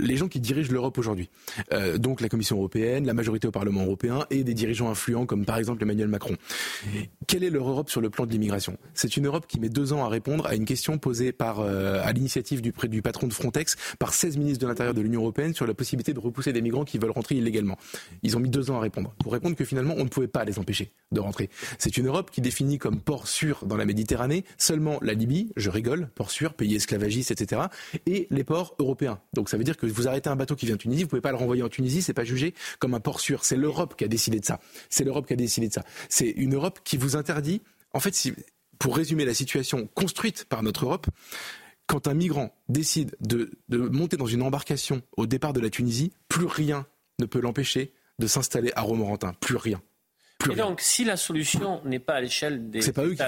les 0.00 0.16
gens 0.16 0.28
qui 0.28 0.40
dirigent 0.40 0.72
l'Europe 0.72 0.98
aujourd'hui, 0.98 1.28
euh, 1.72 1.98
donc 1.98 2.20
la 2.20 2.28
Commission 2.28 2.56
européenne, 2.56 3.06
la 3.06 3.14
majorité 3.14 3.46
au 3.48 3.50
Parlement 3.50 3.82
européen 3.84 4.26
et 4.30 4.44
des 4.44 4.54
dirigeants 4.54 4.90
influents 4.90 5.26
comme 5.26 5.44
par 5.44 5.58
exemple 5.58 5.82
Emmanuel 5.82 6.08
Macron. 6.08 6.36
Quelle 7.26 7.44
est 7.44 7.50
leur 7.50 7.68
Europe 7.68 7.90
sur 7.90 8.00
le 8.00 8.10
plan 8.10 8.26
de 8.26 8.32
l'immigration? 8.32 8.78
C'est 8.94 9.16
une 9.16 9.26
Europe 9.26 9.46
qui 9.46 9.60
met 9.60 9.68
deux 9.68 9.92
ans 9.92 10.04
à 10.04 10.08
répondre 10.08 10.46
à 10.46 10.54
une 10.54 10.64
question 10.64 10.98
posée 10.98 11.32
par, 11.32 11.60
euh, 11.60 12.00
à 12.02 12.12
l'initiative 12.12 12.62
du, 12.62 12.72
patron 13.02 13.26
de 13.26 13.32
Frontex 13.32 13.76
par 13.98 14.14
16 14.14 14.36
ministres 14.38 14.62
de 14.62 14.66
l'Intérieur 14.66 14.94
de 14.94 15.00
l'Union 15.00 15.20
européenne 15.20 15.54
sur 15.54 15.66
la 15.66 15.74
possibilité 15.74 16.12
de 16.14 16.20
repousser 16.20 16.52
des 16.52 16.62
migrants 16.62 16.84
qui 16.84 16.98
veulent 16.98 17.10
rentrer 17.10 17.36
illégalement. 17.36 17.78
Ils 18.22 18.36
ont 18.36 18.40
mis 18.40 18.50
deux 18.50 18.70
ans 18.70 18.76
à 18.76 18.80
répondre 18.80 19.14
pour 19.22 19.32
répondre 19.32 19.56
que 19.56 19.64
finalement 19.64 19.94
on 19.96 20.04
ne 20.04 20.08
pouvait 20.08 20.28
pas 20.28 20.44
les 20.44 20.58
empêcher 20.58 20.92
de 21.12 21.20
rentrer. 21.20 21.50
C'est 21.78 21.96
une 21.96 22.06
Europe 22.06 22.30
qui 22.30 22.40
définit 22.40 22.78
comme 22.78 23.00
port 23.00 23.28
sûr 23.28 23.64
dans 23.66 23.76
la 23.76 23.84
Méditerranée 23.84 24.44
seulement 24.56 24.98
la 25.02 25.12
Libye, 25.12 25.52
je 25.56 25.70
rigole, 25.70 26.08
port 26.14 26.30
sûr, 26.30 26.54
pays 26.54 26.74
esclavagiste, 26.74 27.30
etc., 27.30 27.62
et 28.06 28.26
les 28.30 28.44
ports 28.44 28.74
européens. 28.78 29.20
Veut 29.58 29.64
dire 29.64 29.76
que 29.76 29.86
vous 29.86 30.08
arrêtez 30.08 30.30
un 30.30 30.36
bateau 30.36 30.56
qui 30.56 30.66
vient 30.66 30.76
de 30.76 30.80
Tunisie, 30.80 31.02
vous 31.02 31.08
pouvez 31.08 31.20
pas 31.20 31.30
le 31.30 31.36
renvoyer 31.36 31.62
en 31.62 31.68
Tunisie, 31.68 32.02
c'est 32.02 32.14
pas 32.14 32.24
jugé 32.24 32.54
comme 32.78 32.94
un 32.94 33.00
port 33.00 33.20
sûr. 33.20 33.44
C'est 33.44 33.56
l'Europe 33.56 33.94
qui 33.96 34.04
a 34.04 34.08
décidé 34.08 34.40
de 34.40 34.44
ça. 34.44 34.60
C'est 34.90 35.04
l'Europe 35.04 35.26
qui 35.26 35.32
a 35.32 35.36
décidé 35.36 35.68
de 35.68 35.72
ça. 35.72 35.84
C'est 36.08 36.28
une 36.28 36.54
Europe 36.54 36.80
qui 36.84 36.96
vous 36.96 37.16
interdit. 37.16 37.62
En 37.92 38.00
fait, 38.00 38.14
si, 38.14 38.34
pour 38.78 38.96
résumer 38.96 39.24
la 39.24 39.34
situation 39.34 39.88
construite 39.94 40.44
par 40.44 40.62
notre 40.62 40.84
Europe, 40.84 41.06
quand 41.86 42.06
un 42.06 42.14
migrant 42.14 42.54
décide 42.68 43.16
de, 43.20 43.50
monter 43.70 44.16
dans 44.16 44.26
une 44.26 44.42
embarcation 44.42 45.02
au 45.16 45.26
départ 45.26 45.52
de 45.52 45.60
la 45.60 45.70
Tunisie, 45.70 46.12
plus 46.28 46.46
rien 46.46 46.86
ne 47.18 47.26
peut 47.26 47.40
l'empêcher 47.40 47.92
de 48.18 48.26
s'installer 48.26 48.70
à 48.76 48.82
Romorantin. 48.82 49.32
Plus 49.40 49.56
rien. 49.56 49.80
et 50.50 50.54
donc, 50.54 50.80
si 50.80 51.04
la 51.04 51.16
solution 51.16 51.80
n'est 51.84 51.98
pas 51.98 52.14
à 52.14 52.20
l'échelle 52.20 52.70
des 52.70 52.80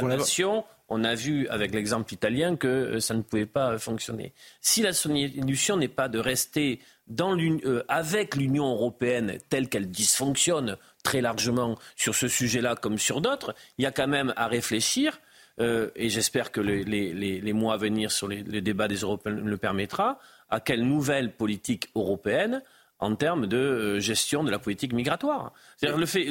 nations, 0.02 0.64
on 0.90 1.04
a 1.04 1.14
vu 1.14 1.48
avec 1.48 1.72
l'exemple 1.72 2.12
italien 2.12 2.56
que 2.56 2.66
euh, 2.66 3.00
ça 3.00 3.14
ne 3.14 3.22
pouvait 3.22 3.46
pas 3.46 3.78
fonctionner. 3.78 4.34
Si 4.60 4.82
la 4.82 4.92
solution 4.92 5.76
n'est 5.76 5.88
pas 5.88 6.08
de 6.08 6.18
rester 6.18 6.80
euh, 7.18 7.82
avec 7.88 8.36
l'Union 8.36 8.70
européenne 8.72 9.38
telle 9.48 9.68
qu'elle 9.68 9.88
dysfonctionne 9.88 10.76
très 11.02 11.20
largement 11.20 11.78
sur 11.96 12.14
ce 12.14 12.28
sujet-là 12.28 12.74
comme 12.74 12.98
sur 12.98 13.20
d'autres, 13.20 13.54
il 13.78 13.82
y 13.82 13.86
a 13.86 13.92
quand 13.92 14.08
même 14.08 14.34
à 14.36 14.48
réfléchir. 14.48 15.20
Euh, 15.60 15.90
et 15.94 16.08
j'espère 16.08 16.52
que 16.52 16.60
les, 16.60 17.52
mois 17.52 17.74
à 17.74 17.76
venir 17.76 18.10
sur 18.10 18.28
les, 18.28 18.42
débats 18.42 18.88
des 18.88 18.98
Européens 18.98 19.34
le 19.34 19.56
permettra, 19.56 20.18
à 20.50 20.60
quelle 20.60 20.82
nouvelle 20.82 21.32
politique 21.32 21.88
européenne 21.94 22.62
en 22.98 23.14
termes 23.14 23.46
de 23.46 23.98
gestion 23.98 24.44
de 24.44 24.50
la 24.50 24.58
politique 24.58 24.92
migratoire. 24.92 25.52
C'est-à-dire 25.76 25.98
le 25.98 26.06
fait, 26.06 26.26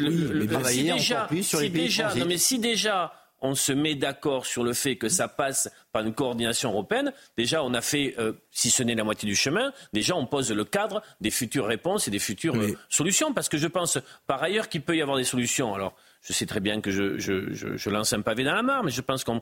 si 0.65 0.83
déjà, 0.83 1.27
si 1.31 1.69
déjà, 1.69 2.15
non 2.15 2.25
mais 2.25 2.37
si 2.37 2.59
déjà 2.59 3.13
on 3.41 3.55
se 3.55 3.71
met 3.71 3.95
d'accord 3.95 4.45
sur 4.45 4.63
le 4.63 4.73
fait 4.73 4.95
que 4.95 5.09
ça 5.09 5.27
passe 5.27 5.69
par 5.91 6.03
une 6.03 6.13
coordination 6.13 6.71
européenne, 6.71 7.13
déjà 7.37 7.63
on 7.63 7.73
a 7.73 7.81
fait, 7.81 8.15
euh, 8.19 8.33
si 8.51 8.69
ce 8.69 8.83
n'est 8.83 8.95
la 8.95 9.03
moitié 9.03 9.27
du 9.27 9.35
chemin, 9.35 9.73
déjà 9.93 10.15
on 10.15 10.25
pose 10.25 10.51
le 10.51 10.65
cadre 10.65 11.01
des 11.21 11.31
futures 11.31 11.65
réponses 11.65 12.07
et 12.07 12.11
des 12.11 12.19
futures 12.19 12.55
euh, 12.55 12.77
solutions. 12.89 13.33
Parce 13.33 13.49
que 13.49 13.57
je 13.57 13.67
pense 13.67 13.97
par 14.27 14.41
ailleurs 14.43 14.69
qu'il 14.69 14.81
peut 14.81 14.95
y 14.95 15.01
avoir 15.01 15.17
des 15.17 15.23
solutions. 15.23 15.73
Alors 15.73 15.93
je 16.21 16.33
sais 16.33 16.45
très 16.45 16.59
bien 16.59 16.81
que 16.81 16.91
je, 16.91 17.89
lance 17.89 18.13
un 18.13 18.21
pavé 18.21 18.43
dans 18.43 18.53
la 18.53 18.61
mare, 18.61 18.83
mais 18.83 18.91
je 18.91 19.01
pense 19.01 19.23
qu'on 19.23 19.41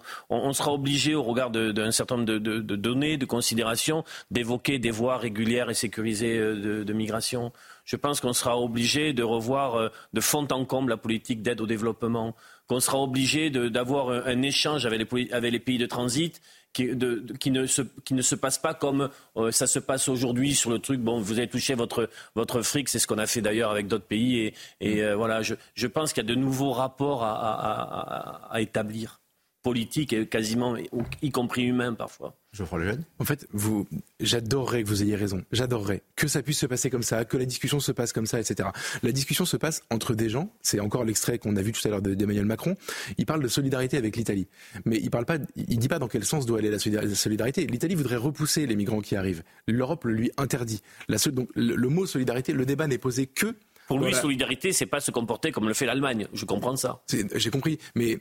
sera 0.53 0.71
obligé, 0.71 1.15
au 1.15 1.23
regard 1.23 1.49
d'un 1.49 1.91
certain 1.91 2.17
nombre 2.17 2.37
de, 2.37 2.59
données, 2.75 3.17
de 3.17 3.25
considérations, 3.25 4.03
d'évoquer 4.29 4.77
des 4.77 4.91
voies 4.91 5.17
régulières 5.17 5.71
et 5.71 5.73
sécurisées 5.73 6.37
euh, 6.37 6.83
de, 6.85 6.93
migration. 6.93 7.51
Je 7.83 7.95
pense 7.95 8.21
qu'on 8.21 8.33
sera 8.33 8.59
obligé 8.59 9.13
de 9.13 9.23
revoir 9.23 9.91
de 10.13 10.21
fond 10.21 10.47
en 10.51 10.65
comble 10.65 10.89
la 10.89 10.97
politique 10.97 11.41
d'aide 11.41 11.61
au 11.61 11.65
développement 11.65 12.35
qu'on 12.67 12.79
sera 12.79 12.99
obligé 12.99 13.49
d'avoir 13.49 14.09
un, 14.09 14.41
échange 14.41 14.85
avec 14.85 15.11
les, 15.11 15.31
avec 15.31 15.51
les, 15.51 15.59
pays 15.59 15.77
de 15.77 15.85
transit 15.85 16.41
qui, 16.73 16.95
de, 16.95 17.25
qui, 17.39 17.51
ne, 17.51 17.65
se, 17.65 17.81
qui 18.03 18.13
ne 18.13 18.21
se 18.21 18.35
passe 18.35 18.57
pas 18.57 18.73
comme 18.73 19.09
euh, 19.37 19.51
ça 19.51 19.67
se 19.67 19.79
passe 19.79 20.09
aujourd'hui 20.09 20.53
sur 20.53 20.69
le 20.69 20.79
truc. 20.79 20.99
Bon, 20.99 21.19
vous 21.19 21.37
avez 21.37 21.47
touché 21.47 21.75
votre, 21.75 22.09
votre 22.35 22.61
fric, 22.61 22.89
c'est 22.89 22.99
ce 22.99 23.07
qu'on 23.07 23.17
a 23.17 23.27
fait 23.27 23.41
d'ailleurs 23.41 23.71
avec 23.71 23.87
d'autres 23.87 24.05
pays. 24.05 24.39
Et, 24.39 24.53
et 24.81 25.03
euh, 25.03 25.15
voilà, 25.15 25.41
je, 25.41 25.55
je 25.75 25.87
pense 25.87 26.13
qu'il 26.13 26.23
y 26.23 26.31
a 26.31 26.35
de 26.35 26.39
nouveaux 26.39 26.73
rapports 26.73 27.23
à, 27.23 27.31
à, 27.31 28.53
à 28.53 28.61
établir 28.61 29.21
politique 29.67 30.13
et 30.13 30.25
quasiment, 30.25 30.77
y 31.21 31.31
compris 31.31 31.63
humain 31.63 31.93
parfois. 31.93 32.37
Geoffroy 32.53 32.79
Lejeune 32.79 33.03
En 33.19 33.25
fait, 33.25 33.45
vous, 33.51 33.85
j'adorerais 34.21 34.81
que 34.83 34.87
vous 34.87 35.03
ayez 35.03 35.17
raison. 35.17 35.43
J'adorerais 35.51 36.03
que 36.15 36.29
ça 36.29 36.41
puisse 36.41 36.59
se 36.59 36.65
passer 36.65 36.89
comme 36.89 37.03
ça, 37.03 37.25
que 37.25 37.35
la 37.35 37.43
discussion 37.43 37.81
se 37.81 37.91
passe 37.91 38.13
comme 38.13 38.25
ça, 38.25 38.39
etc. 38.39 38.69
La 39.03 39.11
discussion 39.11 39.43
se 39.43 39.57
passe 39.57 39.83
entre 39.91 40.15
des 40.15 40.29
gens. 40.29 40.53
C'est 40.61 40.79
encore 40.79 41.03
l'extrait 41.03 41.37
qu'on 41.37 41.57
a 41.57 41.61
vu 41.61 41.73
tout 41.73 41.85
à 41.85 41.91
l'heure 41.91 42.01
d'Emmanuel 42.01 42.45
Macron. 42.45 42.77
Il 43.17 43.25
parle 43.25 43.43
de 43.43 43.49
solidarité 43.49 43.97
avec 43.97 44.15
l'Italie, 44.15 44.47
mais 44.85 44.95
il 44.95 45.09
parle 45.09 45.25
pas, 45.25 45.37
il 45.57 45.79
dit 45.79 45.89
pas 45.89 45.99
dans 45.99 46.07
quel 46.07 46.23
sens 46.23 46.45
doit 46.45 46.59
aller 46.59 46.71
la 46.71 46.79
solidarité. 46.79 47.67
L'Italie 47.67 47.95
voudrait 47.95 48.15
repousser 48.15 48.65
les 48.67 48.75
migrants 48.77 49.01
qui 49.01 49.17
arrivent. 49.17 49.43
L'Europe 49.67 50.05
le 50.05 50.13
lui 50.13 50.31
interdit. 50.37 50.81
La, 51.09 51.17
donc 51.17 51.49
le, 51.55 51.89
mot 51.89 52.05
solidarité, 52.05 52.53
le 52.53 52.65
débat 52.65 52.87
n'est 52.87 52.97
posé 52.97 53.27
que 53.27 53.53
pour 53.87 53.99
lui, 53.99 54.13
solidarité, 54.13 54.73
c'est 54.73 54.85
pas 54.85 54.99
se 54.99 55.11
comporter 55.11 55.51
comme 55.53 55.67
le 55.67 55.73
fait 55.73 55.85
l'Allemagne. 55.85 56.27
Je 56.33 56.43
comprends 56.43 56.75
ça. 56.75 57.01
J'ai 57.35 57.49
compris, 57.49 57.79
mais 57.95 58.19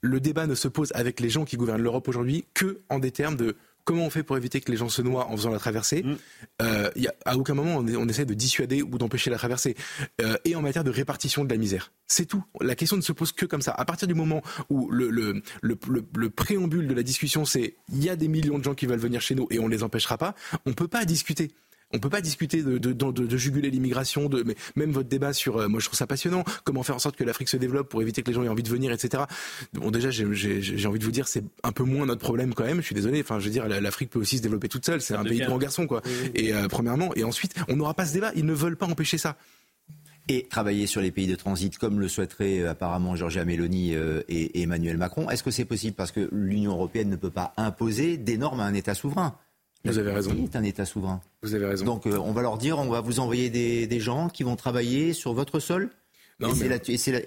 le 0.00 0.20
débat 0.20 0.46
ne 0.46 0.54
se 0.54 0.68
pose 0.68 0.90
avec 0.94 1.20
les 1.20 1.30
gens 1.30 1.44
qui 1.44 1.56
gouvernent 1.56 1.82
l'Europe 1.82 2.08
aujourd'hui 2.08 2.44
que 2.54 2.80
en 2.88 2.98
des 2.98 3.10
termes 3.10 3.36
de 3.36 3.56
comment 3.88 4.04
on 4.04 4.10
fait 4.10 4.22
pour 4.22 4.36
éviter 4.36 4.60
que 4.60 4.70
les 4.70 4.76
gens 4.76 4.90
se 4.90 5.00
noient 5.00 5.28
en 5.28 5.36
faisant 5.36 5.50
la 5.50 5.58
traversée. 5.58 6.02
Mm. 6.02 6.16
Euh, 6.60 6.90
y 6.94 7.06
a, 7.06 7.14
à 7.24 7.38
aucun 7.38 7.54
moment 7.54 7.76
on, 7.76 8.08
essaie 8.08 8.26
de 8.26 8.34
dissuader 8.34 8.82
ou 8.82 8.98
d'empêcher 8.98 9.30
la 9.30 9.38
traversée. 9.38 9.76
Euh, 10.20 10.36
et 10.44 10.54
en 10.54 10.60
matière 10.60 10.84
de 10.84 10.90
répartition 10.90 11.42
de 11.42 11.48
la 11.50 11.56
misère. 11.56 11.90
C'est 12.06 12.26
tout. 12.26 12.44
La 12.60 12.74
question 12.74 12.98
ne 12.98 13.02
se 13.02 13.12
pose 13.12 13.32
que 13.32 13.46
comme 13.46 13.62
ça. 13.62 13.72
À 13.72 13.86
partir 13.86 14.06
du 14.06 14.12
moment 14.12 14.42
où 14.68 14.90
le, 14.90 15.08
le, 15.08 15.42
le, 15.62 15.78
le 16.14 16.30
préambule 16.30 16.86
de 16.86 16.92
la 16.92 17.02
discussion 17.02 17.46
c'est 17.46 17.76
il 17.90 18.04
y 18.04 18.10
a 18.10 18.16
des 18.16 18.28
millions 18.28 18.58
de 18.58 18.64
gens 18.64 18.74
qui 18.74 18.84
veulent 18.84 18.98
venir 18.98 19.22
chez 19.22 19.34
nous 19.34 19.46
et 19.50 19.58
on 19.58 19.68
ne 19.68 19.72
les 19.72 19.82
empêchera 19.82 20.18
pas, 20.18 20.34
on 20.66 20.70
ne 20.70 20.74
peut 20.74 20.88
pas 20.88 21.06
discuter. 21.06 21.50
On 21.94 22.00
peut 22.00 22.10
pas 22.10 22.20
discuter 22.20 22.62
de, 22.62 22.76
de, 22.76 22.92
de, 22.92 23.10
de 23.10 23.36
juguler 23.38 23.70
l'immigration, 23.70 24.28
de, 24.28 24.42
mais 24.42 24.56
même 24.76 24.90
votre 24.90 25.08
débat 25.08 25.32
sur, 25.32 25.56
euh, 25.56 25.68
moi 25.68 25.80
je 25.80 25.86
trouve 25.86 25.96
ça 25.96 26.06
passionnant, 26.06 26.44
comment 26.64 26.82
faire 26.82 26.96
en 26.96 26.98
sorte 26.98 27.16
que 27.16 27.24
l'Afrique 27.24 27.48
se 27.48 27.56
développe 27.56 27.88
pour 27.88 28.02
éviter 28.02 28.22
que 28.22 28.28
les 28.28 28.34
gens 28.34 28.42
aient 28.42 28.48
envie 28.48 28.62
de 28.62 28.68
venir, 28.68 28.92
etc. 28.92 29.22
Bon 29.72 29.90
déjà 29.90 30.10
j'ai 30.10 30.26
envie 30.86 30.98
de 30.98 31.04
vous 31.04 31.10
dire 31.10 31.28
c'est 31.28 31.44
un 31.62 31.72
peu 31.72 31.84
moins 31.84 32.04
notre 32.04 32.20
problème 32.20 32.52
quand 32.52 32.64
même. 32.64 32.80
Je 32.80 32.86
suis 32.86 32.94
désolé. 32.94 33.20
Enfin 33.20 33.38
je 33.38 33.46
veux 33.46 33.50
dire 33.50 33.66
l'Afrique 33.68 34.10
peut 34.10 34.18
aussi 34.18 34.36
se 34.36 34.42
développer 34.42 34.68
toute 34.68 34.84
seule. 34.84 35.00
C'est 35.00 35.14
un 35.14 35.24
pays 35.24 35.40
de 35.40 35.46
grands 35.46 35.56
garçons 35.56 35.86
quoi. 35.86 36.02
Et 36.34 36.52
euh, 36.52 36.68
premièrement 36.68 37.14
et 37.14 37.24
ensuite 37.24 37.54
on 37.68 37.76
n'aura 37.76 37.94
pas 37.94 38.04
ce 38.04 38.12
débat. 38.12 38.32
Ils 38.36 38.44
ne 38.44 38.52
veulent 38.52 38.76
pas 38.76 38.86
empêcher 38.86 39.16
ça. 39.16 39.36
et 40.28 40.46
travailler 40.46 40.86
sur 40.86 41.00
les 41.00 41.10
pays 41.10 41.26
de 41.26 41.36
transit 41.36 41.78
comme 41.78 42.00
le 42.00 42.08
souhaiteraient 42.08 42.60
euh, 42.60 42.70
apparemment 42.70 43.16
Giorgia 43.16 43.46
Meloni 43.46 43.94
et, 43.94 44.60
Emmanuel 44.60 44.98
Macron. 44.98 45.30
Est-ce 45.30 45.42
que 45.42 45.50
c'est 45.50 45.64
possible? 45.64 45.94
Parce 45.94 46.12
que 46.12 46.28
l'Union 46.32 46.72
européenne 46.72 47.08
ne 47.08 47.16
peut 47.16 47.30
pas 47.30 47.54
imposer 47.56 48.18
des 48.18 48.36
normes 48.36 48.60
à 48.60 48.64
un 48.64 48.74
État 48.74 48.92
souverain 48.92 49.38
vous 49.84 49.98
avez 49.98 50.12
raison. 50.12 50.30
est 50.32 50.56
un 50.56 50.62
État 50.62 50.84
souverain. 50.84 51.20
Vous 51.42 51.54
avez 51.54 51.66
raison. 51.66 51.84
Donc 51.84 52.06
on 52.06 52.32
va 52.32 52.42
leur 52.42 52.58
dire, 52.58 52.78
on 52.78 52.88
va 52.88 53.00
vous 53.00 53.20
envoyer 53.20 53.50
des, 53.50 54.00
gens 54.00 54.28
qui 54.28 54.42
vont 54.42 54.56
travailler 54.56 55.12
sur 55.12 55.32
votre 55.32 55.60
sol 55.60 55.90
non, 56.40 56.54
et, 56.54 56.68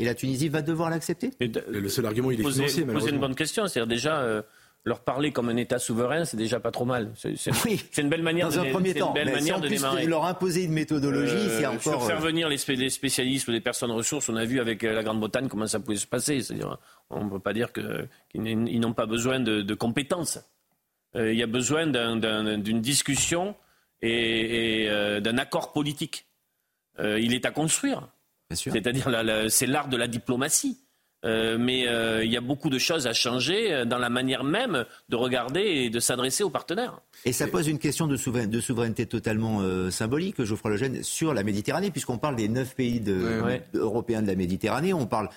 la, 0.06 0.16
Tunisie 0.16 0.48
va 0.48 0.62
devoir 0.62 0.90
l'accepter? 0.90 1.32
Le 1.40 1.90
seul 1.90 2.06
argument, 2.06 2.32
il 2.32 2.40
est 2.40 2.44
posez, 2.44 2.68
financier. 2.68 2.86
Posez 2.86 3.10
une 3.10 3.20
bonne 3.20 3.36
question. 3.36 3.68
C'est-à-dire 3.68 3.88
déjà, 3.88 4.44
leur 4.84 5.02
parler 5.02 5.32
comme 5.32 5.50
un 5.50 5.58
État 5.58 5.78
souverain, 5.78 6.26
c'est 6.26 6.38
déjà 6.38 6.60
pas 6.60 6.72
trop 6.72 6.86
mal. 6.86 7.12
C'est 7.16 7.36
oui. 7.66 7.84
une 7.98 8.10
belle 8.10 8.24
manière 8.24 8.50
Dans 8.50 8.64
de, 8.64 8.70
un 8.70 8.72
premier 8.72 8.94
temps. 8.96 9.10
Une 9.10 9.14
belle 9.14 9.32
manière 9.32 9.60
de 9.60 9.68
démarrer. 9.68 10.06
Leur 10.06 10.26
imposer 10.26 10.64
une 10.64 10.72
méthodologie, 10.72 11.34
euh, 11.36 11.60
c'est 11.60 11.66
encore. 11.68 12.06
faire 12.06 12.18
euh, 12.18 12.22
venir 12.22 12.50
les, 12.50 12.58
spécialistes 12.58 13.48
ou 13.48 13.52
les 13.52 13.62
personnes 13.62 13.92
ressources, 13.92 14.30
on 14.30 14.36
a 14.36 14.46
vu 14.46 14.60
avec 14.60 14.84
euh, 14.84 14.94
la 14.94 15.04
Grande-Bretagne 15.04 15.48
comment 15.50 15.68
ça 15.68 15.80
pouvait 15.80 15.98
se 15.98 16.08
passer. 16.08 16.42
C'est-à-dire, 16.42 16.80
on 17.12 17.26
ne 17.26 17.30
peut 17.30 17.40
pas 17.40 17.54
dire 17.54 17.70
qu'ils 17.72 18.80
n'ont 18.80 18.94
pas 18.94 19.06
besoin 19.06 19.40
de, 19.40 19.74
compétences. 19.76 20.40
Il 21.16 21.36
y 21.36 21.44
a 21.44 21.48
besoin 21.48 21.88
d'une 21.88 22.82
discussion 22.82 23.56
et, 24.02 24.88
d'un 25.22 25.38
accord 25.38 25.74
politique. 25.74 26.26
il 27.00 27.34
est 27.34 27.46
à 27.46 27.52
construire. 27.52 28.08
C'est-à-dire, 28.54 29.10
c'est 29.50 29.68
l'art 29.68 29.88
de 29.88 29.98
la 29.98 30.08
diplomatie. 30.08 30.78
Euh, 31.24 31.58
mais 31.60 31.88
euh, 31.88 32.24
il 32.24 32.32
y 32.32 32.38
a 32.38 32.42
beaucoup 32.42 32.70
de 32.72 32.80
choses 32.80 33.06
à 33.06 33.14
changer 33.14 33.72
euh, 33.72 33.86
dans 33.86 34.00
la 34.00 34.10
manière 34.10 34.44
même 34.44 34.86
de 35.10 35.16
regarder 35.16 35.62
et 35.62 35.90
de 35.92 36.00
s'adresser 36.00 36.44
aux 36.44 36.50
partenaires. 36.50 37.00
Et 37.26 37.34
ça 37.34 37.48
pose 37.48 37.68
une 37.68 37.78
question 37.78 38.08
de, 38.08 38.18
souveraineté, 38.18 38.52
de 38.52 38.60
souveraineté 38.60 39.06
totalement 39.06 39.62
symbolique, 39.92 40.44
Geoffroy 40.44 40.72
Lejeune, 40.72 41.04
sur 41.04 41.34
la 41.34 41.44
Méditerranée, 41.44 41.92
puisqu'on 41.92 42.18
parle 42.18 42.36
des 42.36 42.50
neuf 42.50 42.76
pays 42.76 43.04
européens 43.74 44.22
de 44.22 44.28
la 44.28 44.36
Méditerranée, 44.36 44.94
on 44.94 45.06
parle 45.06 45.30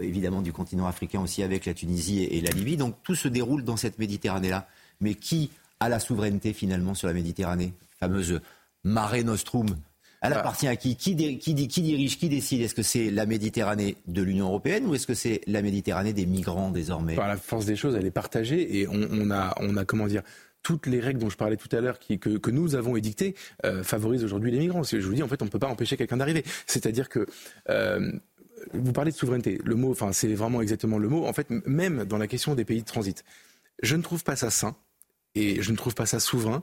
évidemment 0.00 0.40
du 0.40 0.52
continent 0.52 0.86
africain 0.86 1.20
aussi 1.20 1.42
avec 1.42 1.66
la 1.66 1.74
Tunisie 1.74 2.22
et, 2.22 2.40
la 2.40 2.50
Libye, 2.50 2.76
donc 2.76 2.94
tout 3.02 3.14
se 3.14 3.28
déroule 3.28 3.64
dans 3.64 3.76
cette 3.76 3.98
Méditerranée-là. 3.98 4.68
Mais 5.00 5.14
qui 5.14 5.50
a 5.80 5.88
la 5.88 6.00
souveraineté 6.00 6.52
finalement 6.52 6.94
sur 6.94 7.08
la 7.08 7.14
Méditerranée? 7.14 7.72
Fameuse 7.98 8.40
Mare 8.84 9.24
Nostrum 9.24 9.76
elle 10.24 10.32
bah. 10.32 10.38
appartient 10.38 10.66
à 10.66 10.74
qui? 10.74 10.96
Qui, 10.96 11.14
dirige, 11.14 12.18
qui 12.18 12.28
décide? 12.30 12.62
Est-ce 12.62 12.74
que 12.74 12.82
c'est 12.82 13.10
la 13.10 13.26
Méditerranée 13.26 13.96
de 14.06 14.22
l'Union 14.22 14.46
européenne 14.46 14.86
ou 14.86 14.94
est-ce 14.94 15.06
que 15.06 15.12
c'est 15.12 15.42
la 15.46 15.60
Méditerranée 15.60 16.14
des 16.14 16.24
migrants 16.24 16.70
désormais? 16.70 17.14
Par 17.14 17.28
la 17.28 17.36
force 17.36 17.66
des 17.66 17.76
choses, 17.76 17.94
elle 17.94 18.06
est 18.06 18.10
partagée 18.10 18.80
et 18.80 18.88
on, 18.88 19.30
a, 19.30 19.54
on 19.60 19.76
a, 19.76 19.84
comment 19.84 20.06
dire, 20.06 20.22
toutes 20.62 20.86
les 20.86 20.98
règles 20.98 21.20
dont 21.20 21.28
je 21.28 21.36
parlais 21.36 21.58
tout 21.58 21.68
à 21.76 21.80
l'heure 21.82 21.98
que, 21.98 22.50
nous 22.50 22.74
avons 22.74 22.96
édictées 22.96 23.34
euh, 23.66 23.84
favorisent 23.84 24.24
aujourd'hui 24.24 24.50
les 24.50 24.58
migrants. 24.58 24.82
Je 24.82 24.96
vous 24.96 25.12
dis, 25.12 25.22
en 25.22 25.28
fait, 25.28 25.42
on 25.42 25.44
ne 25.44 25.50
peut 25.50 25.58
pas 25.58 25.68
empêcher 25.68 25.98
quelqu'un 25.98 26.16
d'arriver. 26.16 26.42
C'est-à-dire 26.66 27.10
que 27.10 27.26
euh, 27.68 28.10
vous 28.72 28.92
parlez 28.92 29.10
de 29.10 29.16
souveraineté. 29.16 29.60
Le 29.62 29.74
mot, 29.74 29.90
enfin, 29.90 30.12
c'est 30.12 30.32
vraiment 30.32 30.62
exactement 30.62 30.96
le 30.96 31.10
mot. 31.10 31.26
En 31.26 31.34
fait, 31.34 31.50
même 31.66 32.04
dans 32.04 32.16
la 32.16 32.26
question 32.26 32.54
des 32.54 32.64
pays 32.64 32.80
de 32.80 32.86
transit, 32.86 33.24
je 33.82 33.96
ne 33.96 34.02
trouve 34.02 34.24
pas 34.24 34.36
ça 34.36 34.50
sain 34.50 34.76
et 35.34 35.62
je 35.62 35.70
ne 35.72 35.76
trouve 35.76 35.94
pas 35.94 36.06
ça 36.06 36.20
souverain 36.20 36.62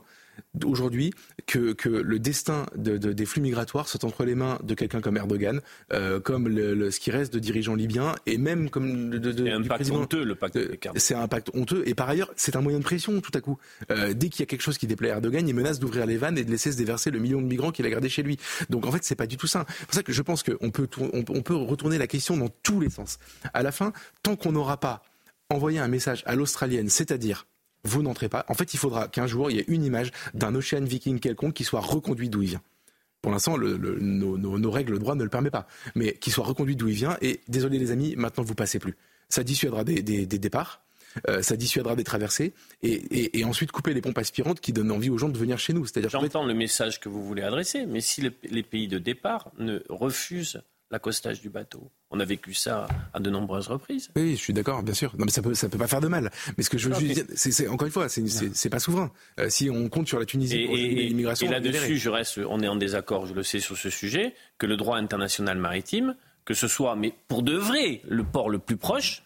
aujourd'hui 0.64 1.12
que, 1.46 1.72
que, 1.72 1.88
le 1.88 2.18
destin 2.18 2.66
de, 2.76 2.96
des 2.96 3.26
flux 3.26 3.40
migratoires 3.40 3.88
soit 3.88 4.04
entre 4.04 4.24
les 4.24 4.34
mains 4.34 4.58
de 4.62 4.74
quelqu'un 4.74 5.00
comme 5.00 5.16
Erdogan, 5.16 5.60
euh, 5.92 6.20
comme 6.20 6.48
le, 6.48 6.90
ce 6.90 7.00
qui 7.00 7.10
reste 7.10 7.32
de 7.32 7.38
dirigeants 7.38 7.74
libyens, 7.74 8.14
et 8.26 8.38
même 8.38 8.70
comme 8.70 9.10
de, 9.10 9.18
de 9.18 9.50
un 9.50 9.62
pacte 9.62 9.90
honteux, 9.90 10.24
le 10.24 10.34
pacte. 10.34 10.58
c'est 10.96 11.14
un 11.14 11.28
pacte 11.28 11.50
honteux, 11.54 11.82
et 11.86 11.94
par 11.94 12.08
ailleurs, 12.08 12.30
c'est 12.36 12.56
un 12.56 12.60
moyen 12.60 12.78
de 12.78 12.84
pression 12.84 13.20
tout 13.20 13.32
à 13.34 13.40
coup. 13.40 13.58
Euh, 13.90 14.14
dès 14.14 14.28
qu'il 14.28 14.40
y 14.40 14.42
a 14.42 14.46
quelque 14.46 14.62
chose 14.62 14.78
qui 14.78 14.86
déplaît 14.86 15.10
à 15.10 15.14
Erdogan, 15.14 15.46
il 15.46 15.54
menace 15.54 15.78
d'ouvrir 15.78 16.06
les 16.06 16.16
vannes 16.16 16.38
et 16.38 16.44
de 16.44 16.50
laisser 16.50 16.72
se 16.72 16.76
déverser 16.76 17.10
le 17.10 17.18
million 17.18 17.40
de 17.40 17.46
migrants 17.46 17.70
qu'il 17.70 17.86
a 17.86 17.90
gardé 17.90 18.08
chez 18.08 18.22
lui. 18.22 18.38
Donc 18.70 18.86
en 18.86 18.92
fait, 18.92 19.04
c'est 19.04 19.16
pas 19.16 19.26
du 19.26 19.36
tout 19.36 19.46
ça. 19.46 19.66
C'est 19.68 19.86
pour 19.86 19.94
ça 19.94 20.02
que 20.02 20.12
je 20.12 20.22
pense 20.22 20.42
qu'on 20.42 20.70
peut, 20.70 20.88
on, 20.98 21.24
on 21.28 21.42
peut 21.42 21.56
retourner 21.56 21.98
la 21.98 22.06
question 22.06 22.36
dans 22.36 22.48
tous 22.62 22.80
les 22.80 22.90
sens. 22.90 23.18
À 23.52 23.62
la 23.62 23.72
fin, 23.72 23.92
tant 24.22 24.36
qu'on 24.36 24.52
n'aura 24.52 24.78
pas 24.78 25.02
envoyé 25.52 25.78
un 25.78 25.88
message 25.88 26.22
à 26.26 26.34
l'australienne, 26.34 26.88
c'est-à-dire 26.88 27.46
vous 27.84 28.02
n'entrez 28.02 28.28
pas. 28.28 28.44
En 28.48 28.54
fait, 28.54 28.74
il 28.74 28.76
faudra 28.76 29.08
qu'un 29.08 29.26
jour, 29.26 29.50
il 29.50 29.56
y 29.56 29.60
ait 29.60 29.64
une 29.68 29.84
image 29.84 30.12
d'un 30.34 30.54
Ocean 30.54 30.84
Viking 30.84 31.18
quelconque 31.18 31.54
qui 31.54 31.64
soit 31.64 31.80
reconduit 31.80 32.28
d'où 32.28 32.42
il 32.42 32.50
vient. 32.50 32.62
Pour 33.22 33.32
l'instant, 33.32 33.56
nos, 33.58 34.70
règles, 34.70 34.92
le 34.92 34.98
droit 34.98 35.14
ne 35.14 35.22
le 35.22 35.30
permet 35.30 35.50
pas. 35.50 35.66
Mais 35.94 36.14
qu'il 36.14 36.32
soit 36.32 36.44
reconduit 36.44 36.76
d'où 36.76 36.88
il 36.88 36.94
vient. 36.94 37.16
Et 37.20 37.40
désolé 37.48 37.78
les 37.78 37.90
amis, 37.90 38.14
maintenant 38.16 38.44
vous 38.44 38.54
passez 38.54 38.78
plus. 38.78 38.96
Ça 39.28 39.44
dissuadera 39.44 39.84
des, 39.84 40.02
départs. 40.26 40.82
Euh, 41.28 41.42
ça 41.42 41.56
dissuadera 41.56 41.94
des 41.94 42.04
traversées 42.04 42.54
et, 42.82 43.44
ensuite 43.44 43.70
couper 43.70 43.92
les 43.92 44.00
pompes 44.00 44.16
aspirantes 44.16 44.60
qui 44.60 44.72
donnent 44.72 44.90
envie 44.90 45.10
aux 45.10 45.18
gens 45.18 45.28
de 45.28 45.36
venir 45.36 45.58
chez 45.58 45.72
nous. 45.72 45.84
C'est-à-dire 45.84 46.08
j'entends 46.08 46.46
le 46.46 46.54
message 46.54 47.00
que 47.00 47.08
vous 47.08 47.22
voulez 47.22 47.42
adresser, 47.42 47.84
mais 47.84 48.00
si 48.00 48.22
les 48.44 48.62
pays 48.62 48.88
de 48.88 48.98
départ 48.98 49.50
ne 49.58 49.82
refusent 49.90 50.62
l'accostage 50.92 51.40
du 51.40 51.48
bateau. 51.48 51.90
On 52.10 52.20
a 52.20 52.24
vécu 52.24 52.52
ça 52.52 52.86
à 53.14 53.18
de 53.18 53.30
nombreuses 53.30 53.66
reprises. 53.66 54.10
Oui, 54.14 54.36
je 54.36 54.40
suis 54.40 54.52
d'accord, 54.52 54.82
bien 54.82 54.92
sûr. 54.92 55.12
Non, 55.18 55.24
mais 55.24 55.30
ça 55.32 55.40
peut, 55.40 55.54
ça 55.54 55.70
peut 55.70 55.78
pas 55.78 55.86
faire 55.86 56.02
de 56.02 56.06
mal. 56.06 56.30
Mais 56.56 56.62
ce 56.62 56.70
que 56.70 56.76
je 56.76 56.90
veux 56.90 56.94
dire, 56.94 57.24
c'est 57.34 57.66
encore 57.66 57.86
une 57.86 57.92
fois, 57.92 58.08
c'est 58.08 58.70
pas 58.70 58.78
souverain. 58.78 59.10
Euh, 59.40 59.48
si 59.48 59.70
on 59.70 59.88
compte 59.88 60.06
sur 60.06 60.20
la 60.20 60.26
Tunisie 60.26 60.60
et, 60.60 60.66
pour 60.66 60.76
l'immigration, 60.76 61.46
et 61.46 61.50
là-dessus, 61.50 61.96
je 61.96 62.10
reste, 62.10 62.38
on 62.46 62.60
est 62.60 62.68
en 62.68 62.76
désaccord, 62.76 63.26
je 63.26 63.32
le 63.32 63.42
sais 63.42 63.58
sur 63.58 63.76
ce 63.76 63.88
sujet, 63.88 64.34
que 64.58 64.66
le 64.66 64.76
droit 64.76 64.98
international 64.98 65.56
maritime, 65.56 66.14
que 66.44 66.52
ce 66.52 66.68
soit, 66.68 66.94
mais 66.94 67.14
pour 67.26 67.42
de 67.42 67.56
vrai, 67.56 68.02
le 68.06 68.22
port 68.22 68.50
le 68.50 68.58
plus 68.58 68.76
proche, 68.76 69.22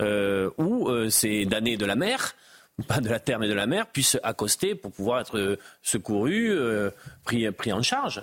euh, 0.00 0.50
où 0.56 0.88
euh, 0.88 1.10
ces 1.10 1.44
damnés 1.44 1.76
de 1.76 1.84
la 1.84 1.94
mer 1.94 2.34
pas 2.88 3.00
de 3.00 3.08
la 3.10 3.20
terre 3.20 3.38
mais 3.38 3.48
de 3.48 3.54
la 3.54 3.66
mer, 3.66 3.86
puissent 3.86 4.18
accoster 4.22 4.74
pour 4.74 4.92
pouvoir 4.92 5.20
être 5.20 5.58
secourus, 5.82 6.56
pris, 7.22 7.50
pris 7.52 7.70
en 7.70 7.82
charge. 7.82 8.22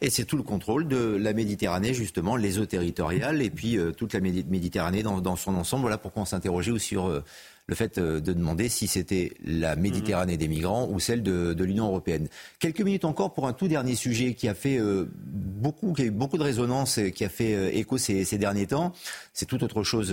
Et 0.00 0.10
c'est 0.10 0.24
tout 0.24 0.36
le 0.36 0.42
contrôle 0.42 0.88
de 0.88 1.16
la 1.16 1.32
Méditerranée, 1.32 1.94
justement, 1.94 2.36
les 2.36 2.58
eaux 2.58 2.66
territoriales 2.66 3.42
et 3.42 3.50
puis 3.50 3.78
euh, 3.78 3.92
toute 3.92 4.12
la 4.12 4.20
Méditerranée 4.20 5.02
dans, 5.02 5.36
son 5.36 5.54
ensemble. 5.54 5.82
Voilà 5.82 5.98
pourquoi 5.98 6.22
on 6.22 6.26
s'interrogeait 6.26 6.70
aussi 6.70 6.88
sur 6.88 7.06
euh, 7.06 7.24
le 7.66 7.74
fait 7.74 7.98
euh, 7.98 8.20
de 8.20 8.32
demander 8.32 8.68
si 8.68 8.86
c'était 8.86 9.32
la 9.44 9.76
Méditerranée 9.76 10.36
des 10.36 10.48
migrants 10.48 10.88
ou 10.90 11.00
celle 11.00 11.22
de, 11.22 11.54
l'Union 11.64 11.86
européenne. 11.86 12.28
Quelques 12.58 12.82
minutes 12.82 13.06
encore 13.06 13.32
pour 13.32 13.46
un 13.46 13.54
tout 13.54 13.68
dernier 13.68 13.94
sujet 13.94 14.34
qui 14.34 14.48
a 14.48 14.54
fait 14.54 14.78
euh, 14.78 15.06
beaucoup, 15.16 15.94
qui 15.94 16.02
a 16.02 16.04
eu 16.04 16.10
beaucoup 16.10 16.36
de 16.36 16.42
résonance, 16.42 17.00
qui 17.14 17.24
a 17.24 17.28
fait 17.30 17.54
euh, 17.54 17.70
écho 17.72 17.96
ces, 17.96 18.24
derniers 18.36 18.66
temps. 18.66 18.92
C'est 19.32 19.46
tout 19.46 19.62
autre 19.64 19.82
chose, 19.82 20.12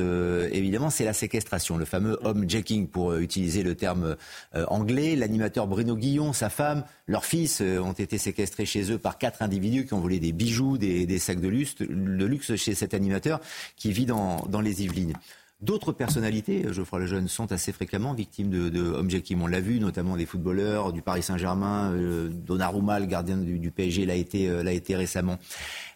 évidemment, 0.52 0.90
c'est 0.90 1.04
la 1.04 1.14
séquestration, 1.14 1.78
le 1.78 1.86
fameux 1.86 2.20
homejacking, 2.24 2.88
pour 2.88 3.16
utiliser 3.16 3.64
le 3.64 3.76
terme 3.76 4.16
anglais. 4.68 5.16
L'animateur 5.16 5.68
Bruno 5.68 5.96
Guillon, 5.96 6.34
sa 6.34 6.50
femme, 6.50 6.84
leur 7.08 7.26
fils 7.26 7.62
ont 7.62 7.94
été 7.94 8.20
séquestrés 8.20 8.66
chez 8.66 8.92
eux 8.92 9.00
par 9.00 9.18
quatre 9.18 9.42
individus 9.42 9.86
qui 9.86 9.94
ont 9.94 10.00
volé 10.00 10.20
des 10.20 10.32
bijoux, 10.32 10.78
des, 10.78 11.20
sacs 11.20 11.40
de 11.40 11.48
luxe, 11.48 12.56
chez 12.56 12.76
cet 12.76 12.94
animateur 12.94 13.42
qui 13.76 13.92
vit 13.92 14.06
dans 14.06 14.62
les 14.62 14.84
Yvelines. 14.84 15.14
D'autres 15.62 15.92
personnalités, 15.92 16.66
Geoffroy 16.74 17.02
Lejeune, 17.02 17.28
sont 17.28 17.52
assez 17.52 17.72
fréquemment 17.72 18.14
victimes 18.14 18.50
de, 18.50 18.70
de 18.70 19.36
On 19.36 19.48
l'a 19.48 19.60
vu, 19.60 19.80
notamment 19.80 20.18
des 20.18 20.26
footballeurs 20.26 20.92
du 20.92 21.04
Paris 21.04 21.22
Saint-Germain. 21.22 21.92
Euh, 21.94 22.30
Donnarumma, 22.30 23.00
le 23.00 23.06
gardien 23.06 23.38
du, 23.38 23.70
PSG, 23.70 24.08
l'a 24.08 24.16
été, 24.16 24.50
euh, 24.50 24.66
été 24.66 24.96
récemment. 24.96 25.38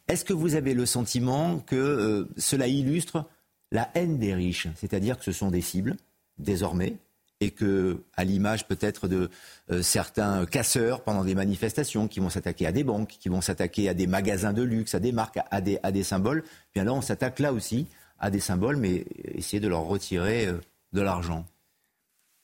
Est-ce 0.07 0.23
que 0.23 0.33
vous 0.33 0.53
avez 0.53 0.75
le 0.75 0.85
sentiment 0.85 1.57
que 1.57 1.75
euh, 1.75 2.29
cela 2.37 2.67
illustre 2.67 3.25
la 3.71 3.89
haine 3.95 4.19
des 4.19 4.35
riches? 4.35 4.67
C'est-à-dire 4.75 5.17
que 5.17 5.23
ce 5.23 5.31
sont 5.31 5.49
des 5.49 5.61
cibles, 5.61 5.95
désormais, 6.37 6.97
et 7.41 7.49
que, 7.49 8.03
à 8.15 8.23
l'image 8.23 8.67
peut-être 8.67 9.07
de 9.07 9.29
euh, 9.71 9.81
certains 9.81 10.45
casseurs 10.45 11.01
pendant 11.01 11.23
des 11.23 11.33
manifestations 11.33 12.07
qui 12.07 12.19
vont 12.19 12.29
s'attaquer 12.29 12.67
à 12.67 12.71
des 12.71 12.83
banques, 12.83 13.17
qui 13.19 13.29
vont 13.29 13.41
s'attaquer 13.41 13.89
à 13.89 13.95
des 13.95 14.05
magasins 14.05 14.53
de 14.53 14.61
luxe, 14.61 14.93
à 14.93 14.99
des 14.99 15.11
marques, 15.11 15.39
à 15.49 15.59
des, 15.59 15.79
à 15.81 15.91
des 15.91 16.03
symboles, 16.03 16.43
bien 16.73 16.83
là 16.83 16.93
on 16.93 17.01
s'attaque 17.01 17.39
là 17.39 17.51
aussi 17.51 17.87
à 18.19 18.29
des 18.29 18.39
symboles, 18.39 18.77
mais 18.77 19.05
essayer 19.33 19.59
de 19.59 19.67
leur 19.67 19.81
retirer 19.81 20.47
euh, 20.47 20.53
de 20.93 21.01
l'argent. 21.01 21.45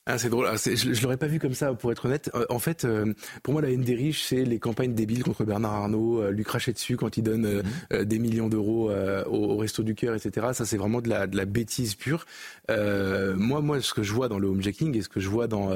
Ah, 0.07 0.17
c'est 0.17 0.29
drôle. 0.29 0.47
Ah, 0.49 0.55
je, 0.57 0.89
ne 0.89 1.01
l'aurais 1.03 1.17
pas 1.17 1.27
vu 1.27 1.37
comme 1.37 1.53
ça, 1.53 1.73
pour 1.75 1.91
être 1.91 2.05
honnête. 2.05 2.31
Euh, 2.33 2.45
en 2.49 2.57
fait, 2.57 2.85
euh, 2.85 3.13
pour 3.43 3.53
moi, 3.53 3.61
la 3.61 3.69
haine 3.69 3.83
des 3.83 3.93
riches, 3.93 4.23
c'est 4.23 4.43
les 4.43 4.57
campagnes 4.57 4.95
débiles 4.95 5.23
contre 5.23 5.45
Bernard 5.45 5.73
Arnault, 5.73 6.27
lui 6.31 6.43
cracher 6.43 6.73
dessus 6.73 6.97
quand 6.97 7.17
il 7.17 7.23
donne 7.23 7.61
mhm. 7.91 8.03
des 8.03 8.19
millions 8.19 8.49
d'euros 8.49 8.91
au, 9.27 9.57
Resto 9.57 9.83
du 9.83 9.93
Cœur, 9.93 10.15
etc. 10.15 10.47
Ça, 10.53 10.65
c'est 10.65 10.77
vraiment 10.77 11.01
de 11.01 11.09
la, 11.09 11.27
de 11.27 11.37
la 11.37 11.45
bêtise 11.45 11.93
pure. 11.93 12.25
moi, 12.67 13.61
moi, 13.61 13.79
ce 13.79 13.93
que 13.93 14.01
je 14.01 14.11
vois 14.11 14.27
dans 14.27 14.39
le 14.39 14.47
homejacking 14.47 14.97
et 14.97 15.03
ce 15.03 15.09
que 15.09 15.19
je 15.19 15.29
vois 15.29 15.47
dans 15.47 15.69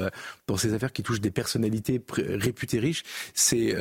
dans 0.48 0.56
ces 0.56 0.74
affaires 0.74 0.92
qui 0.92 1.04
touchent 1.04 1.20
des 1.20 1.30
personnalités 1.30 2.02
réputées 2.18 2.80
riches, 2.80 3.04
c'est 3.32 3.76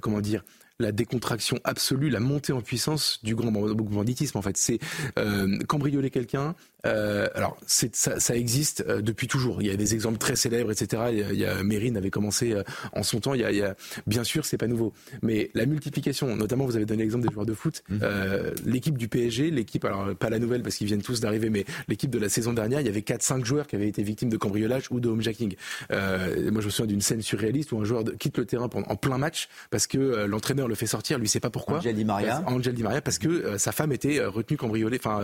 comment 0.00 0.22
dire 0.22 0.42
la 0.82 0.92
décontraction 0.92 1.58
absolue, 1.64 2.10
la 2.10 2.20
montée 2.20 2.52
en 2.52 2.60
puissance 2.60 3.20
du 3.22 3.34
grand 3.34 3.50
banditisme. 3.50 4.36
En 4.38 4.42
fait, 4.42 4.56
c'est 4.56 4.78
euh, 5.18 5.58
cambrioler 5.66 6.10
quelqu'un, 6.10 6.54
Euh, 6.86 7.28
alors, 7.34 7.56
ça, 7.66 8.18
ça, 8.18 8.36
existe 8.36 8.84
euh, 8.88 9.00
depuis 9.00 9.28
toujours. 9.28 9.62
Il 9.62 9.68
y 9.68 9.70
a 9.70 9.76
des 9.76 9.94
exemples 9.94 10.18
très 10.18 10.36
célèbres, 10.36 10.72
etc. 10.72 11.02
Il 11.12 11.38
y 11.38 11.44
a, 11.44 11.62
Mérine 11.62 11.96
avait 11.96 12.10
commencé 12.10 12.52
euh, 12.52 12.62
en 12.92 13.02
son 13.02 13.20
temps. 13.20 13.34
Il 13.34 13.40
y, 13.40 13.44
a, 13.44 13.52
il 13.52 13.58
y 13.58 13.62
a, 13.62 13.76
bien 14.06 14.24
sûr, 14.24 14.44
c'est 14.44 14.58
pas 14.58 14.66
nouveau, 14.66 14.92
mais 15.22 15.50
la 15.54 15.66
multiplication, 15.66 16.34
notamment, 16.34 16.66
vous 16.66 16.76
avez 16.76 16.86
donné 16.86 17.02
l'exemple 17.02 17.26
des 17.26 17.32
joueurs 17.32 17.46
de 17.46 17.54
foot. 17.54 17.82
Mmh. 17.88 17.98
Euh, 18.02 18.52
l'équipe 18.64 18.98
du 18.98 19.08
PSG, 19.08 19.50
l'équipe, 19.50 19.84
alors 19.84 20.14
pas 20.16 20.30
la 20.30 20.38
nouvelle 20.38 20.62
parce 20.62 20.76
qu'ils 20.76 20.86
viennent 20.86 21.02
tous 21.02 21.20
d'arriver, 21.20 21.50
mais 21.50 21.64
l'équipe 21.88 22.10
de 22.10 22.18
la 22.18 22.28
saison 22.28 22.52
dernière, 22.52 22.80
il 22.80 22.86
y 22.86 22.90
avait 22.90 23.00
4-5 23.00 23.44
joueurs 23.44 23.66
qui 23.66 23.76
avaient 23.76 23.88
été 23.88 24.02
victimes 24.02 24.30
de 24.30 24.36
cambriolage 24.36 24.84
ou 24.90 24.98
de 25.00 25.08
homejacking. 25.08 25.54
Euh, 25.92 26.50
moi, 26.50 26.60
je 26.60 26.66
me 26.66 26.70
souviens 26.70 26.86
d'une 26.86 27.00
scène 27.00 27.22
surréaliste 27.22 27.72
où 27.72 27.78
un 27.78 27.84
joueur 27.84 28.04
quitte 28.18 28.38
le 28.38 28.44
terrain 28.44 28.68
en 28.72 28.96
plein 28.96 29.18
match 29.18 29.48
parce 29.70 29.86
que 29.86 30.26
l'entraîneur 30.26 30.68
le 30.68 30.74
fait 30.74 30.86
sortir, 30.86 31.18
lui 31.18 31.28
sait 31.28 31.40
pas 31.40 31.50
pourquoi. 31.50 31.78
Angel 31.78 31.94
Di 31.94 32.04
Maria. 32.04 32.42
Angel 32.46 32.74
Di 32.74 32.82
Maria 32.82 33.00
parce 33.00 33.18
que 33.18 33.56
sa 33.58 33.72
femme 33.72 33.92
était 33.92 34.24
retenue 34.24 34.56
cambriolée, 34.56 34.98
enfin 35.02 35.20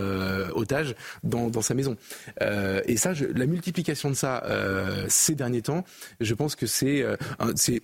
otage 0.54 0.94
dans, 1.24 1.47
dans 1.50 1.62
sa 1.62 1.74
maison. 1.74 1.96
Euh, 2.42 2.80
et 2.86 2.96
ça, 2.96 3.14
je, 3.14 3.24
la 3.24 3.46
multiplication 3.46 4.10
de 4.10 4.14
ça 4.14 4.42
euh, 4.44 5.04
ces 5.08 5.34
derniers 5.34 5.62
temps, 5.62 5.84
je 6.20 6.34
pense 6.34 6.56
que 6.56 6.66
c'est 6.66 7.02
euh, 7.02 7.16
c'est 7.54 7.80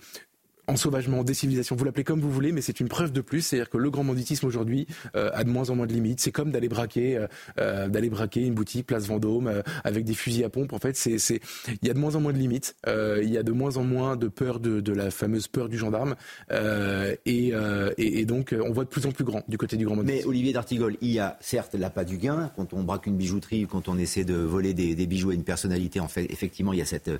ensauvagement, 0.67 1.23
décivilisation, 1.23 1.75
vous 1.75 1.85
l'appelez 1.85 2.03
comme 2.03 2.19
vous 2.19 2.31
voulez, 2.31 2.51
mais 2.51 2.61
c'est 2.61 2.79
une 2.79 2.87
preuve 2.87 3.11
de 3.11 3.21
plus, 3.21 3.41
c'est-à-dire 3.41 3.69
que 3.69 3.77
le 3.77 3.89
grand 3.89 4.03
banditisme 4.03 4.45
aujourd'hui 4.45 4.87
euh, 5.15 5.29
a 5.33 5.43
de 5.43 5.49
moins 5.49 5.69
en 5.69 5.75
moins 5.75 5.87
de 5.87 5.93
limites. 5.93 6.19
C'est 6.19 6.31
comme 6.31 6.51
d'aller 6.51 6.69
braquer, 6.69 7.17
euh, 7.17 7.27
euh 7.59 7.87
d'aller 7.87 8.09
braquer 8.09 8.41
une 8.41 8.53
boutique 8.53 8.87
place 8.87 9.05
Vendôme 9.07 9.47
euh, 9.47 9.61
avec 9.83 10.05
des 10.05 10.13
fusils 10.13 10.43
à 10.43 10.49
pompe. 10.49 10.73
En 10.73 10.79
fait, 10.79 10.95
c'est, 10.95 11.17
c'est, 11.19 11.39
il 11.81 11.87
y 11.87 11.91
a 11.91 11.93
de 11.93 11.99
moins 11.99 12.15
en 12.15 12.21
moins 12.21 12.33
de 12.33 12.37
limites. 12.37 12.75
Euh, 12.87 13.21
il 13.23 13.29
y 13.29 13.37
a 13.37 13.43
de 13.43 13.51
moins 13.51 13.77
en 13.77 13.83
moins 13.83 14.15
de 14.15 14.27
peur 14.27 14.59
de, 14.59 14.81
de 14.81 14.93
la 14.93 15.11
fameuse 15.11 15.47
peur 15.47 15.69
du 15.69 15.77
gendarme, 15.77 16.15
et, 16.51 17.53
et, 17.97 18.19
et, 18.19 18.25
donc 18.25 18.55
on 18.59 18.71
voit 18.71 18.83
de 18.83 18.89
plus 18.89 19.05
en 19.05 19.11
plus 19.11 19.23
grand 19.23 19.43
du 19.47 19.57
côté 19.57 19.77
du 19.77 19.85
grand 19.85 19.95
banditisme. 19.95 20.23
Mais 20.23 20.29
Olivier 20.29 20.53
d'Artigol, 20.53 20.97
il 21.01 21.11
y 21.11 21.19
a 21.19 21.37
certes 21.41 21.75
l'appât 21.75 22.05
du 22.05 22.17
gain 22.17 22.51
quand 22.55 22.73
on 22.73 22.83
braque 22.83 23.07
une 23.07 23.17
bijouterie, 23.17 23.67
quand 23.69 23.87
on 23.87 23.97
essaie 23.97 24.23
de 24.23 24.35
voler 24.35 24.73
des, 24.73 24.95
des 24.95 25.07
bijoux 25.07 25.31
à 25.31 25.33
une 25.33 25.43
personnalité. 25.43 25.99
En 25.99 26.07
fait, 26.07 26.25
effectivement, 26.31 26.73
il 26.73 26.79
y 26.79 26.81
a 26.81 26.85
cette 26.85 27.11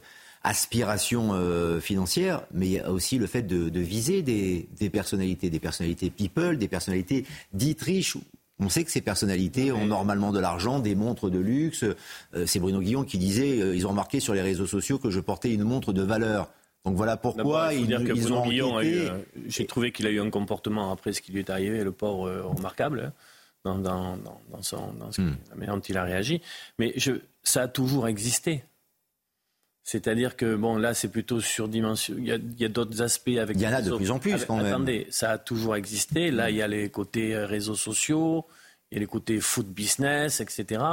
aspiration 0.46 1.32
euh, 1.34 1.80
financière, 1.80 2.44
mais 2.54 2.68
il 2.68 2.72
y 2.74 2.80
a 2.80 2.92
aussi 2.92 3.18
le 3.18 3.26
fait 3.26 3.42
de, 3.42 3.80
viser 3.80 4.22
des, 4.22 4.90
personnalités, 4.90 5.50
des 5.50 5.60
personnalités 5.60 6.10
people, 6.10 6.58
des 6.58 6.68
personnalités 6.68 7.26
dites 7.54 7.82
riches. 7.82 8.16
On 8.60 8.70
sait 8.70 8.84
que 8.84 8.92
ces 8.92 9.02
personnalités 9.02 9.72
ont 9.72 9.86
normalement 9.86 10.32
de 10.32 10.40
l'argent, 10.40 10.80
des 10.80 10.96
montres 10.96 11.30
de 11.30 11.40
luxe. 11.40 11.84
Euh, 11.84 12.46
c'est 12.46 12.60
Bruno 12.60 12.80
Guillon 12.80 13.04
qui 13.04 13.18
disait 13.18 13.60
euh, 13.60 13.76
ils 13.76 13.86
ont 13.86 13.90
remarqué 13.90 14.20
sur 14.20 14.34
les 14.34 14.42
réseaux 14.42 14.68
sociaux 14.68 15.00
que 15.00 15.10
je 15.10 15.20
portais 15.20 15.52
une 15.52 15.64
montre 15.64 15.92
de 15.92 16.04
valeur. 16.04 16.50
Donc 16.86 16.96
voilà 16.96 17.18
pourquoi 17.18 17.74
ils, 17.74 17.88
dire 17.88 18.04
que 18.04 18.14
ils 18.14 18.32
ont 18.32 18.48
Guillon 18.48 18.80
J'ai 19.48 19.66
trouvé 19.66 19.92
qu'il 19.92 20.06
a 20.06 20.12
eu 20.12 20.22
un 20.22 20.30
comportement 20.30 20.92
après 20.92 21.12
ce 21.12 21.22
qui 21.22 21.32
lui 21.32 21.40
est 21.40 21.50
arrivé, 21.50 21.84
le 21.84 21.92
port 21.92 22.20
remarquable 22.20 23.12
hein, 23.66 23.80
dans, 23.80 24.20
son, 24.62 24.94
dans 24.94 25.12
ce, 25.12 25.22
hmm. 25.22 25.36
la 25.50 25.56
manière 25.56 25.76
dont 25.76 25.82
il 25.82 25.98
a 25.98 26.04
réagi. 26.04 26.42
Mais 26.78 26.94
je, 26.98 27.14
ça 27.42 27.64
a 27.64 27.68
toujours 27.68 28.08
existé. 28.08 28.64
C'est-à-dire 29.86 30.36
que, 30.36 30.56
bon, 30.56 30.78
là, 30.78 30.96
c'est 30.96 31.10
plutôt 31.10 31.40
surdimensionné. 31.40 32.20
Il 32.20 32.60
y 32.60 32.66
a, 32.66 32.70
d'autres 32.70 33.04
aspects 33.04 33.38
avec. 33.40 33.56
Il 33.56 33.62
y 33.62 33.68
en 33.68 33.74
a 33.74 33.84
de 33.84 33.96
plus 33.96 34.10
en 34.10 34.18
plus, 34.18 34.44
quand 34.44 34.58
même. 34.58 34.66
Attendez, 34.66 35.06
ça 35.12 35.30
a 35.30 35.38
toujours 35.38 35.76
existé. 35.76 36.32
Là, 36.32 36.50
il 36.50 36.56
y 36.56 36.64
a 36.64 36.68
les 36.68 36.90
côtés 36.90 37.36
euh, 37.36 37.46
réseaux 37.46 37.76
sociaux, 37.76 38.48
il 38.90 38.96
y 38.96 38.98
a 38.98 39.00
les 39.02 39.06
côtés 39.06 39.40
foot 39.40 39.68
business, 39.68 40.42
etc. 40.42 40.84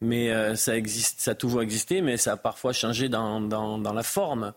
Mais 0.00 0.32
euh, 0.32 0.56
ça, 0.56 0.74
existe, 0.74 1.20
ça 1.20 1.32
a 1.32 1.34
toujours 1.34 1.60
existé, 1.60 2.00
mais 2.00 2.16
ça 2.16 2.32
a 2.32 2.36
parfois 2.38 2.72
changé 2.72 3.10
dans, 3.10 3.42
dans 3.42 3.92
la 3.92 4.02
forme 4.02 4.54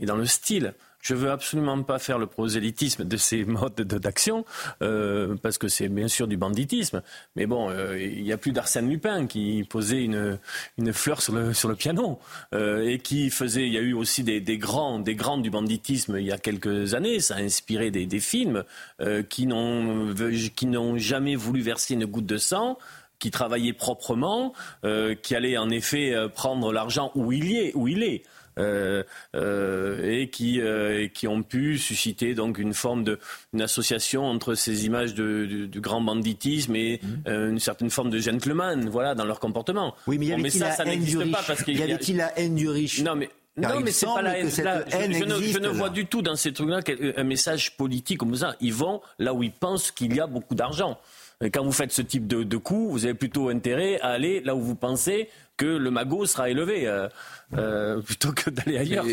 et 0.00 0.04
dans 0.04 0.16
le 0.16 0.26
style. 0.26 0.74
Je 1.02 1.14
veux 1.14 1.30
absolument 1.30 1.82
pas 1.82 1.98
faire 1.98 2.16
le 2.18 2.26
prosélytisme 2.26 3.04
de 3.04 3.16
ces 3.16 3.44
modes 3.44 3.74
d'action, 3.74 4.44
euh, 4.82 5.34
parce 5.42 5.58
que 5.58 5.66
c'est 5.66 5.88
bien 5.88 6.06
sûr 6.06 6.28
du 6.28 6.36
banditisme. 6.36 7.02
Mais 7.34 7.46
bon, 7.46 7.68
euh, 7.70 8.00
il 8.00 8.22
n'y 8.22 8.32
a 8.32 8.38
plus 8.38 8.52
d'Arsène 8.52 8.88
Lupin 8.88 9.26
qui 9.26 9.66
posait 9.68 10.04
une, 10.04 10.38
une 10.78 10.92
fleur 10.92 11.20
sur 11.20 11.34
le, 11.34 11.52
sur 11.52 11.68
le 11.68 11.74
piano 11.74 12.20
euh, 12.54 12.88
et 12.88 13.00
qui 13.00 13.30
faisait. 13.30 13.66
Il 13.66 13.72
y 13.72 13.78
a 13.78 13.80
eu 13.80 13.94
aussi 13.94 14.22
des, 14.22 14.40
des 14.40 14.58
grands, 14.58 15.00
des 15.00 15.16
grands 15.16 15.38
du 15.38 15.50
banditisme 15.50 16.16
il 16.18 16.24
y 16.24 16.32
a 16.32 16.38
quelques 16.38 16.94
années. 16.94 17.18
Ça 17.18 17.34
a 17.34 17.38
inspiré 17.40 17.90
des, 17.90 18.06
des 18.06 18.20
films 18.20 18.62
euh, 19.00 19.24
qui 19.24 19.46
n'ont 19.46 20.14
qui 20.54 20.66
n'ont 20.66 20.98
jamais 20.98 21.34
voulu 21.34 21.62
verser 21.62 21.94
une 21.94 22.06
goutte 22.06 22.26
de 22.26 22.38
sang 22.38 22.78
qui 23.18 23.32
travaillaient 23.32 23.72
proprement, 23.72 24.52
euh, 24.84 25.16
qui 25.16 25.34
allaient 25.34 25.56
en 25.56 25.70
effet 25.70 26.14
prendre 26.34 26.72
l'argent 26.72 27.10
où 27.16 27.32
il 27.32 27.50
y 27.50 27.58
est, 27.58 27.72
où 27.74 27.88
il 27.88 28.04
est. 28.04 28.22
Euh, 28.58 29.02
euh, 29.34 30.10
et 30.10 30.28
qui, 30.28 30.60
euh, 30.60 31.08
qui 31.08 31.26
ont 31.26 31.42
pu 31.42 31.78
susciter 31.78 32.34
donc 32.34 32.58
une 32.58 32.74
forme 32.74 33.02
de 33.02 33.18
une 33.54 33.62
association 33.62 34.24
entre 34.26 34.54
ces 34.54 34.84
images 34.84 35.14
de, 35.14 35.66
du 35.66 35.80
grand 35.80 36.02
banditisme 36.02 36.76
et 36.76 37.00
mmh. 37.02 37.30
une 37.50 37.58
certaine 37.58 37.88
forme 37.88 38.10
de 38.10 38.18
gentleman, 38.18 38.88
voilà, 38.90 39.14
dans 39.14 39.24
leur 39.24 39.40
comportement. 39.40 39.94
Oui, 40.06 40.18
mais 40.18 40.26
y 40.26 40.32
avait-il 40.32 40.60
la 40.60 40.72
ça, 40.72 40.84
haine 40.84 41.02
du 41.02 41.16
riche 41.16 41.32
pas 41.32 41.42
parce 41.46 41.62
qu'il 41.62 41.78
y 41.78 41.82
avait-il 41.82 42.16
la 42.16 42.38
haine 42.38 42.54
du 42.54 42.68
riche 42.68 43.00
Non, 43.00 43.16
mais 43.16 43.30
non, 43.56 43.80
mais 43.80 43.90
c'est 43.90 44.06
pas 44.06 44.22
la 44.22 44.38
haine. 44.38 44.50
je, 44.50 45.24
ne, 45.24 45.42
je, 45.42 45.58
ne, 45.58 45.68
vois 45.68 45.90
du 45.90 46.06
tout 46.06 46.22
dans 46.22 46.36
ces 46.36 46.52
trucs-là 46.52 46.80
un 47.16 47.24
message 47.24 47.76
politique 47.76 48.18
comme 48.18 48.34
ça. 48.34 48.56
Ils 48.60 48.74
vont 48.74 49.00
là 49.18 49.32
où 49.34 49.42
ils 49.42 49.52
pensent 49.52 49.90
qu'il 49.90 50.14
y 50.14 50.20
a 50.20 50.26
beaucoup 50.26 50.54
d'argent. 50.54 50.98
Quand 51.50 51.64
vous 51.64 51.72
faites 51.72 51.92
ce 51.92 52.02
type 52.02 52.26
de, 52.26 52.42
de 52.42 52.56
coup, 52.56 52.88
vous 52.90 53.04
avez 53.04 53.14
plutôt 53.14 53.48
intérêt 53.48 54.00
à 54.00 54.08
aller 54.08 54.40
là 54.40 54.54
où 54.54 54.60
vous 54.60 54.76
pensez 54.76 55.28
que 55.56 55.66
le 55.66 55.90
magot 55.90 56.26
sera 56.26 56.50
élevé 56.50 56.86
euh, 56.86 57.08
euh, 57.54 58.00
plutôt 58.06 58.32
que 58.32 58.50
d'aller 58.50 58.78
ailleurs. 58.78 59.04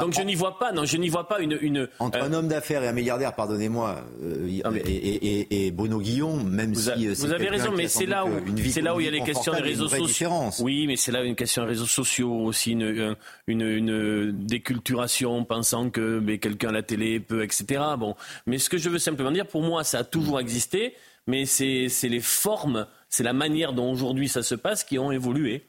Donc 0.00 0.12
je 0.12 0.22
n'y 0.22 0.34
vois 0.34 0.58
pas, 0.58 0.72
non, 0.72 0.84
je 0.84 0.96
n'y 0.96 1.08
vois 1.08 1.28
pas 1.28 1.40
une. 1.40 1.56
une 1.60 1.88
entre 1.98 2.22
un 2.22 2.32
homme 2.32 2.48
d'affaires 2.48 2.82
et 2.82 2.88
un 2.88 2.92
milliardaire, 2.92 3.34
pardonnez-moi, 3.34 4.04
euh, 4.22 4.46
et, 4.46 4.90
et, 4.90 5.66
et, 5.66 5.70
Bruno 5.70 6.00
Guillon, 6.00 6.36
même 6.36 6.72
vous 6.72 6.90
si 6.90 7.06
vous 7.06 7.32
avez 7.32 7.48
raison, 7.48 7.72
mais 7.74 7.88
c'est 7.88 8.06
là 8.06 8.26
où 8.26 8.30
c'est 8.70 8.82
là 8.82 8.94
où 8.94 9.00
il 9.00 9.06
y 9.06 9.08
a 9.08 9.12
les 9.12 9.22
questions 9.22 9.52
des 9.52 9.60
réseaux 9.60 9.88
sociaux. 9.88 10.30
Oui, 10.60 10.86
mais 10.86 10.96
c'est 10.96 11.12
là 11.12 11.22
une 11.22 11.36
question 11.36 11.62
des 11.62 11.68
réseaux 11.68 11.86
sociaux 11.86 12.32
aussi, 12.32 12.72
une, 12.72 13.16
une, 13.46 13.62
une 13.62 14.32
déculturation, 14.32 15.44
pensant 15.44 15.90
que 15.90 16.20
quelqu'un 16.36 16.70
à 16.70 16.72
la 16.72 16.82
télé 16.82 17.20
peut, 17.20 17.44
etc. 17.44 17.82
Bon, 17.98 18.14
mais 18.46 18.58
ce 18.58 18.68
que 18.68 18.78
je 18.78 18.90
veux 18.90 18.98
simplement 18.98 19.30
dire, 19.30 19.46
pour 19.46 19.62
moi, 19.62 19.84
ça 19.84 19.98
a 19.98 20.04
toujours 20.04 20.40
existé, 20.40 20.94
mais 21.26 21.46
c'est 21.46 21.88
les 22.02 22.20
formes, 22.20 22.86
c'est 23.08 23.22
la 23.22 23.32
manière 23.32 23.72
dont 23.72 23.90
aujourd'hui 23.90 24.28
ça 24.28 24.42
se 24.42 24.54
passe 24.54 24.84
qui 24.84 24.98
ont 24.98 25.12
évolué. 25.12 25.66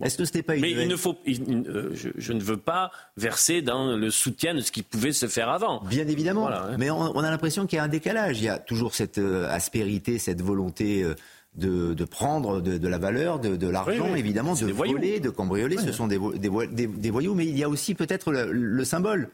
Est-ce 0.00 0.16
que 0.16 0.24
ce 0.24 0.38
pas 0.38 0.56
Mais 0.56 0.70
il 0.70 0.86
ne 0.86 0.96
faut, 0.96 1.18
euh, 1.26 1.90
je, 1.92 2.32
ne 2.32 2.40
veux 2.40 2.56
pas 2.56 2.92
verser 3.16 3.62
dans 3.62 3.96
le 3.96 4.10
soutien 4.10 4.54
de 4.54 4.60
ce 4.60 4.70
qui 4.70 4.82
pouvait 4.82 5.12
se 5.12 5.26
faire 5.26 5.48
avant. 5.48 5.82
Bien 5.84 6.06
évidemment. 6.06 6.48
Hein. 6.48 6.76
Mais 6.78 6.90
on, 6.90 7.18
a 7.18 7.30
l'impression 7.30 7.66
qu'il 7.66 7.78
y 7.78 7.80
a 7.80 7.82
un 7.82 7.88
décalage. 7.88 8.38
Il 8.38 8.44
y 8.44 8.48
a 8.48 8.58
toujours 8.58 8.94
cette 8.94 9.18
euh, 9.18 9.48
aspérité, 9.50 10.18
cette 10.18 10.42
volonté. 10.42 11.02
Euh, 11.02 11.14
de, 11.56 12.04
prendre 12.04 12.60
de, 12.60 12.86
la 12.86 12.98
valeur, 12.98 13.40
de, 13.40 13.68
l'argent, 13.68 14.14
évidemment, 14.14 14.54
de 14.54 14.66
voler, 14.66 15.18
de 15.18 15.28
cambrioler. 15.28 15.76
Ce 15.76 15.90
sont 15.90 16.06
des, 16.06 16.18
voyous, 17.10 17.34
mais 17.34 17.46
il 17.46 17.58
y 17.58 17.64
a 17.64 17.68
aussi 17.68 17.96
peut-être 17.96 18.30
le, 18.30 18.84
symbole. 18.84 19.30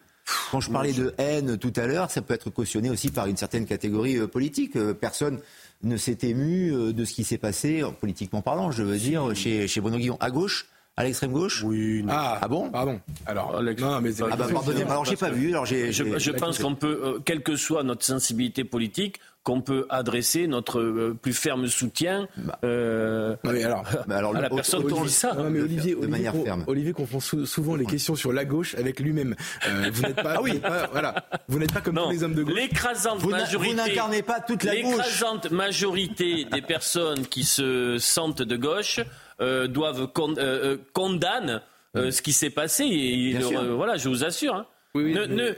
Quand 0.54 0.60
je 0.60 0.70
parlais 0.70 0.92
de 0.92 1.12
haine 1.18 1.58
tout 1.58 1.72
à 1.74 1.88
l'heure, 1.88 2.12
ça 2.12 2.22
peut 2.22 2.32
être 2.32 2.48
cautionné 2.48 2.88
aussi 2.88 3.10
par 3.10 3.26
une 3.26 3.36
certaine 3.36 3.66
catégorie 3.66 4.24
politique. 4.28 4.78
Personne 5.00 5.40
ne 5.82 5.96
s'est 5.96 6.18
ému 6.22 6.70
euh, 6.70 6.92
de 6.92 7.04
ce 7.04 7.12
qui 7.12 7.24
s'est 7.24 7.38
passé, 7.38 7.82
politiquement 8.00 8.40
parlant, 8.40 8.70
je 8.70 8.84
veux 8.84 8.96
dire, 8.96 9.34
chez, 9.34 9.66
chez 9.66 9.80
Bruno 9.80 9.98
Guillon, 9.98 10.16
à 10.20 10.30
gauche 10.30 10.68
à 10.96 11.04
l'extrême 11.04 11.32
gauche 11.32 11.62
Oui. 11.64 12.04
Ah, 12.08 12.38
ah, 12.40 12.48
bon 12.48 12.70
Pardon. 12.70 13.00
Alors, 13.26 13.60
non, 13.62 14.00
mais 14.00 14.10
ah 14.22 14.36
bah, 14.36 14.46
pardonnez-moi. 14.52 14.92
Alors 14.92 15.04
j'ai 15.04 15.16
pas 15.16 15.30
vu. 15.30 15.50
Alors 15.50 15.66
j'ai. 15.66 15.92
Je, 15.92 16.18
je 16.18 16.30
pense 16.30 16.58
qu'on 16.58 16.74
peut, 16.74 17.00
euh, 17.04 17.18
quelle 17.24 17.42
que 17.42 17.56
soit 17.56 17.82
notre 17.82 18.04
sensibilité 18.04 18.64
politique, 18.64 19.20
qu'on 19.44 19.60
peut 19.60 19.86
adresser 19.90 20.46
notre 20.46 20.80
euh, 20.80 21.16
plus 21.20 21.34
ferme 21.34 21.68
soutien 21.68 22.26
bah. 22.36 22.58
euh, 22.64 23.36
alors, 23.44 23.84
bah 24.08 24.16
alors, 24.16 24.34
à 24.34 24.40
la 24.40 24.48
personne 24.50 24.86
qui 24.86 25.02
dit 25.02 25.10
ça. 25.10 25.36
mais 25.50 25.60
Olivier, 25.60 25.94
de 25.94 26.06
manière 26.06 26.32
ferme. 26.32 26.64
Olivier 26.66 26.92
confond 26.92 27.20
souvent 27.20 27.76
les 27.76 27.84
questions 27.84 28.16
sur 28.16 28.32
la 28.32 28.46
gauche 28.46 28.74
avec 28.74 28.98
lui-même. 29.00 29.36
Euh, 29.68 29.90
vous 29.92 30.02
n'êtes 30.02 30.16
pas, 30.16 30.34
ah 30.36 30.42
oui. 30.42 30.60
voilà, 30.92 31.26
vous 31.46 31.58
n'êtes 31.58 31.72
pas 31.72 31.82
comme 31.82 31.96
tous 31.96 32.10
les 32.10 32.24
hommes 32.24 32.34
de 32.34 32.42
gauche. 32.42 32.54
L'écrasante 32.54 33.24
majorité. 33.26 33.70
Vous 33.70 33.76
n'incarnez 33.76 34.22
pas 34.22 34.40
toute 34.40 34.64
la 34.64 34.80
gauche. 34.80 34.96
L'écrasante 34.96 35.50
majorité 35.50 36.46
des 36.50 36.62
personnes 36.62 37.26
qui 37.26 37.44
se 37.44 37.98
sentent 37.98 38.42
de 38.42 38.56
gauche 38.56 39.00
euh, 39.40 39.66
doivent 39.66 40.06
con, 40.08 40.34
euh, 40.38 40.76
condamnent 40.92 41.62
ce 41.94 42.22
qui 42.22 42.32
s'est 42.32 42.50
passé. 42.50 42.84
Et, 42.84 43.36
voilà, 43.76 43.96
je 43.96 44.08
vous 44.08 44.24
assure. 44.24 44.54
Hein. 44.54 44.66
Oui, 44.94 45.12
ne, 45.12 45.26
ne, 45.26 45.54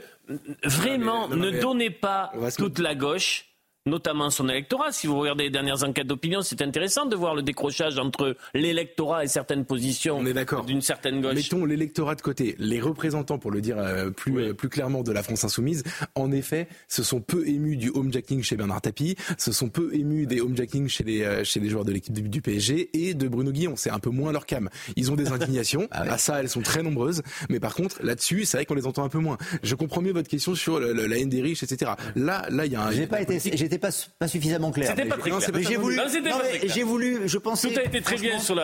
vraiment, 0.63 1.27
ne 1.27 1.61
donnez 1.61 1.89
pas 1.89 2.31
toute 2.57 2.79
la 2.79 2.95
gauche 2.95 3.45
notamment 3.87 4.29
son 4.29 4.49
électorat. 4.49 4.91
Si 4.91 5.07
vous 5.07 5.17
regardez 5.17 5.45
les 5.45 5.49
dernières 5.49 5.83
enquêtes 5.83 6.07
d'opinion, 6.07 6.41
c'est 6.41 6.61
intéressant 6.61 7.05
de 7.05 7.15
voir 7.15 7.35
le 7.35 7.41
décrochage 7.41 7.97
entre 7.97 8.35
l'électorat 8.53 9.23
et 9.23 9.27
certaines 9.27 9.65
positions 9.65 10.21
d'une 10.65 10.81
certaine 10.81 11.21
gauche. 11.21 11.35
Mettons 11.35 11.65
l'électorat 11.65 12.15
de 12.15 12.21
côté. 12.21 12.55
Les 12.59 12.79
représentants, 12.79 13.39
pour 13.39 13.51
le 13.51 13.61
dire 13.61 13.77
euh, 13.77 14.09
plus, 14.09 14.39
euh, 14.39 14.53
plus 14.53 14.69
clairement, 14.69 15.03
de 15.03 15.11
la 15.11 15.23
France 15.23 15.43
insoumise, 15.43 15.83
en 16.15 16.31
effet, 16.31 16.67
se 16.87 17.03
sont 17.03 17.21
peu 17.21 17.47
émus 17.47 17.77
du 17.77 17.89
homejacking 17.89 18.43
chez 18.43 18.55
Bernard 18.55 18.81
Tapie, 18.81 19.15
se 19.37 19.51
sont 19.51 19.69
peu 19.69 19.93
émus 19.93 20.27
des 20.27 20.41
homejacking 20.41 20.87
chez 20.87 21.03
les, 21.03 21.23
euh, 21.23 21.43
chez 21.43 21.59
les 21.59 21.69
joueurs 21.69 21.85
de 21.85 21.91
l'équipe 21.91 22.13
du, 22.13 22.41
PSG 22.41 22.89
et 22.93 23.13
de 23.13 23.27
Bruno 23.27 23.51
Guillon. 23.51 23.75
C'est 23.75 23.89
un 23.89 23.99
peu 23.99 24.09
moins 24.09 24.31
leur 24.31 24.45
cam. 24.45 24.69
Ils 24.95 25.11
ont 25.11 25.15
des 25.15 25.31
indignations. 25.31 25.87
ah 25.91 26.01
À 26.01 26.17
ça, 26.17 26.39
elles 26.39 26.49
sont 26.49 26.61
très 26.61 26.83
nombreuses. 26.83 27.23
Mais 27.49 27.59
par 27.59 27.73
contre, 27.73 28.03
là-dessus, 28.03 28.45
c'est 28.45 28.57
vrai 28.57 28.65
qu'on 28.65 28.75
les 28.75 28.85
entend 28.85 29.03
un 29.03 29.09
peu 29.09 29.19
moins. 29.19 29.37
Je 29.63 29.75
comprends 29.75 30.01
mieux 30.01 30.13
votre 30.13 30.29
question 30.29 30.55
sur 30.55 30.79
la 30.79 31.17
haine 31.17 31.29
des 31.29 31.41
riches, 31.41 31.63
etc. 31.63 31.91
Là, 32.15 32.45
là, 32.49 32.65
il 32.65 32.71
y 32.71 32.75
a 32.75 32.85
un. 32.85 32.91
J'ai 32.91 33.07
pas 33.07 33.21
été, 33.21 33.39
pas, 33.77 33.89
pas 34.19 34.27
suffisamment 34.27 34.71
clair. 34.71 34.89
C'était 34.89 35.05
pas 35.05 35.17
très 35.17 35.29
clair. 35.29 35.49
Mais 35.53 35.63
j'ai 35.63 35.77
voulu, 35.77 35.99
j'ai 36.63 36.83
voulu, 36.83 37.21
je 37.25 37.37
pensais. 37.37 37.69
Tout 37.69 37.79
a 37.79 37.83
été 37.83 38.01
très 38.01 38.17
bien 38.17 38.39
sur 38.39 38.55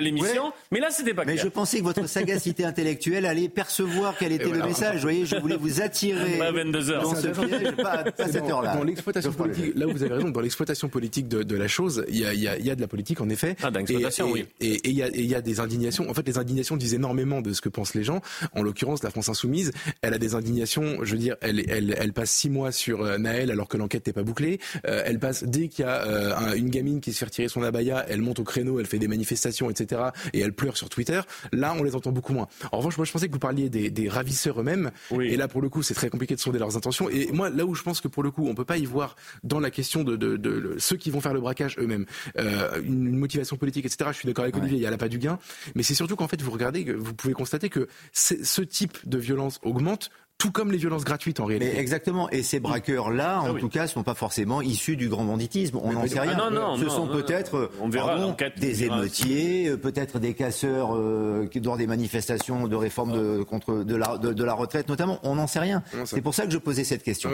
l'émission, 0.00 0.52
mais 0.70 0.80
là, 0.80 0.90
c'était 0.90 1.14
pas 1.14 1.24
clair. 1.24 1.36
Mais 1.36 1.42
je 1.42 1.48
pensais 1.48 1.78
que 1.78 1.84
votre 1.84 2.06
sagacité 2.06 2.64
intellectuelle 2.64 3.26
allait 3.26 3.48
percevoir 3.48 4.14
quel 4.18 4.32
était 4.32 4.50
le 4.50 4.62
message. 4.62 4.96
Vous 4.96 5.02
voyez, 5.02 5.26
je 5.26 5.36
voulais 5.36 5.56
vous 5.56 5.80
attirer 5.80 6.38
dans 6.38 7.14
ce 7.14 7.28
piège, 7.28 7.76
pas, 7.76 8.04
à 8.18 8.28
cette 8.28 8.44
heure-là. 8.44 8.76
Dans 8.76 8.84
l'exploitation 8.84 9.32
politique, 9.32 9.72
là 9.76 9.86
où 9.86 9.92
vous 9.92 10.02
avez 10.02 10.14
raison, 10.14 10.30
dans 10.30 10.40
l'exploitation 10.40 10.88
politique 10.88 11.28
de, 11.28 11.56
la 11.56 11.68
chose, 11.68 12.04
il 12.08 12.16
y 12.16 12.26
a, 12.26 12.34
y 12.34 12.70
a, 12.70 12.74
de 12.74 12.80
la 12.80 12.88
politique 12.88 13.20
en 13.20 13.28
effet. 13.28 13.56
Ah, 13.62 13.70
d'exploitation, 13.70 14.30
oui. 14.30 14.46
Et 14.60 14.80
il 14.88 14.94
y, 14.94 15.02
a, 15.02 15.08
y 15.08 15.34
a 15.34 15.40
des 15.40 15.60
indignations. 15.60 16.08
En 16.08 16.14
fait, 16.14 16.26
les 16.26 16.38
indignations 16.38 16.76
disent 16.76 16.94
énormément 16.94 17.40
de 17.40 17.52
ce 17.52 17.60
que 17.60 17.68
pensent 17.68 17.94
les 17.94 18.04
gens. 18.04 18.20
En 18.54 18.62
l'occurrence, 18.62 19.02
la 19.02 19.10
France 19.10 19.28
insoumise, 19.28 19.72
elle 20.02 20.14
a 20.14 20.18
des 20.18 20.34
indignations. 20.34 20.98
Je 21.02 21.12
veux 21.12 21.18
dire, 21.18 21.36
elle, 21.40 21.64
elle, 21.70 21.94
elle 21.98 22.12
passe 22.12 22.30
six 22.30 22.50
mois 22.50 22.72
sur 22.72 23.02
euh, 23.02 23.18
Naël 23.18 23.50
alors 23.50 23.68
que 23.68 23.76
l'enquête 23.76 24.06
n'est 24.06 24.12
pas 24.12 24.22
bouclée. 24.22 24.58
Euh, 24.86 25.02
elle 25.04 25.18
passe 25.18 25.44
dès 25.44 25.68
qu'il 25.68 25.84
y 25.84 25.88
a 25.88 26.06
euh, 26.06 26.54
une 26.54 26.70
gamine 26.70 27.00
qui 27.00 27.12
se 27.12 27.18
fait 27.18 27.24
retirer 27.26 27.48
son 27.48 27.62
abaya, 27.62 28.04
elle 28.08 28.20
monte 28.20 28.38
au 28.38 28.44
créneau, 28.44 28.80
elle 28.80 28.86
fait 28.86 28.98
des 28.98 29.08
manifestations, 29.08 29.70
etc. 29.70 30.02
Et 30.32 30.40
elle 30.40 30.52
pleure 30.52 30.76
sur 30.76 30.88
Twitter. 30.88 31.20
Là, 31.52 31.74
on 31.78 31.82
les 31.82 31.94
entend 31.94 32.12
beaucoup 32.12 32.32
moins. 32.32 32.48
En 32.72 32.78
revanche, 32.78 32.96
moi, 32.96 33.06
je 33.06 33.12
pensais 33.12 33.28
que 33.28 33.32
vous 33.32 33.38
parliez 33.38 33.68
des, 33.68 33.90
des 33.90 34.08
ravisseurs 34.08 34.60
eux-mêmes. 34.60 34.90
Et 35.20 35.36
là, 35.36 35.48
pour 35.48 35.62
le 35.62 35.68
coup, 35.68 35.82
c'est 35.82 35.94
très 35.94 36.10
compliqué 36.10 36.34
de 36.34 36.40
sonder 36.40 36.58
leurs 36.58 36.76
intentions. 36.76 37.08
Et 37.10 37.30
moi, 37.32 37.50
là 37.50 37.64
où 37.64 37.74
je 37.74 37.82
pense 37.82 38.00
que 38.00 38.08
pour 38.08 38.22
le 38.22 38.30
coup, 38.30 38.46
on 38.48 38.54
peut 38.54 38.64
pas 38.64 38.78
y 38.78 38.84
voir 38.84 39.16
dans 39.44 39.60
la 39.60 39.70
question 39.70 40.04
de, 40.04 40.16
de, 40.16 40.36
de, 40.36 40.76
ceux 40.78 40.96
qui 40.96 41.10
vont 41.10 41.20
faire 41.20 41.34
le 41.34 41.40
braquage 41.40 41.76
eux-mêmes 41.78 42.06
une, 42.84 43.16
motivation 43.16 43.56
politique, 43.56 43.86
etc. 43.86 44.10
Je 44.12 44.18
suis 44.18 44.26
d'accord 44.26 44.44
avec 44.44 44.56
Olivier, 44.56 44.78
il 44.78 44.82
y 44.82 44.86
a 44.86 44.90
là 44.90 44.98
pas 44.98 45.08
du 45.08 45.18
gain. 45.18 45.38
Mais 45.74 45.82
c'est 45.82 45.94
surtout 45.94 46.16
qu'en 46.16 46.28
fait, 46.28 46.40
vous 46.42 46.50
regardez, 46.50 46.92
vous 46.92 47.14
pouvez 47.14 47.34
constater 47.34 47.68
que 47.68 47.88
ce 48.12 48.62
type 48.62 48.98
de 49.08 49.18
violence 49.18 49.58
augmente 49.62 50.10
tout 50.38 50.50
comme 50.50 50.72
les 50.72 50.78
violences 50.78 51.04
gratuites 51.04 51.38
en 51.38 51.44
réalité. 51.44 51.78
exactement. 51.78 52.28
Et 52.30 52.42
ces 52.42 52.58
braqueurs-là, 52.58 53.42
en 53.42 53.54
ah 53.54 53.60
tout 53.60 53.68
cas, 53.68 53.82
ne 53.82 53.86
sont 53.86 54.02
pas 54.02 54.14
forcément 54.14 54.60
issus 54.60 54.96
du 54.96 55.08
grand 55.08 55.24
banditisme. 55.24 55.78
On 55.80 55.92
n'en 55.92 56.04
sait 56.08 56.18
rien. 56.18 56.36
Ah 56.36 56.50
non, 56.50 56.76
non, 56.76 56.76
Ce 56.76 56.88
sont 56.88 57.06
peut-être 57.06 57.70
des 58.58 58.84
émeutiers, 58.84 59.68
euh, 59.68 59.76
peut-être 59.76 60.18
des 60.18 60.34
casseurs 60.34 60.96
euh, 60.96 61.48
dans 61.56 61.76
des 61.76 61.86
manifestations 61.86 62.66
de 62.66 62.74
réforme 62.74 63.12
de, 63.12 63.42
contre, 63.44 63.84
de, 63.84 63.94
la, 63.94 64.18
de, 64.18 64.44
la 64.44 64.54
retraite 64.54 64.88
notamment. 64.88 65.20
On 65.22 65.36
n'en 65.36 65.46
sait 65.46 65.60
rien. 65.60 65.84
C'est 66.04 66.22
pour 66.22 66.34
ça 66.34 66.44
que 66.44 66.50
je 66.50 66.58
posais 66.58 66.84
cette 66.84 67.04
question. 67.04 67.30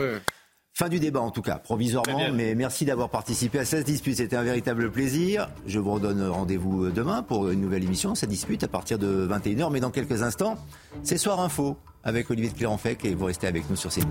Fin 0.73 0.87
du 0.87 0.99
débat 0.99 1.19
en 1.19 1.31
tout 1.31 1.41
cas, 1.41 1.55
provisoirement, 1.55 2.31
mais 2.33 2.55
merci 2.55 2.85
d'avoir 2.85 3.09
participé 3.09 3.59
à 3.59 3.65
cette 3.65 3.85
dispute. 3.85 4.15
C'était 4.15 4.35
un 4.35 4.43
véritable 4.43 4.91
plaisir. 4.91 5.49
Je 5.65 5.79
vous 5.79 5.91
redonne 5.91 6.25
rendez-vous 6.25 6.89
demain 6.89 7.23
pour 7.23 7.49
une 7.49 7.59
nouvelle 7.59 7.83
émission, 7.83 8.13
cette 8.13 8.29
dispute 8.29 8.63
à 8.63 8.67
partir 8.67 8.99
de 8.99 9.27
21h. 9.27 9.71
Mais 9.71 9.79
dans 9.79 9.89
quelques 9.89 10.21
instants, 10.21 10.57
c'est 11.03 11.17
Soir 11.17 11.41
Info 11.41 11.75
avec 12.03 12.29
Olivier 12.29 12.49
de 12.49 12.55
Clérenfec 12.55 13.05
et 13.05 13.15
vous 13.15 13.25
restez 13.25 13.47
avec 13.47 13.69
nous 13.69 13.75
sur 13.75 13.91
CNews. 13.91 14.07